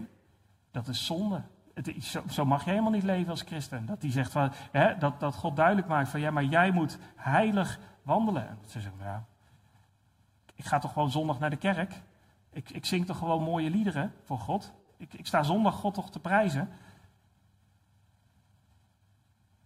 Dat 0.70 0.88
is 0.88 1.06
zonde. 1.06 1.42
Het 1.74 1.88
is, 1.88 2.16
zo, 2.28 2.44
mag 2.44 2.64
je 2.64 2.70
helemaal 2.70 2.90
niet 2.90 3.02
leven 3.02 3.30
als 3.30 3.42
christen. 3.42 3.86
Dat, 3.86 4.00
die 4.00 4.10
zegt 4.10 4.32
van, 4.32 4.52
hè, 4.70 4.98
dat, 4.98 5.20
dat 5.20 5.34
God 5.34 5.56
duidelijk 5.56 5.86
maakt 5.86 6.08
van 6.08 6.20
ja, 6.20 6.30
maar 6.30 6.44
jij 6.44 6.70
moet 6.70 6.98
heilig 7.16 7.78
wandelen. 8.02 8.48
En 8.48 8.58
ze 8.66 8.80
zeggen, 8.80 9.00
ja, 9.02 9.24
ik 10.54 10.64
ga 10.64 10.78
toch 10.78 10.92
gewoon 10.92 11.10
zondag 11.10 11.38
naar 11.38 11.50
de 11.50 11.56
kerk. 11.56 12.02
Ik, 12.50 12.70
ik 12.70 12.84
zing 12.84 13.06
toch 13.06 13.18
gewoon 13.18 13.42
mooie 13.42 13.70
liederen 13.70 14.14
voor 14.22 14.38
God. 14.38 14.72
Ik, 14.96 15.14
ik 15.14 15.26
sta 15.26 15.42
zondag 15.42 15.74
God 15.74 15.94
toch 15.94 16.10
te 16.10 16.20
prijzen. 16.20 16.68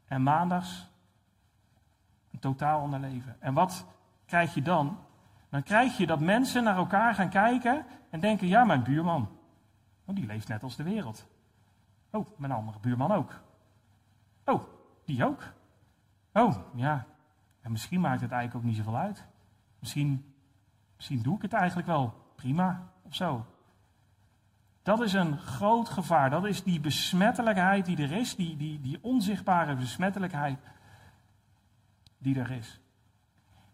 En 0.04 0.22
maandags 0.22 0.88
een 2.30 2.38
totaal 2.38 2.80
ander 2.80 3.00
leven. 3.00 3.36
En 3.40 3.54
wat 3.54 3.86
krijg 4.26 4.54
je 4.54 4.62
dan? 4.62 4.98
Dan 5.48 5.62
krijg 5.62 5.96
je 5.96 6.06
dat 6.06 6.20
mensen 6.20 6.64
naar 6.64 6.76
elkaar 6.76 7.14
gaan 7.14 7.28
kijken 7.28 7.86
en 8.10 8.20
denken: 8.20 8.46
ja, 8.46 8.64
mijn 8.64 8.82
buurman, 8.82 9.28
oh, 10.04 10.14
die 10.14 10.26
leeft 10.26 10.48
net 10.48 10.62
als 10.62 10.76
de 10.76 10.82
wereld. 10.82 11.26
Oh, 12.10 12.26
mijn 12.36 12.52
andere 12.52 12.78
buurman 12.78 13.12
ook. 13.12 13.40
Oh, 14.44 14.62
die 15.04 15.24
ook. 15.24 15.42
Oh, 16.32 16.56
ja. 16.74 17.06
En 17.66 17.72
misschien 17.72 18.00
maakt 18.00 18.20
het 18.20 18.30
eigenlijk 18.30 18.64
ook 18.64 18.70
niet 18.70 18.76
zoveel 18.84 18.96
uit. 18.96 19.24
Misschien, 19.78 20.34
misschien 20.96 21.22
doe 21.22 21.36
ik 21.36 21.42
het 21.42 21.52
eigenlijk 21.52 21.86
wel 21.86 22.32
prima 22.36 22.92
of 23.02 23.14
zo. 23.14 23.46
Dat 24.82 25.00
is 25.00 25.12
een 25.12 25.38
groot 25.38 25.88
gevaar. 25.88 26.30
Dat 26.30 26.44
is 26.44 26.62
die 26.62 26.80
besmettelijkheid 26.80 27.84
die 27.84 28.02
er 28.02 28.12
is, 28.12 28.36
die, 28.36 28.56
die, 28.56 28.80
die 28.80 28.98
onzichtbare 29.02 29.74
besmettelijkheid 29.74 30.58
die 32.18 32.40
er 32.40 32.50
is. 32.50 32.80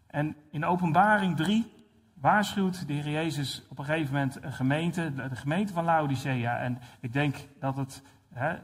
En 0.07 0.35
in 0.49 0.65
openbaring 0.65 1.37
3 1.37 1.73
waarschuwt 2.13 2.87
de 2.87 2.93
Heer 2.93 3.09
Jezus 3.09 3.63
op 3.69 3.79
een 3.79 3.85
gegeven 3.85 4.13
moment 4.13 4.43
een 4.43 4.53
gemeente, 4.53 5.13
de 5.13 5.35
gemeente 5.35 5.73
van 5.73 5.83
Laodicea. 5.83 6.59
En 6.59 6.79
ik 6.99 7.13
denk 7.13 7.47
dat 7.59 7.75
het, 7.75 8.03
hè, 8.29 8.57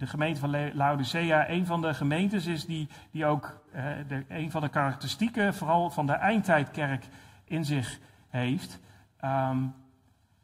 de 0.00 0.06
gemeente 0.06 0.40
van 0.40 0.74
Laodicea 0.74 1.48
een 1.48 1.66
van 1.66 1.80
de 1.80 1.94
gemeentes 1.94 2.46
is 2.46 2.66
die, 2.66 2.88
die 3.10 3.26
ook 3.26 3.62
de, 4.08 4.24
een 4.28 4.50
van 4.50 4.60
de 4.60 4.68
karakteristieken, 4.68 5.54
vooral 5.54 5.90
van 5.90 6.06
de 6.06 6.12
eindtijdkerk, 6.12 7.08
in 7.44 7.64
zich 7.64 7.98
heeft. 8.28 8.80
Ehm, 9.16 9.66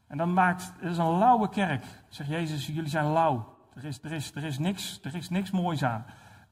en 0.06 0.16
dan 0.16 0.32
maakt, 0.32 0.72
het 0.80 0.90
is 0.90 0.98
een 0.98 1.18
lauwe 1.18 1.48
kerk. 1.48 1.84
Zegt 2.08 2.30
Jezus, 2.30 2.66
jullie 2.66 2.90
zijn 2.90 3.12
lauw. 3.12 3.58
Er 3.74 3.84
is, 3.84 4.02
er 4.02 4.12
is, 4.12 4.34
er 4.34 4.44
is, 4.44 4.58
niks, 4.58 5.00
er 5.02 5.14
is 5.14 5.28
niks 5.28 5.50
moois 5.50 5.84
aan 5.84 6.04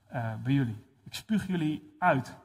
eh, 0.08 0.32
bij 0.42 0.52
jullie. 0.52 0.84
Ik 1.04 1.14
spuug 1.14 1.46
jullie 1.46 1.94
uit. 1.98 2.36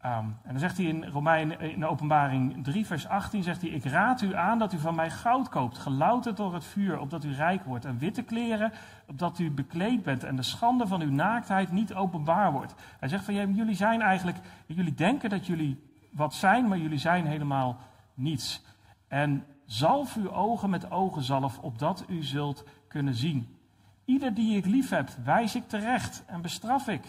Ehm, 0.00 0.24
en 0.24 0.50
dan 0.50 0.58
zegt 0.58 0.76
hij 0.76 0.86
in 0.86 1.04
Romein, 1.04 1.60
in 1.60 1.86
openbaring 1.86 2.64
3 2.64 2.86
vers 2.86 3.06
18, 3.06 3.42
zegt 3.42 3.60
hij, 3.60 3.70
ik 3.70 3.84
raad 3.84 4.22
u 4.22 4.34
aan 4.34 4.58
dat 4.58 4.72
u 4.72 4.78
van 4.78 4.94
mij 4.94 5.10
goud 5.10 5.48
koopt, 5.48 5.78
gelouterd 5.78 6.36
door 6.36 6.54
het 6.54 6.64
vuur, 6.64 6.98
opdat 6.98 7.24
u 7.24 7.34
rijk 7.34 7.64
wordt. 7.64 7.84
En 7.84 7.98
witte 7.98 8.22
kleren, 8.22 8.72
opdat 9.06 9.38
u 9.38 9.50
bekleed 9.50 10.02
bent 10.02 10.24
en 10.24 10.36
de 10.36 10.42
schande 10.42 10.86
van 10.86 11.00
uw 11.00 11.10
naaktheid 11.10 11.72
niet 11.72 11.94
openbaar 11.94 12.52
wordt. 12.52 12.74
Hij 12.98 13.08
zegt 13.08 13.24
van, 13.24 13.54
jullie 13.54 13.74
zijn 13.74 14.00
eigenlijk, 14.00 14.38
jullie 14.66 14.94
denken 14.94 15.30
dat 15.30 15.46
jullie 15.46 15.80
wat 16.12 16.34
zijn, 16.34 16.68
maar 16.68 16.78
jullie 16.78 16.98
zijn 16.98 17.26
helemaal 17.26 17.76
niets. 18.14 18.64
En 19.08 19.44
zalf 19.64 20.16
uw 20.16 20.30
ogen 20.30 20.70
met 20.70 20.90
ogenzalf, 20.90 21.58
opdat 21.58 22.04
u 22.08 22.22
zult 22.22 22.64
kunnen 22.88 23.14
zien. 23.14 23.56
Ieder 24.04 24.34
die 24.34 24.56
ik 24.56 24.66
lief 24.66 24.90
heb, 24.90 25.08
wijs 25.24 25.54
ik 25.54 25.68
terecht 25.68 26.22
en 26.26 26.40
bestraf 26.40 26.88
ik. 26.88 27.02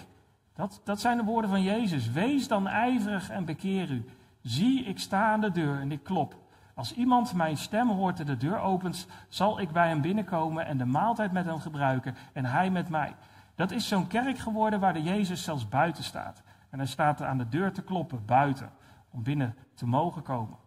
Dat, 0.61 0.81
dat 0.83 0.99
zijn 0.99 1.17
de 1.17 1.23
woorden 1.23 1.49
van 1.49 1.61
Jezus. 1.61 2.11
Wees 2.11 2.47
dan 2.47 2.67
ijverig 2.67 3.29
en 3.29 3.45
bekeer 3.45 3.91
u. 3.91 4.05
Zie, 4.41 4.83
ik 4.83 4.99
sta 4.99 5.31
aan 5.31 5.41
de 5.41 5.51
deur 5.51 5.79
en 5.79 5.91
ik 5.91 6.03
klop. 6.03 6.35
Als 6.73 6.93
iemand 6.93 7.33
mijn 7.33 7.57
stem 7.57 7.89
hoort 7.89 8.19
en 8.19 8.25
de 8.25 8.37
deur 8.37 8.59
opent, 8.59 9.07
zal 9.29 9.59
ik 9.59 9.71
bij 9.71 9.87
hem 9.87 10.01
binnenkomen 10.01 10.65
en 10.65 10.77
de 10.77 10.85
maaltijd 10.85 11.31
met 11.31 11.45
hem 11.45 11.59
gebruiken 11.59 12.15
en 12.33 12.45
hij 12.45 12.69
met 12.69 12.89
mij. 12.89 13.15
Dat 13.55 13.71
is 13.71 13.87
zo'n 13.87 14.07
kerk 14.07 14.37
geworden 14.37 14.79
waar 14.79 14.93
de 14.93 15.01
Jezus 15.01 15.43
zelfs 15.43 15.69
buiten 15.69 16.03
staat. 16.03 16.41
En 16.69 16.77
hij 16.77 16.87
staat 16.87 17.21
aan 17.21 17.37
de 17.37 17.49
deur 17.49 17.71
te 17.71 17.83
kloppen, 17.83 18.25
buiten, 18.25 18.69
om 19.11 19.23
binnen 19.23 19.55
te 19.73 19.85
mogen 19.87 20.21
komen. 20.21 20.57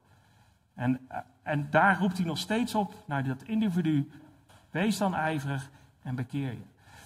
En, 0.74 1.08
en 1.42 1.70
daar 1.70 1.98
roept 1.98 2.16
hij 2.16 2.26
nog 2.26 2.38
steeds 2.38 2.74
op 2.74 2.94
naar 3.06 3.24
dat 3.24 3.42
individu. 3.42 4.10
Wees 4.70 4.98
dan 4.98 5.14
ijverig 5.14 5.70
en 6.02 6.14
bekeer 6.14 6.52
je. 6.52 6.64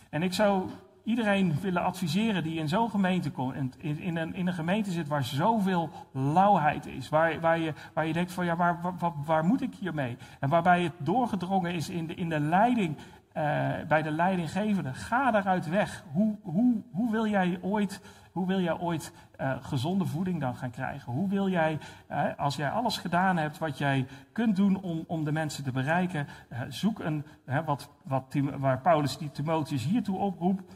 En 0.08 0.22
ik 0.22 0.32
zou 0.32 0.70
iedereen 1.08 1.60
willen 1.60 1.82
adviseren 1.82 2.42
die 2.42 2.58
in 2.58 2.68
zo'n 2.68 2.90
gemeente 2.90 3.30
komt, 3.30 3.54
in, 3.78 3.98
in, 3.98 4.16
een, 4.16 4.34
in 4.34 4.46
een 4.46 4.54
gemeente 4.54 4.90
zit 4.90 5.08
waar 5.08 5.24
zoveel 5.24 5.90
lauwheid 6.12 6.86
is, 6.86 7.08
waar, 7.08 7.40
waar, 7.40 7.58
je, 7.58 7.72
waar 7.94 8.06
je 8.06 8.12
denkt 8.12 8.32
van 8.32 8.44
ja, 8.44 8.56
waar, 8.56 8.80
waar, 8.98 9.12
waar 9.24 9.44
moet 9.44 9.62
ik 9.62 9.74
hiermee? 9.74 10.16
En 10.40 10.48
waarbij 10.48 10.82
het 10.82 10.92
doorgedrongen 10.98 11.74
is 11.74 11.88
in 11.88 12.06
de, 12.06 12.14
in 12.14 12.28
de 12.28 12.40
leiding, 12.40 12.96
eh, 13.32 13.70
bij 13.88 14.02
de 14.02 14.10
leidinggevende. 14.10 14.94
Ga 14.94 15.30
daaruit 15.30 15.68
weg. 15.68 16.04
Hoe, 16.12 16.36
hoe, 16.42 16.82
hoe 16.90 17.10
wil 17.10 17.26
jij 17.26 17.58
ooit, 17.62 18.00
hoe 18.32 18.46
wil 18.46 18.60
jij 18.60 18.78
ooit 18.78 19.12
eh, 19.36 19.52
gezonde 19.60 20.04
voeding 20.06 20.40
dan 20.40 20.56
gaan 20.56 20.70
krijgen? 20.70 21.12
Hoe 21.12 21.28
wil 21.28 21.48
jij, 21.48 21.78
eh, 22.06 22.24
als 22.36 22.56
jij 22.56 22.70
alles 22.70 22.98
gedaan 22.98 23.36
hebt 23.36 23.58
wat 23.58 23.78
jij 23.78 24.06
kunt 24.32 24.56
doen 24.56 24.82
om, 24.82 25.04
om 25.06 25.24
de 25.24 25.32
mensen 25.32 25.64
te 25.64 25.72
bereiken, 25.72 26.26
zoek 26.68 26.98
een, 26.98 27.24
wat, 27.64 27.90
wat, 28.02 28.34
waar 28.58 28.80
Paulus 28.80 29.18
die 29.18 29.30
Timotheus 29.30 29.84
hiertoe 29.84 30.18
oproept, 30.18 30.74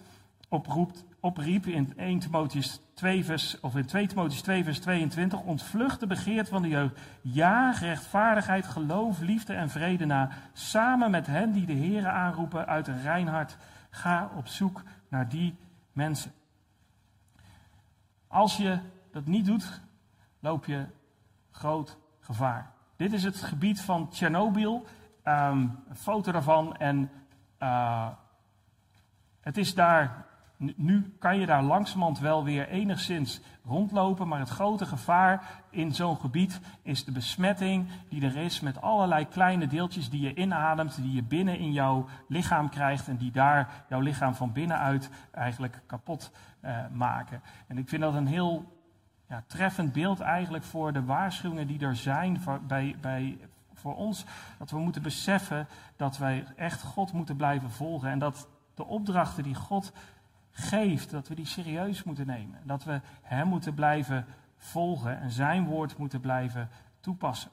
oproept, 0.52 1.04
opriep 1.20 1.66
in 1.66 1.92
1 1.96 2.18
Timotheus 2.18 2.80
2 2.94 3.24
vers, 3.24 3.60
of 3.60 3.76
in 3.76 3.86
2 3.86 4.06
Timotheus 4.06 4.42
2 4.42 4.64
vers 4.64 4.80
22, 4.80 5.40
ontvlucht 5.40 6.00
de 6.00 6.06
begeerte 6.06 6.50
van 6.50 6.62
de 6.62 6.68
jeugd. 6.68 7.00
Ja, 7.20 7.70
rechtvaardigheid, 7.70 8.66
geloof, 8.66 9.20
liefde 9.20 9.52
en 9.52 9.70
vrede 9.70 10.04
na, 10.04 10.28
samen 10.52 11.10
met 11.10 11.26
hen 11.26 11.52
die 11.52 11.66
de 11.66 11.74
Here 11.74 12.08
aanroepen 12.08 12.66
uit 12.66 12.86
een 12.86 13.02
rein. 13.02 13.48
Ga 13.90 14.30
op 14.36 14.46
zoek 14.46 14.82
naar 15.08 15.28
die 15.28 15.56
mensen. 15.92 16.32
Als 18.26 18.56
je 18.56 18.78
dat 19.12 19.26
niet 19.26 19.46
doet, 19.46 19.80
loop 20.40 20.64
je 20.64 20.86
groot 21.50 21.98
gevaar. 22.20 22.70
Dit 22.96 23.12
is 23.12 23.24
het 23.24 23.36
gebied 23.36 23.80
van 23.80 24.08
Tsjernobyl. 24.08 24.86
Ehm, 25.22 25.58
een 25.88 25.96
foto 25.96 26.32
daarvan. 26.32 26.76
En 26.76 27.10
eh, 27.58 28.08
het 29.40 29.56
is 29.56 29.74
daar. 29.74 30.30
Nu- 30.76 31.16
kan 31.18 31.38
je 31.38 31.46
daar 31.46 31.62
langzamerhand 31.62 32.18
wel 32.18 32.44
weer 32.44 32.68
enigszins 32.68 33.40
rondlopen. 33.64 34.28
Maar 34.28 34.38
het 34.38 34.48
grote 34.48 34.86
gevaar 34.86 35.62
in 35.70 35.94
zo'n 35.94 36.16
gebied 36.16 36.60
is 36.82 37.04
de 37.04 37.12
besmetting 37.12 37.88
die 38.08 38.24
er 38.24 38.36
is 38.36 38.60
met 38.60 38.80
allerlei 38.80 39.28
kleine 39.28 39.66
deeltjes 39.66 40.10
die 40.10 40.20
je 40.20 40.34
inademt, 40.34 41.02
die 41.02 41.12
je 41.12 41.22
binnen 41.22 41.58
in 41.58 41.72
jouw 41.72 42.06
lichaam 42.28 42.68
krijgt 42.68 43.08
en 43.08 43.16
die 43.16 43.30
daar 43.30 43.84
jouw 43.88 44.00
lichaam 44.00 44.34
van 44.34 44.52
binnenuit 44.52 45.10
eigenlijk 45.32 45.82
kapot 45.86 46.32
eh, 46.60 46.76
maken. 46.92 47.42
En 47.66 47.78
ik 47.78 47.88
vind 47.88 48.02
dat 48.02 48.14
een 48.14 48.26
heel 48.26 48.80
ja, 49.28 49.44
treffend 49.46 49.92
beeld 49.92 50.20
eigenlijk 50.20 50.64
voor 50.64 50.92
de 50.92 51.04
waarschuwingen 51.04 51.66
die 51.66 51.80
er 51.80 51.96
zijn 51.96 52.40
bij, 52.66 52.96
bij, 53.00 53.38
voor 53.74 53.94
ons 53.94 54.24
dat 54.58 54.70
we 54.70 54.78
moeten 54.78 55.02
beseffen 55.02 55.68
dat 55.96 56.18
wij 56.18 56.44
echt 56.56 56.82
God 56.82 57.12
moeten 57.12 57.36
blijven 57.36 57.70
volgen. 57.70 58.10
En 58.10 58.18
dat 58.18 58.48
de 58.74 58.84
opdrachten 58.84 59.42
die 59.42 59.54
God 59.54 59.92
geeft, 60.52 61.10
dat 61.10 61.28
we 61.28 61.34
die 61.34 61.46
serieus 61.46 62.02
moeten 62.02 62.26
nemen. 62.26 62.60
Dat 62.64 62.84
we 62.84 63.00
Hem 63.22 63.48
moeten 63.48 63.74
blijven 63.74 64.26
volgen 64.56 65.20
en 65.20 65.30
Zijn 65.30 65.64
woord 65.64 65.96
moeten 65.96 66.20
blijven 66.20 66.68
toepassen. 67.00 67.50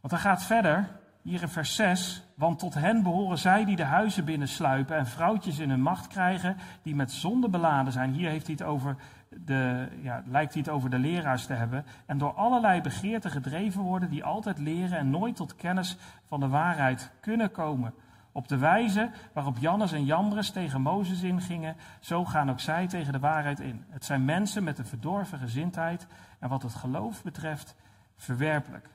Want 0.00 0.12
hij 0.12 0.22
gaat 0.22 0.42
verder, 0.42 1.00
hier 1.22 1.42
in 1.42 1.48
vers 1.48 1.74
6. 1.74 2.22
Want 2.34 2.58
tot 2.58 2.74
hen 2.74 3.02
behoren 3.02 3.38
zij 3.38 3.64
die 3.64 3.76
de 3.76 3.84
huizen 3.84 4.24
binnensluipen 4.24 4.96
en 4.96 5.06
vrouwtjes 5.06 5.58
in 5.58 5.70
hun 5.70 5.82
macht 5.82 6.06
krijgen 6.06 6.56
die 6.82 6.94
met 6.94 7.12
zonde 7.12 7.48
beladen 7.48 7.92
zijn. 7.92 8.12
Hier 8.12 8.30
heeft 8.30 8.46
hij 8.46 8.56
het 8.58 8.66
over 8.66 8.96
de, 9.28 9.88
ja, 10.02 10.22
lijkt 10.26 10.52
hij 10.52 10.62
het 10.62 10.70
over 10.70 10.90
de 10.90 10.98
leraars 10.98 11.46
te 11.46 11.52
hebben. 11.52 11.84
En 12.06 12.18
door 12.18 12.32
allerlei 12.32 12.80
begeerten 12.80 13.30
gedreven 13.30 13.82
worden 13.82 14.10
die 14.10 14.24
altijd 14.24 14.58
leren 14.58 14.98
en 14.98 15.10
nooit 15.10 15.36
tot 15.36 15.56
kennis 15.56 15.96
van 16.26 16.40
de 16.40 16.48
waarheid 16.48 17.10
kunnen 17.20 17.50
komen. 17.50 17.94
Op 18.32 18.48
de 18.48 18.58
wijze 18.58 19.10
waarop 19.32 19.58
Jannes 19.58 19.92
en 19.92 20.04
Jambres 20.04 20.50
tegen 20.50 20.80
Mozes 20.80 21.22
ingingen, 21.22 21.76
zo 22.00 22.24
gaan 22.24 22.50
ook 22.50 22.60
zij 22.60 22.86
tegen 22.86 23.12
de 23.12 23.18
waarheid 23.18 23.60
in. 23.60 23.84
Het 23.88 24.04
zijn 24.04 24.24
mensen 24.24 24.64
met 24.64 24.78
een 24.78 24.86
verdorven 24.86 25.38
gezindheid 25.38 26.06
en 26.38 26.48
wat 26.48 26.62
het 26.62 26.74
geloof 26.74 27.22
betreft 27.22 27.74
verwerpelijk. 28.16 28.88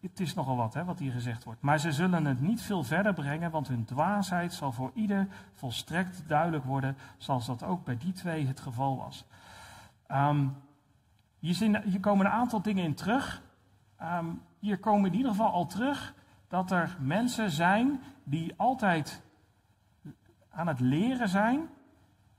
Het 0.00 0.20
is 0.20 0.34
nogal 0.34 0.56
wat 0.56 0.74
hè, 0.74 0.84
wat 0.84 0.98
hier 0.98 1.12
gezegd 1.12 1.44
wordt. 1.44 1.60
Maar 1.60 1.78
ze 1.78 1.92
zullen 1.92 2.24
het 2.24 2.40
niet 2.40 2.62
veel 2.62 2.84
verder 2.84 3.14
brengen, 3.14 3.50
want 3.50 3.68
hun 3.68 3.84
dwaasheid 3.84 4.52
zal 4.52 4.72
voor 4.72 4.90
ieder 4.94 5.28
volstrekt 5.54 6.22
duidelijk 6.26 6.64
worden, 6.64 6.96
zoals 7.16 7.46
dat 7.46 7.62
ook 7.62 7.84
bij 7.84 7.96
die 7.96 8.12
twee 8.12 8.46
het 8.46 8.60
geval 8.60 8.96
was. 8.96 9.24
Hier, 11.38 11.54
zien- 11.54 11.82
hier 11.82 12.00
komen 12.00 12.26
een 12.26 12.32
aantal 12.32 12.62
dingen 12.62 12.84
in 12.84 12.94
terug. 12.94 13.42
Ehm, 13.96 14.26
hier 14.58 14.78
komen 14.78 15.10
in 15.10 15.16
ieder 15.16 15.30
geval 15.30 15.50
al 15.52 15.66
terug 15.66 16.14
dat 16.54 16.70
er 16.70 16.96
mensen 17.00 17.50
zijn 17.50 18.00
die 18.24 18.54
altijd 18.56 19.22
aan 20.50 20.66
het 20.66 20.80
leren 20.80 21.28
zijn, 21.28 21.68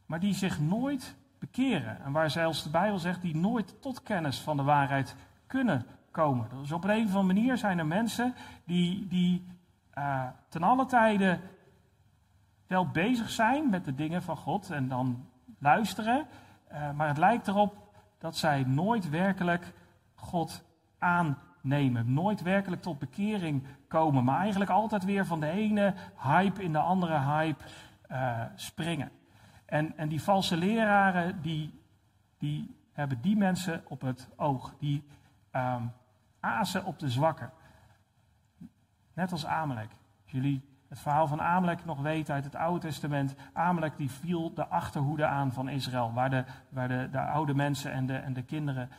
maar 0.06 0.20
die 0.20 0.34
zich 0.34 0.60
nooit 0.60 1.16
bekeren. 1.40 2.04
En 2.04 2.12
waar 2.12 2.30
zelfs 2.30 2.64
de 2.64 2.70
Bijbel 2.70 3.00
zegt, 3.00 3.22
die 3.22 3.36
nooit 3.36 3.82
tot 3.82 4.04
kennis 4.04 4.40
van 4.40 4.58
de 4.58 4.64
waarheid 4.64 5.16
kunnen 5.48 5.86
komen. 6.12 6.50
Dus 6.50 6.72
op 6.72 6.84
een 6.84 6.90
of 6.90 7.16
andere 7.16 7.34
manier 7.34 7.58
zijn 7.58 7.80
er 7.80 7.86
mensen 7.86 8.36
die, 8.66 9.08
die 9.08 9.48
eh, 9.92 10.28
ten 10.50 10.64
alle 10.64 10.86
tijde 10.86 11.40
wel 12.68 12.88
bezig 12.88 13.30
zijn 13.30 13.70
met 13.70 13.86
de 13.86 13.96
dingen 13.96 14.24
van 14.24 14.38
God 14.38 14.70
en 14.70 14.88
dan 14.88 15.30
luisteren. 15.60 16.28
eh, 16.68 16.92
maar 16.92 17.08
het 17.08 17.18
lijkt 17.18 17.48
erop 17.48 17.96
dat 18.20 18.36
zij 18.36 18.64
nooit 18.64 19.10
werkelijk 19.10 19.74
God 20.14 20.64
aannemen. 21.66 22.14
Nooit 22.14 22.42
werkelijk 22.42 22.82
tot 22.82 23.00
bekering 23.00 23.64
komen. 23.88 24.24
Maar 24.24 24.40
eigenlijk 24.40 24.72
altijd 24.72 25.04
weer 25.04 25.26
van 25.26 25.40
de 25.40 25.50
ene 25.50 25.94
hype 26.18 26.64
in 26.64 26.72
de 26.72 26.80
andere 26.80 27.20
hype 27.20 27.64
eh, 28.02 28.42
springen. 28.56 29.12
En, 29.66 29.98
en 29.98 30.10
die 30.10 30.22
valse 30.22 30.58
leraren, 30.58 31.42
die, 31.42 31.82
die 32.38 32.76
hebben 32.92 33.22
die 33.22 33.38
mensen 33.38 33.84
op 33.88 34.02
het 34.02 34.30
oog. 34.36 34.74
Die 34.80 35.04
ehm 35.52 35.84
azen 36.40 36.86
op 36.86 37.00
de 37.00 37.10
zwakken. 37.10 37.52
Net 39.14 39.32
als 39.32 39.46
Amalek. 39.46 39.90
Als 40.24 40.32
jullie 40.32 40.62
het 40.90 41.00
verhaal 41.00 41.28
van 41.28 41.42
Amalek 41.42 41.86
nog 41.86 42.02
weten 42.02 42.34
uit 42.34 42.44
het 42.44 42.56
Oude 42.56 42.80
Testament. 42.80 43.36
Amalek 43.54 43.98
die 43.98 44.12
viel 44.12 44.54
de 44.54 44.68
achterhoede 44.68 45.26
aan 45.26 45.54
van 45.54 45.70
Israël. 45.70 46.14
Waar 46.14 46.30
de, 46.30 46.44
waar 46.70 46.88
de, 46.88 47.08
de 47.12 47.20
oude 47.20 47.54
mensen 47.54 47.92
en 47.92 48.06
de, 48.06 48.16
en 48.16 48.34
de 48.34 48.44
kinderen 48.44 48.90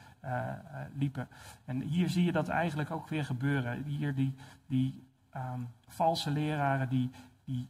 liepen. 0.94 1.28
En 1.64 1.80
hier 1.80 2.08
zie 2.08 2.24
je 2.24 2.32
dat 2.32 2.48
eigenlijk 2.48 2.90
ook 2.90 3.08
weer 3.08 3.24
gebeuren. 3.24 3.82
Hier 3.82 4.14
die, 4.14 4.34
die 4.66 5.06
ehm, 5.30 5.60
valse 5.86 6.30
leraren 6.30 6.88
die, 6.88 7.10
die 7.44 7.68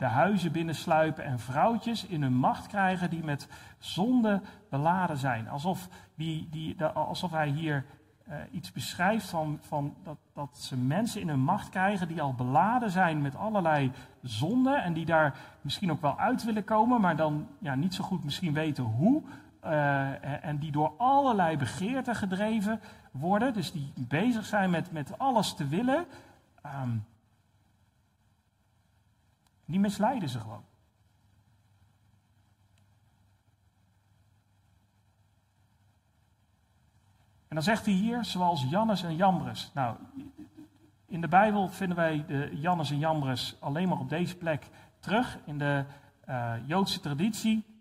de 0.00 0.06
huizen 0.06 0.52
binnensluipen 0.52 1.24
en 1.24 1.38
vrouwtjes 1.38 2.06
in 2.06 2.22
hun 2.22 2.34
macht 2.34 2.66
krijgen 2.66 3.10
die 3.10 3.24
met 3.24 3.48
zonde 3.78 4.40
beladen 4.70 5.16
zijn. 5.16 5.48
Alsof, 5.48 5.88
die, 6.14 6.48
die, 6.50 6.84
alsof 6.84 7.30
hij 7.30 7.48
hier 7.48 7.84
eh, 8.26 8.36
iets 8.50 8.72
beschrijft 8.72 9.28
van, 9.28 9.58
van 9.60 9.94
dat, 10.02 10.18
dat 10.32 10.58
ze 10.58 10.76
mensen 10.76 11.20
in 11.20 11.28
hun 11.28 11.40
macht 11.40 11.68
krijgen 11.68 12.08
die 12.08 12.22
al 12.22 12.34
beladen 12.34 12.90
zijn 12.90 13.22
met 13.22 13.36
allerlei 13.36 13.92
zonden 14.22 14.82
en 14.82 14.92
die 14.92 15.04
daar 15.04 15.38
misschien 15.60 15.90
ook 15.90 16.00
wel 16.00 16.18
uit 16.18 16.44
willen 16.44 16.64
komen, 16.64 17.00
maar 17.00 17.16
dan 17.16 17.46
ja, 17.58 17.74
niet 17.74 17.94
zo 17.94 18.04
goed 18.04 18.24
misschien 18.24 18.52
weten 18.52 18.84
hoe. 18.84 19.22
Eh, 19.60 20.44
en 20.44 20.58
die 20.58 20.70
door 20.70 20.94
allerlei 20.96 21.56
begeerten 21.56 22.14
gedreven 22.14 22.80
worden, 23.10 23.54
dus 23.54 23.72
die 23.72 23.92
bezig 23.96 24.46
zijn 24.46 24.70
met, 24.70 24.92
met 24.92 25.18
alles 25.18 25.54
te 25.54 25.66
willen. 25.66 26.06
Ehm, 26.62 26.96
die 29.64 29.80
misleiden 29.80 30.28
ze 30.28 30.40
gewoon. 30.40 30.64
En 37.48 37.56
dan 37.56 37.64
zegt 37.64 37.84
hij 37.84 37.94
hier, 37.94 38.24
zoals 38.24 38.64
Jannes 38.68 39.02
en 39.02 39.16
Jambres. 39.16 39.70
Nou, 39.74 39.96
in 41.06 41.20
de 41.20 41.28
Bijbel 41.28 41.68
vinden 41.68 41.96
wij 41.96 42.24
de 42.26 42.50
Jannes 42.52 42.90
en 42.90 42.98
Jambres 42.98 43.56
alleen 43.60 43.88
maar 43.88 43.98
op 43.98 44.08
deze 44.08 44.36
plek 44.36 44.66
terug. 44.98 45.38
In 45.44 45.58
de 45.58 45.84
eh, 46.24 46.54
Joodse 46.66 47.00
traditie 47.00 47.79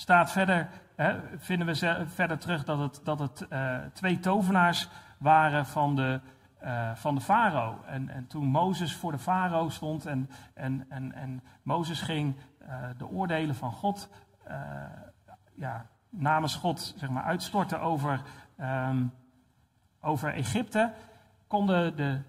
staat 0.00 0.32
verder, 0.32 0.68
hè, 0.94 1.20
vinden 1.36 1.66
we 1.66 2.06
verder 2.06 2.38
terug 2.38 2.64
dat 2.64 2.78
het, 2.78 3.00
dat 3.04 3.18
het 3.18 3.48
eh, 3.48 3.78
twee 3.92 4.20
tovenaars 4.20 4.88
waren 5.18 5.66
van 5.66 5.96
de, 5.96 6.20
eh, 6.58 6.94
van 6.94 7.14
de 7.14 7.20
farao. 7.20 7.84
En, 7.86 8.08
en 8.08 8.26
toen 8.26 8.46
Mozes 8.46 8.94
voor 8.94 9.12
de 9.12 9.18
farao 9.18 9.68
stond 9.68 10.06
en, 10.06 10.30
en, 10.54 10.86
en, 10.88 11.14
en 11.14 11.42
Mozes 11.62 12.00
ging 12.00 12.36
eh, 12.58 12.74
de 12.96 13.08
oordelen 13.08 13.54
van 13.54 13.72
God 13.72 14.08
ja, 15.54 15.86
namens 16.10 16.54
God 16.54 16.94
zeg 16.96 17.10
maar, 17.10 17.22
uitstorten 17.22 17.80
over, 17.80 18.22
ehm, 18.56 19.06
over 20.00 20.34
Egypte, 20.34 20.92
konden 21.46 21.96
de, 21.96 22.20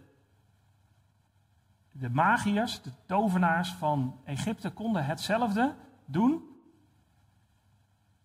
de 1.91 2.09
magiërs, 2.09 2.81
de 2.81 2.91
tovenaars 3.05 3.71
van 3.71 4.19
Egypte, 4.25 4.69
konden 4.69 5.05
hetzelfde 5.05 5.73
doen. 6.05 6.48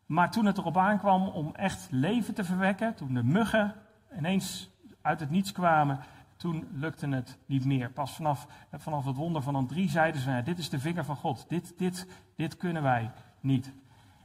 Maar 0.07 0.31
toen 0.31 0.45
het 0.45 0.59
erop 0.59 0.77
aankwam 0.77 1.29
om 1.29 1.55
echt 1.55 1.89
leven 1.91 2.35
te 2.35 2.45
verwekken, 2.45 2.95
toen 2.95 3.15
de 3.15 3.25
muggen 3.25 3.75
ineens 4.17 4.71
uit 5.03 5.21
het 5.21 5.31
niets 5.31 5.53
kwamen, 5.53 6.01
toen 6.37 6.69
lukte 6.73 7.09
het 7.09 7.39
niet 7.47 7.65
meer. 7.65 7.91
Pas 7.91 8.13
vanaf, 8.13 8.47
vanaf 8.73 9.05
het 9.05 9.17
wonder 9.17 9.43
van 9.43 9.53
dan 9.53 9.67
drie 9.67 9.89
zeiden 9.89 10.21
ze, 10.21 10.41
dit 10.45 10.59
is 10.59 10.69
de 10.71 10.79
vinger 10.79 11.05
van 11.05 11.17
God, 11.17 11.49
dit, 11.49 11.75
dit, 11.79 12.07
dit 12.37 12.57
kunnen 12.57 12.83
wij 12.83 13.11
niet. 13.41 13.73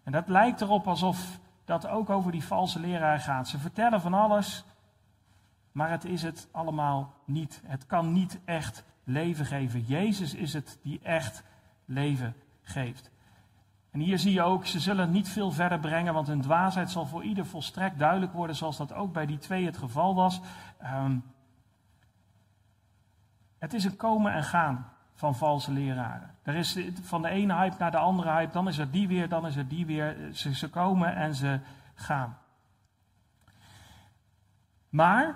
En 0.04 0.12
dat 0.12 0.28
lijkt 0.28 0.62
erop 0.62 0.88
alsof 0.88 1.40
dat 1.66 1.88
ook 1.88 2.10
over 2.10 2.32
die 2.32 2.44
valse 2.44 2.80
leraar 2.80 3.20
gaat. 3.20 3.48
Ze 3.48 3.58
vertellen 3.58 4.02
van 4.02 4.14
alles, 4.14 4.66
maar 5.72 5.90
het 5.90 6.06
is 6.06 6.22
het 6.22 6.48
allemaal 6.52 7.14
niet. 7.26 7.62
Het 7.66 7.86
kan 7.86 8.14
niet 8.14 8.40
echt 8.46 8.84
leven 9.04 9.46
geven. 9.46 9.82
Jezus 9.82 10.34
is 10.34 10.54
het 10.54 10.80
die 10.84 11.00
echt 11.04 11.44
leven 11.86 12.36
geeft. 12.62 13.12
En 13.92 14.00
hier 14.00 14.20
zie 14.20 14.34
je 14.34 14.42
ook, 14.42 14.66
ze 14.66 14.80
zullen 14.80 15.12
niet 15.12 15.30
veel 15.30 15.52
verder 15.52 15.80
brengen, 15.80 16.14
want 16.14 16.28
hun 16.28 16.42
dwaasheid 16.42 16.92
zal 16.92 17.06
voor 17.06 17.24
ieder 17.24 17.46
volstrekt 17.46 18.00
duidelijk 18.00 18.34
worden, 18.34 18.56
zoals 18.56 18.78
dat 18.78 18.94
ook 18.94 19.14
bij 19.14 19.26
die 19.26 19.38
twee 19.38 19.66
het 19.66 19.78
geval 19.78 20.16
was. 20.16 20.42
Ehm, 20.78 21.18
het 23.58 23.74
is 23.74 23.84
een 23.84 23.96
komen 23.96 24.34
en 24.34 24.44
gaan 24.44 24.92
van 25.14 25.36
valse 25.36 25.72
leraren. 25.72 26.36
Er 26.44 26.56
is 26.56 26.80
van 27.02 27.22
de 27.22 27.30
ene 27.30 27.56
hype 27.56 27.76
naar 27.80 27.92
de 27.92 27.98
andere 27.98 28.32
hype, 28.32 28.52
dan 28.52 28.68
is 28.68 28.78
er 28.78 28.92
die 28.92 29.08
weer, 29.08 29.30
dan 29.30 29.48
is 29.48 29.56
er 29.56 29.68
die 29.68 29.86
weer. 29.86 30.30
Ze, 30.34 30.56
ze 30.56 30.70
komen 30.70 31.16
en 31.16 31.36
ze 31.36 31.60
gaan. 31.94 32.38
Maar, 34.90 35.36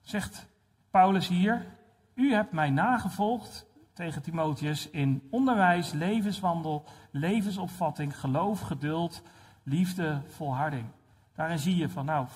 zegt 0.00 0.48
Paulus 0.90 1.28
hier, 1.28 1.66
u 2.14 2.32
hebt 2.32 2.52
mij 2.52 2.70
nagevolgd 2.70 3.66
tegen 4.00 4.22
Timotheus 4.22 4.90
in 4.90 5.22
onderwijs, 5.30 5.92
levenswandel, 5.92 6.84
levensopvatting, 7.10 8.20
geloof, 8.20 8.60
geduld, 8.60 9.22
liefde, 9.62 10.20
volharding. 10.26 10.84
Daarin 11.34 11.58
zie 11.58 11.76
je 11.76 11.88
van, 11.88 12.04
nou, 12.04 12.26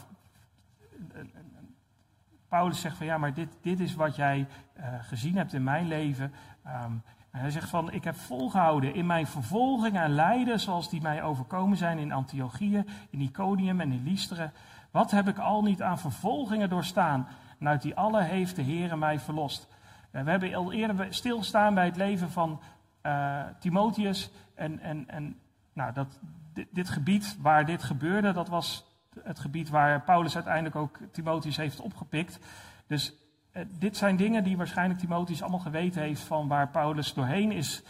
Paulus 2.49 2.81
zegt 2.81 2.97
van 2.97 3.07
ja, 3.07 3.19
maar 3.19 3.35
dit, 3.35 3.49
dit 3.63 3.81
is 3.81 3.95
wat 3.95 4.17
jij 4.17 4.47
eh, 4.73 4.87
gezien 5.01 5.37
hebt 5.37 5.53
in 5.53 5.65
mijn 5.65 5.89
leven. 5.89 6.33
Ehm, 6.65 6.93
hij 7.31 7.51
zegt 7.51 7.69
van, 7.69 7.93
ik 7.93 8.05
heb 8.05 8.17
volgehouden 8.17 8.95
in 8.95 9.07
mijn 9.07 9.27
vervolgingen 9.27 10.03
en 10.03 10.15
lijden, 10.15 10.61
zoals 10.61 10.91
die 10.91 11.03
mij 11.03 11.23
overkomen 11.23 11.77
zijn 11.77 11.99
in 11.99 12.13
Antiochië, 12.13 12.85
in 13.11 13.21
Iconium 13.21 13.81
en 13.81 13.93
in 13.93 14.03
Lystra. 14.05 14.53
Wat 14.91 15.11
heb 15.11 15.29
ik 15.29 15.39
al 15.39 15.63
niet 15.63 15.83
aan 15.83 15.99
vervolgingen 15.99 16.69
doorstaan? 16.69 17.27
En 17.59 17.69
uit 17.69 17.83
die 17.83 17.95
alle 17.95 18.23
heeft 18.23 18.57
de 18.57 18.63
Heer 18.63 18.99
mij 18.99 19.21
verlost. 19.21 19.74
Eh, 20.15 20.23
we 20.23 20.31
hebben 20.31 20.55
al 20.55 20.73
eerder 20.73 21.15
stilgestaan 21.15 21.75
bij 21.75 21.85
het 21.85 21.97
leven 21.97 22.31
van 22.31 22.61
eh, 23.01 23.43
Timotheus. 23.59 24.31
En, 24.55 24.81
en, 24.81 25.09
en 25.09 25.41
nou, 25.73 25.93
dat, 25.93 26.19
dit, 26.53 26.67
dit 26.71 26.89
gebied 26.89 27.37
waar 27.41 27.67
dit 27.67 27.83
gebeurde, 27.83 28.33
dat 28.33 28.49
was 28.49 28.87
het 29.23 29.39
gebied 29.39 29.69
waar 29.69 30.03
Paulus 30.03 30.35
uiteindelijk 30.35 30.77
ook 30.77 30.99
Timotheus 31.13 31.57
heeft 31.57 31.81
opgepikt. 31.81 32.39
Dus 32.87 33.15
eh, 33.53 33.65
dit 33.79 33.97
zijn 33.97 34.17
dingen 34.17 34.45
die 34.45 34.57
waarschijnlijk 34.57 35.01
Timotheus 35.01 35.43
allemaal 35.43 35.61
geweten 35.61 36.03
heeft 36.03 36.23
van 36.23 36.49
waar 36.49 36.69
Paulus 36.69 37.15
doorheen 37.15 37.53
is 37.53 37.83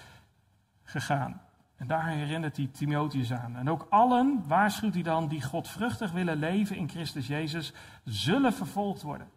gegaan. 0.83 1.41
En 1.77 1.87
daar 1.87 2.09
herinnert 2.09 2.57
hij 2.57 2.67
Timotheus 2.73 3.33
aan. 3.33 3.57
En 3.57 3.71
ook 3.71 3.87
allen, 3.91 4.45
waarschuwt 4.47 4.95
hij 4.95 5.03
dan, 5.03 5.29
die 5.29 5.43
godvruchtig 5.43 6.13
willen 6.13 6.37
leven 6.37 6.77
in 6.77 6.89
Christus 6.89 7.27
Jezus, 7.27 7.73
zullen 8.05 8.53
vervolgd 8.53 9.03
worden. 9.03 9.29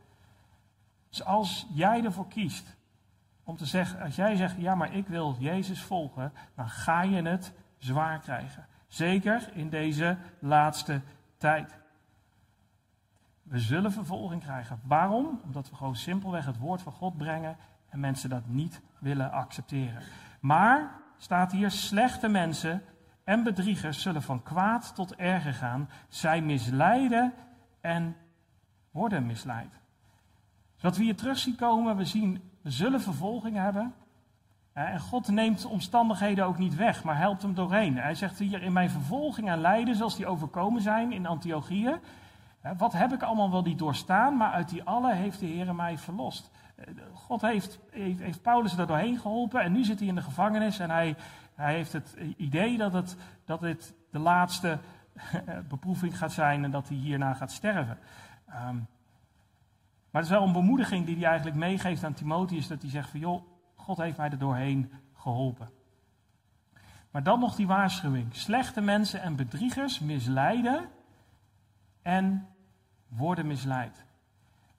Dus 1.09 1.23
als 1.23 1.67
jij 1.73 2.03
ervoor 2.03 2.27
kiest 2.27 2.76
om 3.47 3.57
te 3.57 3.65
zeggen, 3.65 4.01
als 4.01 4.15
jij 4.15 4.35
zegt, 4.35 4.55
ja 4.57 4.75
maar 4.75 4.93
ik 4.93 5.07
wil 5.07 5.35
Jezus 5.39 5.81
volgen, 5.81 6.33
dan 6.55 6.69
ga 6.69 7.01
je 7.01 7.21
het 7.21 7.53
zwaar 7.77 8.19
krijgen. 8.19 8.65
Zeker 8.87 9.49
in 9.53 9.69
deze 9.69 10.17
laatste 10.39 11.01
tijd. 11.37 11.77
We 13.43 13.59
zullen 13.59 13.91
vervolging 13.91 14.41
krijgen. 14.41 14.79
Waarom? 14.83 15.39
Omdat 15.43 15.69
we 15.69 15.75
gewoon 15.75 15.95
simpelweg 15.95 16.45
het 16.45 16.57
woord 16.57 16.81
van 16.81 16.91
God 16.91 17.17
brengen 17.17 17.57
en 17.89 17.99
mensen 17.99 18.29
dat 18.29 18.47
niet 18.47 18.81
willen 18.99 19.31
accepteren. 19.31 20.01
Maar, 20.39 20.91
staat 21.17 21.51
hier, 21.51 21.71
slechte 21.71 22.27
mensen 22.27 22.83
en 23.23 23.43
bedriegers 23.43 24.01
zullen 24.01 24.21
van 24.21 24.43
kwaad 24.43 24.95
tot 24.95 25.15
erger 25.15 25.53
gaan. 25.53 25.89
Zij 26.07 26.41
misleiden 26.41 27.33
en 27.81 28.15
worden 28.91 29.25
misleid. 29.25 29.79
Dus 30.73 30.83
wat 30.83 30.97
we 30.97 31.03
hier 31.03 31.15
terug 31.15 31.37
zien 31.37 31.55
komen, 31.55 31.95
we 31.95 32.05
zien, 32.05 32.41
zullen 32.72 33.01
vervolging 33.01 33.55
hebben. 33.55 33.93
En 34.74 34.99
God 34.99 35.28
neemt 35.28 35.65
omstandigheden 35.65 36.45
ook 36.45 36.57
niet 36.57 36.76
weg, 36.76 37.03
maar 37.03 37.18
helpt 37.18 37.41
hem 37.41 37.53
doorheen. 37.53 37.97
Hij 37.97 38.15
zegt 38.15 38.39
hier, 38.39 38.61
in 38.61 38.74
mijn 38.74 38.89
vervolging 38.89 39.49
en 39.49 39.61
lijden, 39.61 39.95
zoals 39.95 40.15
die 40.15 40.28
overkomen 40.28 40.82
zijn 40.82 41.11
in 41.11 41.26
Antiochië, 41.26 41.99
hè, 42.61 42.76
wat 42.76 42.93
heb 42.93 43.13
ik 43.13 43.24
allemaal 43.24 43.51
wel 43.51 43.61
niet 43.61 43.80
doorstaan, 43.80 44.38
maar 44.38 44.51
uit 44.51 44.70
die 44.70 44.84
alle 44.84 45.13
heeft 45.13 45.39
de 45.39 45.45
Heer 45.45 45.76
mij 45.76 45.97
verlost. 45.97 46.51
Eh, 46.76 46.86
God 47.13 47.41
heeft, 47.41 47.80
heeft, 47.91 48.20
heeft 48.20 48.41
Paulus 48.41 48.78
er 48.78 48.88
doorheen 48.88 49.20
geholpen 49.20 49.61
en 49.61 49.72
nu 49.72 49.84
zit 49.84 49.99
hij 49.99 50.07
in 50.07 50.15
de 50.15 50.22
gevangenis 50.22 50.80
en 50.80 50.89
hij, 50.89 51.15
hij 51.55 51.74
heeft 51.74 51.93
het 51.93 52.18
idee 52.38 52.78
dat, 52.78 52.93
het, 52.93 53.18
dat 53.45 53.59
dit 53.59 53.93
de 54.11 54.20
laatste 54.20 54.80
beproeving 55.70 56.18
gaat 56.18 56.32
zijn 56.32 56.63
en 56.63 56.72
dat 56.72 56.88
hij 56.88 56.97
hierna 56.97 57.34
gaat 57.34 57.51
sterven. 57.51 57.97
Ehm, 58.49 58.78
maar 60.18 60.26
het 60.26 60.36
is 60.36 60.41
wel 60.41 60.47
een 60.47 60.61
bemoediging 60.61 61.05
die 61.05 61.15
hij 61.15 61.26
eigenlijk 61.26 61.57
meegeeft 61.57 62.03
aan 62.03 62.13
Timotheus, 62.13 62.68
dat 62.68 62.82
hij 62.82 62.89
zegt 62.89 63.09
van 63.09 63.20
joh, 63.20 63.43
God 63.76 63.97
heeft 63.97 64.18
mij 64.18 64.30
er 64.30 64.38
doorheen 64.38 64.91
geholpen. 65.13 65.70
Maar 67.11 67.24
dan 67.24 67.39
nog 67.39 67.55
die 67.55 67.68
waarschuwing. 67.68 68.36
Slechte 68.36 68.82
mensen 68.82 69.22
en 69.22 69.36
bedriegers 69.36 69.99
misleiden 69.99 70.89
en 72.01 72.47
worden 73.07 73.47
misleid. 73.47 74.05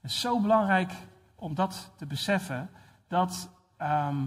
Het 0.01 0.11
is 0.11 0.21
zo 0.21 0.41
belangrijk 0.41 0.93
om 1.35 1.55
dat 1.55 1.93
te 1.97 2.07
beseffen, 2.07 2.71
dat 3.09 3.51
ehm, 3.77 4.27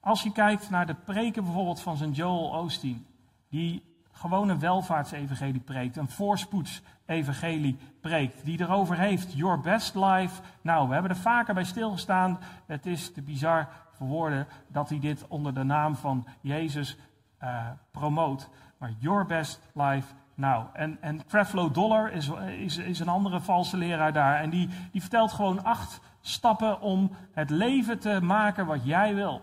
als 0.00 0.22
je 0.22 0.32
kijkt 0.32 0.70
naar 0.70 0.86
de 0.86 0.94
preken 0.94 1.44
bijvoorbeeld 1.44 1.80
van 1.80 1.96
zijn 1.96 2.12
Joel 2.12 2.48
Osteen, 2.48 3.06
die 3.48 3.91
gewoon 4.22 4.48
een 4.48 4.58
welvaartsevangelie 4.58 5.60
preekt, 5.60 5.96
een 5.96 6.08
voorspoedsevangelie 6.08 7.78
preekt, 8.00 8.44
die 8.44 8.60
erover 8.60 8.98
heeft, 8.98 9.32
your 9.32 9.60
best 9.60 9.94
life. 9.94 10.42
Nou, 10.60 10.88
we 10.88 10.92
hebben 10.92 11.10
er 11.10 11.16
vaker 11.16 11.54
bij 11.54 11.64
stilgestaan, 11.64 12.38
het 12.66 12.86
is 12.86 13.12
te 13.12 13.22
bizar 13.22 13.68
voor 13.92 14.06
woorden 14.06 14.46
dat 14.68 14.88
hij 14.88 14.98
dit 14.98 15.28
onder 15.28 15.54
de 15.54 15.62
naam 15.62 15.96
van 15.96 16.26
Jezus 16.40 16.96
eh, 17.38 17.66
promoot. 17.90 18.48
Maar 18.78 18.92
your 18.98 19.26
best 19.26 19.60
life 19.74 20.14
nou, 20.34 20.66
en, 20.72 20.98
en 21.00 21.26
Creflo 21.26 21.70
Dollar 21.70 22.12
is, 22.12 22.30
is, 22.58 22.76
is 22.76 23.00
een 23.00 23.08
andere 23.08 23.40
valse 23.40 23.76
leraar 23.76 24.12
daar. 24.12 24.40
En 24.40 24.50
die, 24.50 24.68
die 24.92 25.00
vertelt 25.00 25.32
gewoon 25.32 25.64
acht 25.64 26.00
stappen 26.20 26.80
om 26.80 27.10
het 27.32 27.50
leven 27.50 27.98
te 27.98 28.20
maken 28.20 28.66
wat 28.66 28.84
jij 28.84 29.14
wil. 29.14 29.42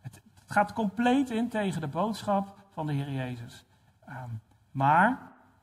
Het, 0.00 0.20
het 0.34 0.52
gaat 0.52 0.72
compleet 0.72 1.30
in 1.30 1.48
tegen 1.48 1.80
de 1.80 1.88
boodschap 1.88 2.56
van 2.72 2.86
de 2.86 2.92
Heer 2.92 3.10
Jezus. 3.10 3.64
Ehm, 4.06 4.30
maar 4.70 5.18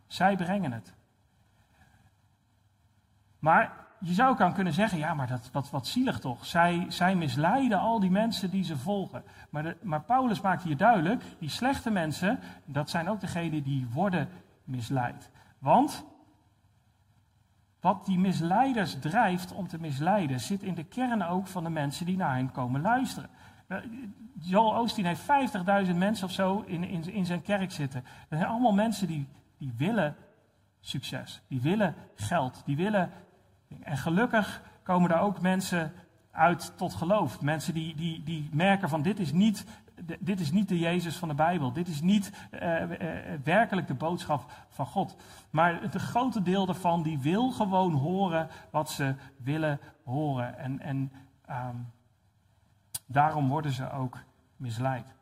zij 0.07 0.35
brengen 0.35 0.71
het. 0.71 0.93
Maar 3.39 3.81
je 3.99 4.13
zou 4.13 4.37
dan 4.37 4.53
kunnen 4.53 4.73
zeggen, 4.73 4.97
ja, 4.97 5.13
maar 5.13 5.27
dat, 5.27 5.49
wat, 5.51 5.69
wat 5.69 5.87
zielig 5.87 6.19
toch. 6.19 6.45
Zij, 6.45 6.85
zij 6.87 7.15
misleiden 7.15 7.79
al 7.79 7.99
die 7.99 8.11
mensen 8.11 8.49
die 8.49 8.63
ze 8.63 8.77
volgen. 8.77 9.23
Maar, 9.49 9.75
maar 9.81 10.01
Paulus 10.01 10.41
maakt 10.41 10.63
hier 10.63 10.77
duidelijk, 10.77 11.23
die 11.39 11.49
slechte 11.49 11.91
mensen, 11.91 12.39
dat 12.65 12.89
zijn 12.89 13.09
ook 13.09 13.19
degenen 13.19 13.63
die 13.63 13.87
worden 13.91 14.29
misleid. 14.63 15.29
Want 15.59 16.05
wat 17.79 18.05
die 18.05 18.19
misleiders 18.19 18.99
drijft 18.99 19.53
om 19.53 19.67
te 19.67 19.79
misleiden, 19.79 20.39
zit 20.39 20.63
in 20.63 20.75
de 20.75 20.83
kern 20.83 21.23
ook 21.23 21.47
van 21.47 21.63
de 21.63 21.69
mensen 21.69 22.05
die 22.05 22.17
naar 22.17 22.35
hen 22.35 22.51
komen 22.51 22.81
luisteren. 22.81 23.29
Eh, 23.71 23.77
Joel 24.39 24.81
Osteen 24.81 25.05
heeft 25.05 25.21
50.000 25.87 25.95
mensen 25.95 26.25
of 26.25 26.31
zo 26.31 26.63
in, 26.65 26.83
in, 26.83 27.13
in 27.13 27.25
zijn 27.25 27.41
kerk 27.41 27.71
zitten. 27.71 28.03
Dat 28.29 28.39
zijn 28.39 28.51
allemaal 28.51 28.73
mensen 28.73 29.07
die, 29.07 29.27
die 29.57 29.73
willen 29.77 30.15
succes, 30.79 31.41
die 31.47 31.61
willen 31.61 31.95
geld, 32.15 32.61
die 32.65 32.75
willen 32.75 33.11
en 33.83 33.97
gelukkig 33.97 34.61
komen 34.83 35.09
daar 35.09 35.21
ook 35.21 35.41
mensen 35.41 35.93
uit 36.31 36.77
tot 36.77 36.93
geloof. 36.93 37.41
Mensen 37.41 37.73
die, 37.73 37.95
die, 37.95 38.23
die 38.23 38.49
merken 38.53 38.89
van 38.89 39.01
dit 39.01 39.19
is, 39.19 39.31
niet, 39.31 39.65
dit 40.19 40.39
is 40.39 40.51
niet 40.51 40.69
de 40.69 40.79
Jezus 40.79 41.17
van 41.17 41.27
de 41.27 41.33
Bijbel. 41.33 41.73
Dit 41.73 41.87
is 41.87 42.01
niet 42.01 42.31
uh, 42.51 42.81
uh, 42.81 42.87
werkelijk 43.43 43.87
de 43.87 43.93
boodschap 43.93 44.51
van 44.69 44.85
God. 44.85 45.15
Maar 45.49 45.81
het 45.81 45.95
grote 45.95 46.41
deel 46.41 46.65
daarvan 46.65 47.03
die 47.03 47.19
wil 47.19 47.51
gewoon 47.51 47.93
horen 47.93 48.47
wat 48.71 48.89
ze 48.89 49.15
willen 49.37 49.79
horen. 50.03 50.57
En, 50.57 50.79
en 50.79 51.11
um, 51.49 51.91
daarom 53.11 53.47
worden 53.47 53.71
ze 53.71 53.91
ook 53.91 54.17
misleid. 54.55 55.15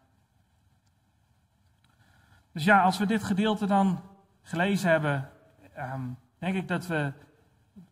Dus 2.51 2.63
ja, 2.63 2.81
als 2.81 2.97
we 2.97 3.05
dit 3.05 3.23
gedeelte 3.23 3.65
dan 3.65 4.01
gelezen 4.41 4.89
hebben, 4.89 5.29
um, 5.77 6.17
denk 6.37 6.55
ik 6.55 6.67
dat 6.67 6.87
we 6.87 7.13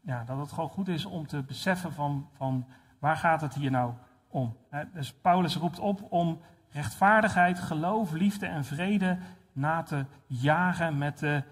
ja, 0.01 0.23
dat 0.23 0.37
het 0.37 0.51
gewoon 0.51 0.69
goed 0.69 0.87
is 0.87 1.05
om 1.05 1.27
te 1.27 1.41
beseffen 1.41 1.93
van, 1.93 2.29
van 2.33 2.67
waar 2.99 3.17
gaat 3.17 3.41
het 3.41 3.53
hier 3.53 3.71
nou 3.71 3.93
om. 4.27 4.57
Dus 4.93 5.13
Paulus 5.13 5.55
roept 5.55 5.79
op 5.79 6.11
om 6.11 6.41
rechtvaardigheid, 6.71 7.59
geloof, 7.59 8.11
liefde 8.11 8.45
en 8.45 8.65
vrede 8.65 9.17
na 9.51 9.83
te 9.83 10.05
jagen 10.25 10.97
met 10.97 11.19
de 11.19 11.43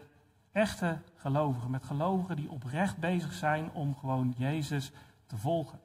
echte 0.51 0.97
gelovigen. 1.15 1.71
Met 1.71 1.83
gelovigen 1.83 2.35
die 2.35 2.51
oprecht 2.51 2.97
bezig 2.97 3.33
zijn 3.33 3.71
om 3.71 3.95
gewoon 3.95 4.33
Jezus 4.37 4.91
te 5.25 5.37
volgen. 5.37 5.79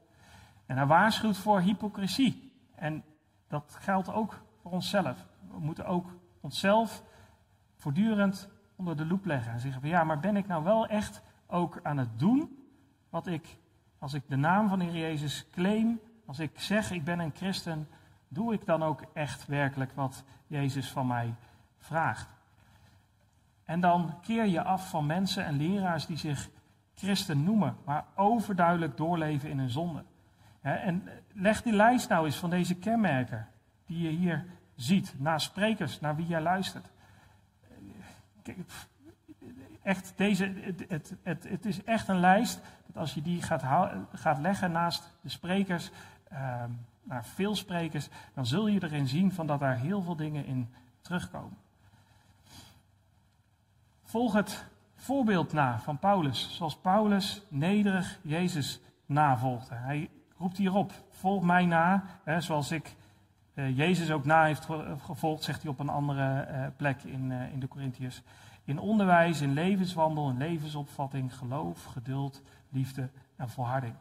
En 0.65 0.77
hij 0.77 0.85
waarschuwt 0.85 1.37
voor 1.37 1.61
hypocrisie. 1.61 2.50
En 2.81 3.03
dat 3.47 3.77
geldt 3.79 4.13
ook 4.13 4.41
voor 4.61 4.71
onszelf. 4.71 5.25
We 5.51 5.59
moeten 5.59 5.85
ook 5.85 6.09
onszelf 6.39 7.03
voortdurend 7.75 8.49
onder 8.75 8.97
de 8.97 9.05
loep 9.05 9.25
leggen. 9.25 9.51
En 9.51 9.59
zeggen 9.59 9.81
van 9.81 9.89
ja, 9.89 10.03
maar 10.03 10.19
ben 10.19 10.37
ik 10.37 10.47
nou 10.47 10.63
wel 10.63 10.87
echt 10.87 11.21
ook 11.47 11.79
aan 11.83 11.97
het 11.97 12.19
doen 12.19 12.65
wat 13.09 13.27
ik, 13.27 13.57
als 13.99 14.13
ik 14.13 14.23
de 14.27 14.35
naam 14.35 14.69
van 14.69 14.79
de 14.79 14.85
Heer 14.85 15.01
Jezus 15.01 15.49
claim, 15.51 15.99
als 16.25 16.39
ik 16.39 16.59
zeg 16.59 16.91
ik 16.91 17.03
ben 17.03 17.19
een 17.19 17.35
christen, 17.35 17.87
doe 18.27 18.53
ik 18.53 18.65
dan 18.65 18.83
ook 18.83 19.01
echt 19.13 19.45
werkelijk 19.45 19.91
wat 19.91 20.23
Jezus 20.47 20.91
van 20.91 21.07
mij 21.07 21.35
vraagt. 21.77 22.29
En 23.63 23.79
dan 23.79 24.19
keer 24.21 24.45
je 24.45 24.63
af 24.63 24.89
van 24.89 25.05
mensen 25.05 25.45
en 25.45 25.57
leraars 25.57 26.05
die 26.05 26.17
zich 26.17 26.49
christen 26.93 27.43
noemen, 27.43 27.77
maar 27.85 28.05
overduidelijk 28.15 28.97
doorleven 28.97 29.49
in 29.49 29.59
hun 29.59 29.69
zonde. 29.69 30.03
En 30.61 31.09
leg 31.33 31.61
die 31.61 31.73
lijst 31.73 32.09
nou 32.09 32.25
eens 32.25 32.37
van 32.37 32.49
deze 32.49 32.75
kenmerken 32.75 33.47
die 33.85 34.01
je 34.01 34.09
hier 34.09 34.45
ziet, 34.75 35.13
naar 35.17 35.41
sprekers, 35.41 35.99
naar 35.99 36.15
wie 36.15 36.27
jij 36.27 36.41
luistert. 36.41 36.89
Echt, 39.81 40.13
deze, 40.15 40.53
het, 40.87 41.15
het, 41.23 41.43
het, 41.43 41.65
is 41.65 41.83
echt 41.83 42.07
een 42.07 42.19
lijst 42.19 42.61
dat 42.85 42.97
als 42.97 43.13
je 43.13 43.21
die 43.21 43.41
gaat, 43.41 43.63
gaat 44.13 44.37
leggen 44.37 44.71
naast 44.71 45.17
de 45.21 45.29
sprekers, 45.29 45.91
uh, 46.31 46.63
naar 47.03 47.25
veel 47.25 47.55
sprekers, 47.55 48.09
dan 48.33 48.45
zul 48.45 48.67
je 48.67 48.83
erin 48.83 49.07
zien 49.07 49.31
van 49.31 49.47
dat 49.47 49.59
daar 49.59 49.77
heel 49.77 50.01
veel 50.01 50.15
dingen 50.15 50.45
in 50.45 50.73
terugkomen. 51.01 51.57
Volg 54.03 54.33
het 54.33 54.65
voorbeeld 54.95 55.53
na 55.53 55.79
van 55.79 55.99
Paulus, 55.99 56.55
zoals 56.55 56.77
Paulus 56.77 57.41
nederig 57.47 58.19
Jezus 58.21 58.81
navolgde. 59.05 59.75
Hij 59.75 60.09
roept 60.41 60.57
hierop, 60.57 60.91
volg 61.09 61.43
mij 61.43 61.65
na, 61.65 62.03
hè, 62.23 62.41
zoals 62.41 62.71
ik 62.71 62.95
uh, 63.53 63.77
Jezus 63.77 64.11
ook 64.11 64.25
na 64.25 64.43
heeft 64.43 64.67
gevolgd, 65.05 65.43
zegt 65.43 65.61
hij 65.61 65.71
op 65.71 65.79
een 65.79 65.89
andere 65.89 66.47
uh, 66.51 66.65
plek 66.75 67.03
in, 67.03 67.31
uh, 67.31 67.53
in 67.53 67.59
de 67.59 67.67
Corinthiërs. 67.67 68.21
In 68.63 68.79
onderwijs, 68.79 69.41
in 69.41 69.53
levenswandel, 69.53 70.29
in 70.29 70.37
levensopvatting, 70.37 71.35
geloof, 71.35 71.83
geduld, 71.83 72.41
liefde 72.69 73.09
en 73.35 73.49
volharding. 73.49 73.93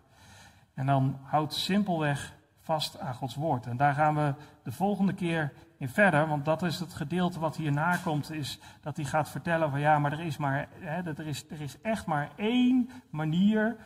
En 0.75 0.87
dan 0.87 1.19
houdt 1.23 1.55
simpelweg 1.55 2.35
vast 2.61 2.99
aan 2.99 3.15
Gods 3.15 3.35
woord. 3.35 3.67
En 3.67 3.77
daar 3.77 3.95
gaan 3.95 4.15
we 4.15 4.35
de 4.63 4.73
volgende 4.73 5.13
keer 5.13 5.53
in 5.79 5.89
verder, 5.89 6.29
want 6.29 6.45
dat 6.45 6.63
is 6.63 6.79
het 6.79 6.95
gedeelte 6.95 7.41
wat 7.41 7.57
hierna 7.57 7.97
komt, 7.97 8.31
is 8.33 8.59
dat 8.81 8.97
hij 8.97 9.05
gaat 9.05 9.31
vertellen 9.31 9.71
van 9.71 9.81
ja, 9.81 9.99
maar 9.99 10.13
er 10.13 10.21
is, 10.21 10.37
maar, 10.37 10.69
hè, 10.73 11.03
dat 11.03 11.19
er 11.19 11.27
is, 11.27 11.45
er 11.51 11.61
is 11.61 11.81
echt 11.81 12.07
maar 12.07 12.31
één 12.37 12.91
manier 13.11 13.77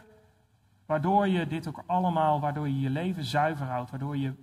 waardoor 0.87 1.29
je 1.29 1.47
dit 1.47 1.69
ook 1.69 1.83
allemaal, 1.87 2.41
waardoor 2.41 2.69
je 2.69 2.81
je 2.81 2.91
leven 2.91 3.25
zuiver 3.25 3.67
houdt, 3.67 3.91
waardoor 3.91 4.17
je 4.17 4.35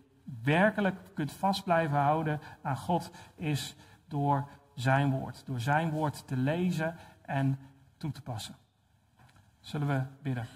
werkelijk 0.43 0.95
kunt 1.13 1.31
vast 1.31 1.63
blijven 1.63 1.97
houden 1.97 2.39
aan 2.61 2.77
God, 2.77 3.11
is 3.35 3.75
door 4.07 4.47
zijn 4.75 5.11
woord. 5.11 5.45
Door 5.45 5.59
zijn 5.59 5.89
woord 5.89 6.27
te 6.27 6.37
lezen 6.37 6.95
en 7.21 7.59
toe 7.97 8.11
te 8.11 8.21
passen. 8.21 8.55
Zullen 9.59 9.87
we 9.87 10.03
bidden? 10.21 10.47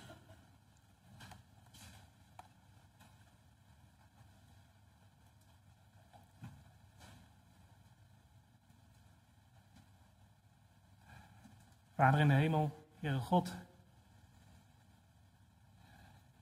Vader 11.95 12.19
in 12.19 12.27
de 12.27 12.33
hemel, 12.33 12.85
Heere 12.99 13.19
God. 13.19 13.55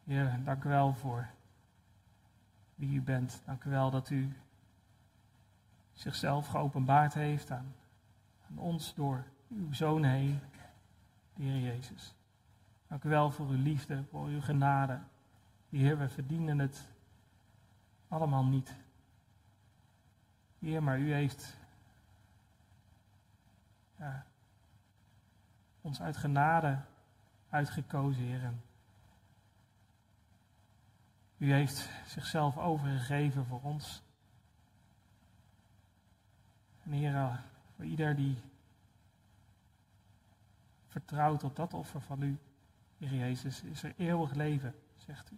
Heer, 0.03 0.39
dank 0.43 0.63
u 0.63 0.69
wel 0.69 0.93
voor 0.93 1.27
wie 2.75 2.95
u 2.95 3.01
bent. 3.01 3.41
Dank 3.45 3.63
u 3.63 3.69
wel 3.69 3.91
dat 3.91 4.09
u 4.09 4.33
zichzelf 5.93 6.47
geopenbaard 6.47 7.13
heeft 7.13 7.51
aan, 7.51 7.75
aan 8.49 8.57
ons 8.57 8.93
door 8.93 9.23
uw 9.49 9.73
Zoon 9.73 10.03
heen, 10.03 10.39
de 11.35 11.43
Heer 11.43 11.59
Jezus. 11.59 12.15
Dank 12.87 13.03
u 13.03 13.09
wel 13.09 13.31
voor 13.31 13.47
uw 13.47 13.61
liefde, 13.61 14.03
voor 14.09 14.27
uw 14.27 14.41
genade. 14.41 14.99
Heer, 15.69 15.97
we 15.97 16.09
verdienen 16.09 16.59
het 16.59 16.87
allemaal 18.07 18.45
niet. 18.45 18.75
Heer, 20.59 20.83
maar 20.83 20.99
u 20.99 21.13
heeft 21.13 21.57
ons 25.81 26.01
uit 26.01 26.17
genade 26.17 26.79
uitgekozen, 27.49 28.23
Heer. 28.23 28.53
U 31.43 31.53
heeft 31.53 31.89
zichzelf 32.05 32.57
overgegeven 32.57 33.45
voor 33.45 33.61
ons. 33.61 34.03
En 36.83 36.91
Heer, 36.91 37.15
eh, 37.15 37.37
voor 37.75 37.85
ieder 37.85 38.15
die 38.15 38.37
vertrouwt 40.87 41.43
op 41.43 41.55
dat 41.55 41.73
offer 41.73 42.01
van 42.01 42.21
U, 42.21 42.39
Heer 42.97 43.13
Jezus, 43.13 43.63
is 43.63 43.83
er 43.83 43.93
eeuwig 43.97 44.33
leven, 44.33 44.75
zegt 44.95 45.31
U. 45.31 45.37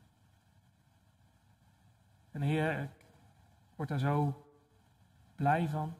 En 2.31 2.41
Heer, 2.41 2.81
ik 2.81 3.05
word 3.75 3.89
daar 3.89 3.99
zo 3.99 4.45
blij 5.35 5.69
van 5.69 5.95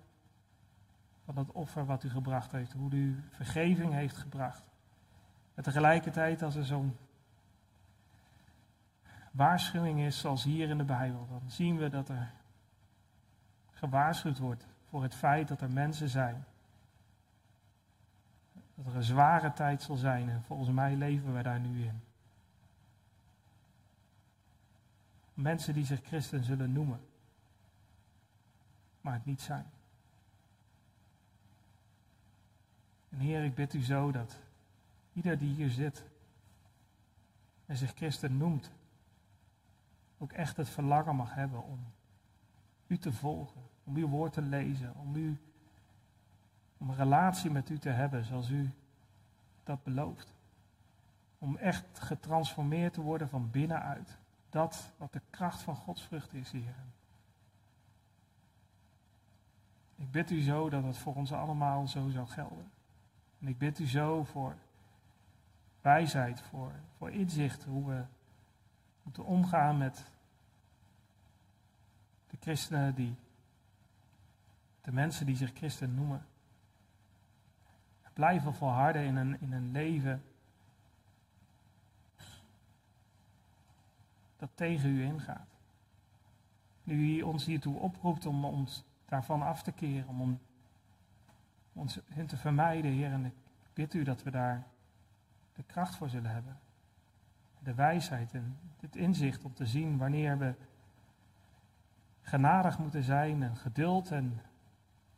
van 1.24 1.36
dat 1.36 1.52
offer 1.52 1.86
wat 1.86 2.04
u 2.04 2.10
gebracht 2.10 2.52
heeft, 2.52 2.74
hoe 2.74 2.92
u 2.92 3.24
vergeving 3.30 3.94
heeft 3.94 4.18
gebracht. 4.18 4.64
En 5.54 5.64
tegelijkertijd, 5.64 6.42
als 6.42 6.56
er 6.56 6.66
zo'n 6.66 6.98
waarschuwing 9.36 10.00
is, 10.00 10.20
zoals 10.20 10.44
hier 10.44 10.70
in 10.70 10.78
de 10.78 10.84
Bijbel, 10.84 11.28
dan 11.30 11.52
zien 11.52 11.78
we 11.78 11.90
dat 11.90 12.10
er 12.10 12.32
gewaarschuwd 13.72 14.38
wordt 14.38 14.68
voor 14.90 15.04
het 15.04 15.16
feit 15.16 15.48
dat 15.48 15.62
er 15.62 15.72
mensen 15.72 16.10
zijn. 16.10 16.46
Dat 18.76 18.86
er 18.86 18.96
een 18.96 19.04
zware 19.04 19.54
tijd 19.54 19.82
zal 19.82 19.96
zijn 19.96 20.30
en 20.30 20.44
volgens 20.44 20.70
mij 20.70 20.96
leven 20.96 21.36
we 21.36 21.42
daar 21.42 21.60
nu 21.60 21.84
in. 21.84 22.02
Mensen 25.34 25.74
die 25.74 25.86
zich 25.86 26.02
christen 26.04 26.44
zullen 26.44 26.72
noemen, 26.72 27.00
maar 29.02 29.14
het 29.14 29.26
niet 29.26 29.42
zijn. 29.42 29.66
En 33.10 33.20
Heer, 33.20 33.44
ik 33.44 33.56
bid 33.56 33.74
u 33.74 33.84
zo 33.84 34.12
dat 34.12 34.40
ieder 35.14 35.38
die 35.38 35.54
hier 35.54 35.70
zit 35.70 36.04
en 37.66 37.78
zich 37.78 37.94
christen 37.94 38.38
noemt, 38.38 38.72
ook 40.26 40.32
echt 40.32 40.58
het 40.58 40.70
verlangen 40.70 41.16
mag 41.16 41.34
hebben 41.34 41.64
om 41.64 41.80
u 42.88 42.98
te 42.98 43.14
volgen, 43.14 43.62
om 43.84 43.96
uw 43.96 44.08
woord 44.08 44.34
te 44.34 44.42
lezen, 44.42 44.96
om, 44.96 45.16
u, 45.16 45.38
om 46.78 46.90
een 46.90 46.96
relatie 46.96 47.52
met 47.52 47.70
u 47.70 47.78
te 47.78 47.90
hebben 47.90 48.26
zoals 48.26 48.50
u 48.50 48.72
dat 49.64 49.84
belooft. 49.84 50.34
Om 51.38 51.58
echt 51.58 52.00
getransformeerd 52.00 52.94
te 52.94 53.02
worden 53.02 53.30
van 53.30 53.52
binnenuit. 53.52 54.18
Dat 54.50 54.94
wat 54.98 55.14
de 55.14 55.22
kracht 55.30 55.62
van 55.62 55.76
Gods 55.76 56.04
vrucht 56.04 56.34
is, 56.34 56.52
Heer. 56.52 56.76
Ik 59.96 60.12
bid 60.12 60.32
u 60.32 60.42
zo 60.42 60.70
dat 60.70 60.84
het 60.84 60.98
voor 60.98 61.16
ons 61.16 61.34
allemaal 61.34 61.88
zo 61.88 62.10
zou 62.10 62.28
gelden. 62.28 62.72
En 63.40 63.48
ik 63.48 63.58
bid 63.58 63.80
u 63.80 63.88
zo 63.88 64.24
voor 64.24 64.56
wijsheid, 65.82 66.42
voor, 66.42 66.72
voor 66.98 67.12
inzicht, 67.12 67.64
hoe 67.64 67.88
we 67.88 68.06
moeten 69.04 69.26
omgaan 69.26 69.78
met 69.78 70.14
de 72.36 72.42
christenen 72.42 72.96
die, 72.96 73.16
de 74.82 74.92
mensen 74.92 75.26
die 75.26 75.36
zich 75.36 75.54
christen 75.54 75.96
noemen. 75.96 76.26
Blijven 78.14 78.54
volharden 78.54 79.04
in 79.04 79.16
een, 79.16 79.42
in 79.42 79.52
een 79.52 79.72
leven 79.72 80.24
dat 84.38 84.50
tegen 84.54 84.90
u 84.90 85.04
ingaat. 85.04 85.48
Nu 86.84 87.18
u 87.18 87.22
ons 87.22 87.46
hiertoe 87.46 87.80
oproept 87.80 88.26
om 88.26 88.46
ons 88.46 88.84
daarvan 89.06 89.42
af 89.42 89.64
te 89.64 89.72
keren, 89.72 90.08
om, 90.08 90.22
om 90.22 90.40
ons 91.74 92.00
hen 92.08 92.28
te 92.28 92.38
vermijden, 92.38 92.92
Heer. 92.92 93.12
En 93.12 93.26
ik 93.26 93.34
bid 93.74 93.94
u 93.94 94.04
dat 94.04 94.24
we 94.24 94.32
daar 94.32 94.68
de 95.54 95.64
kracht 95.64 95.96
voor 95.96 96.10
zullen 96.10 96.32
hebben. 96.32 96.60
De 97.60 97.74
wijsheid 97.74 98.34
en 98.34 98.58
het 98.80 98.96
inzicht 98.96 99.44
om 99.44 99.54
te 99.54 99.66
zien 99.66 99.98
wanneer 99.98 100.38
we 100.38 100.56
genadig 102.26 102.80
moeten 102.80 103.04
zijn 103.04 103.44
en 103.44 103.56
geduld 103.56 104.12
en 104.12 104.42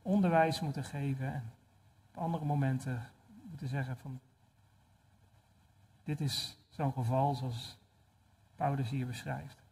onderwijs 0.01 0.60
moeten 0.60 0.84
geven. 0.84 1.34
En 1.34 1.51
op 2.10 2.18
andere 2.18 2.45
momenten 2.45 3.01
moeten 3.49 3.68
zeggen 3.68 3.97
van 3.97 4.20
dit 6.03 6.22
is 6.22 6.58
zo'n 6.70 6.93
geval 6.93 7.36
zoals 7.36 7.78
Paulus 8.55 8.89
hier 8.89 9.08
beschrijft. 9.08 9.64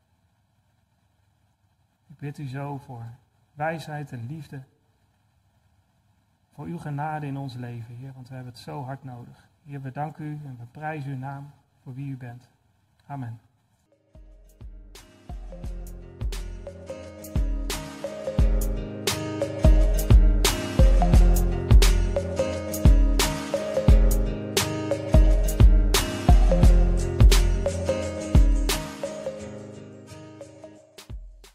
Ik 2.08 2.18
bid 2.18 2.38
u 2.38 2.48
zo 2.48 2.78
voor 2.78 3.06
wijsheid 3.54 4.12
en 4.12 4.26
liefde 4.26 4.64
voor 6.54 6.66
uw 6.66 6.78
genade 6.78 7.26
in 7.26 7.38
ons 7.38 7.54
leven, 7.54 7.96
Heer, 7.96 8.14
want 8.14 8.28
we 8.28 8.36
hebben 8.36 8.54
het 8.54 8.62
zo 8.62 8.84
hard 8.84 9.04
nodig. 9.04 9.48
Heer, 9.64 9.82
we 9.82 9.92
danken 9.92 10.26
u 10.26 10.40
en 10.46 10.58
we 10.60 10.66
prijzen 10.66 11.12
uw 11.12 11.18
naam 11.18 11.52
voor 11.84 11.94
wie 11.94 12.12
u 12.12 12.18
bent. 12.18 12.50
Amen. 13.06 13.40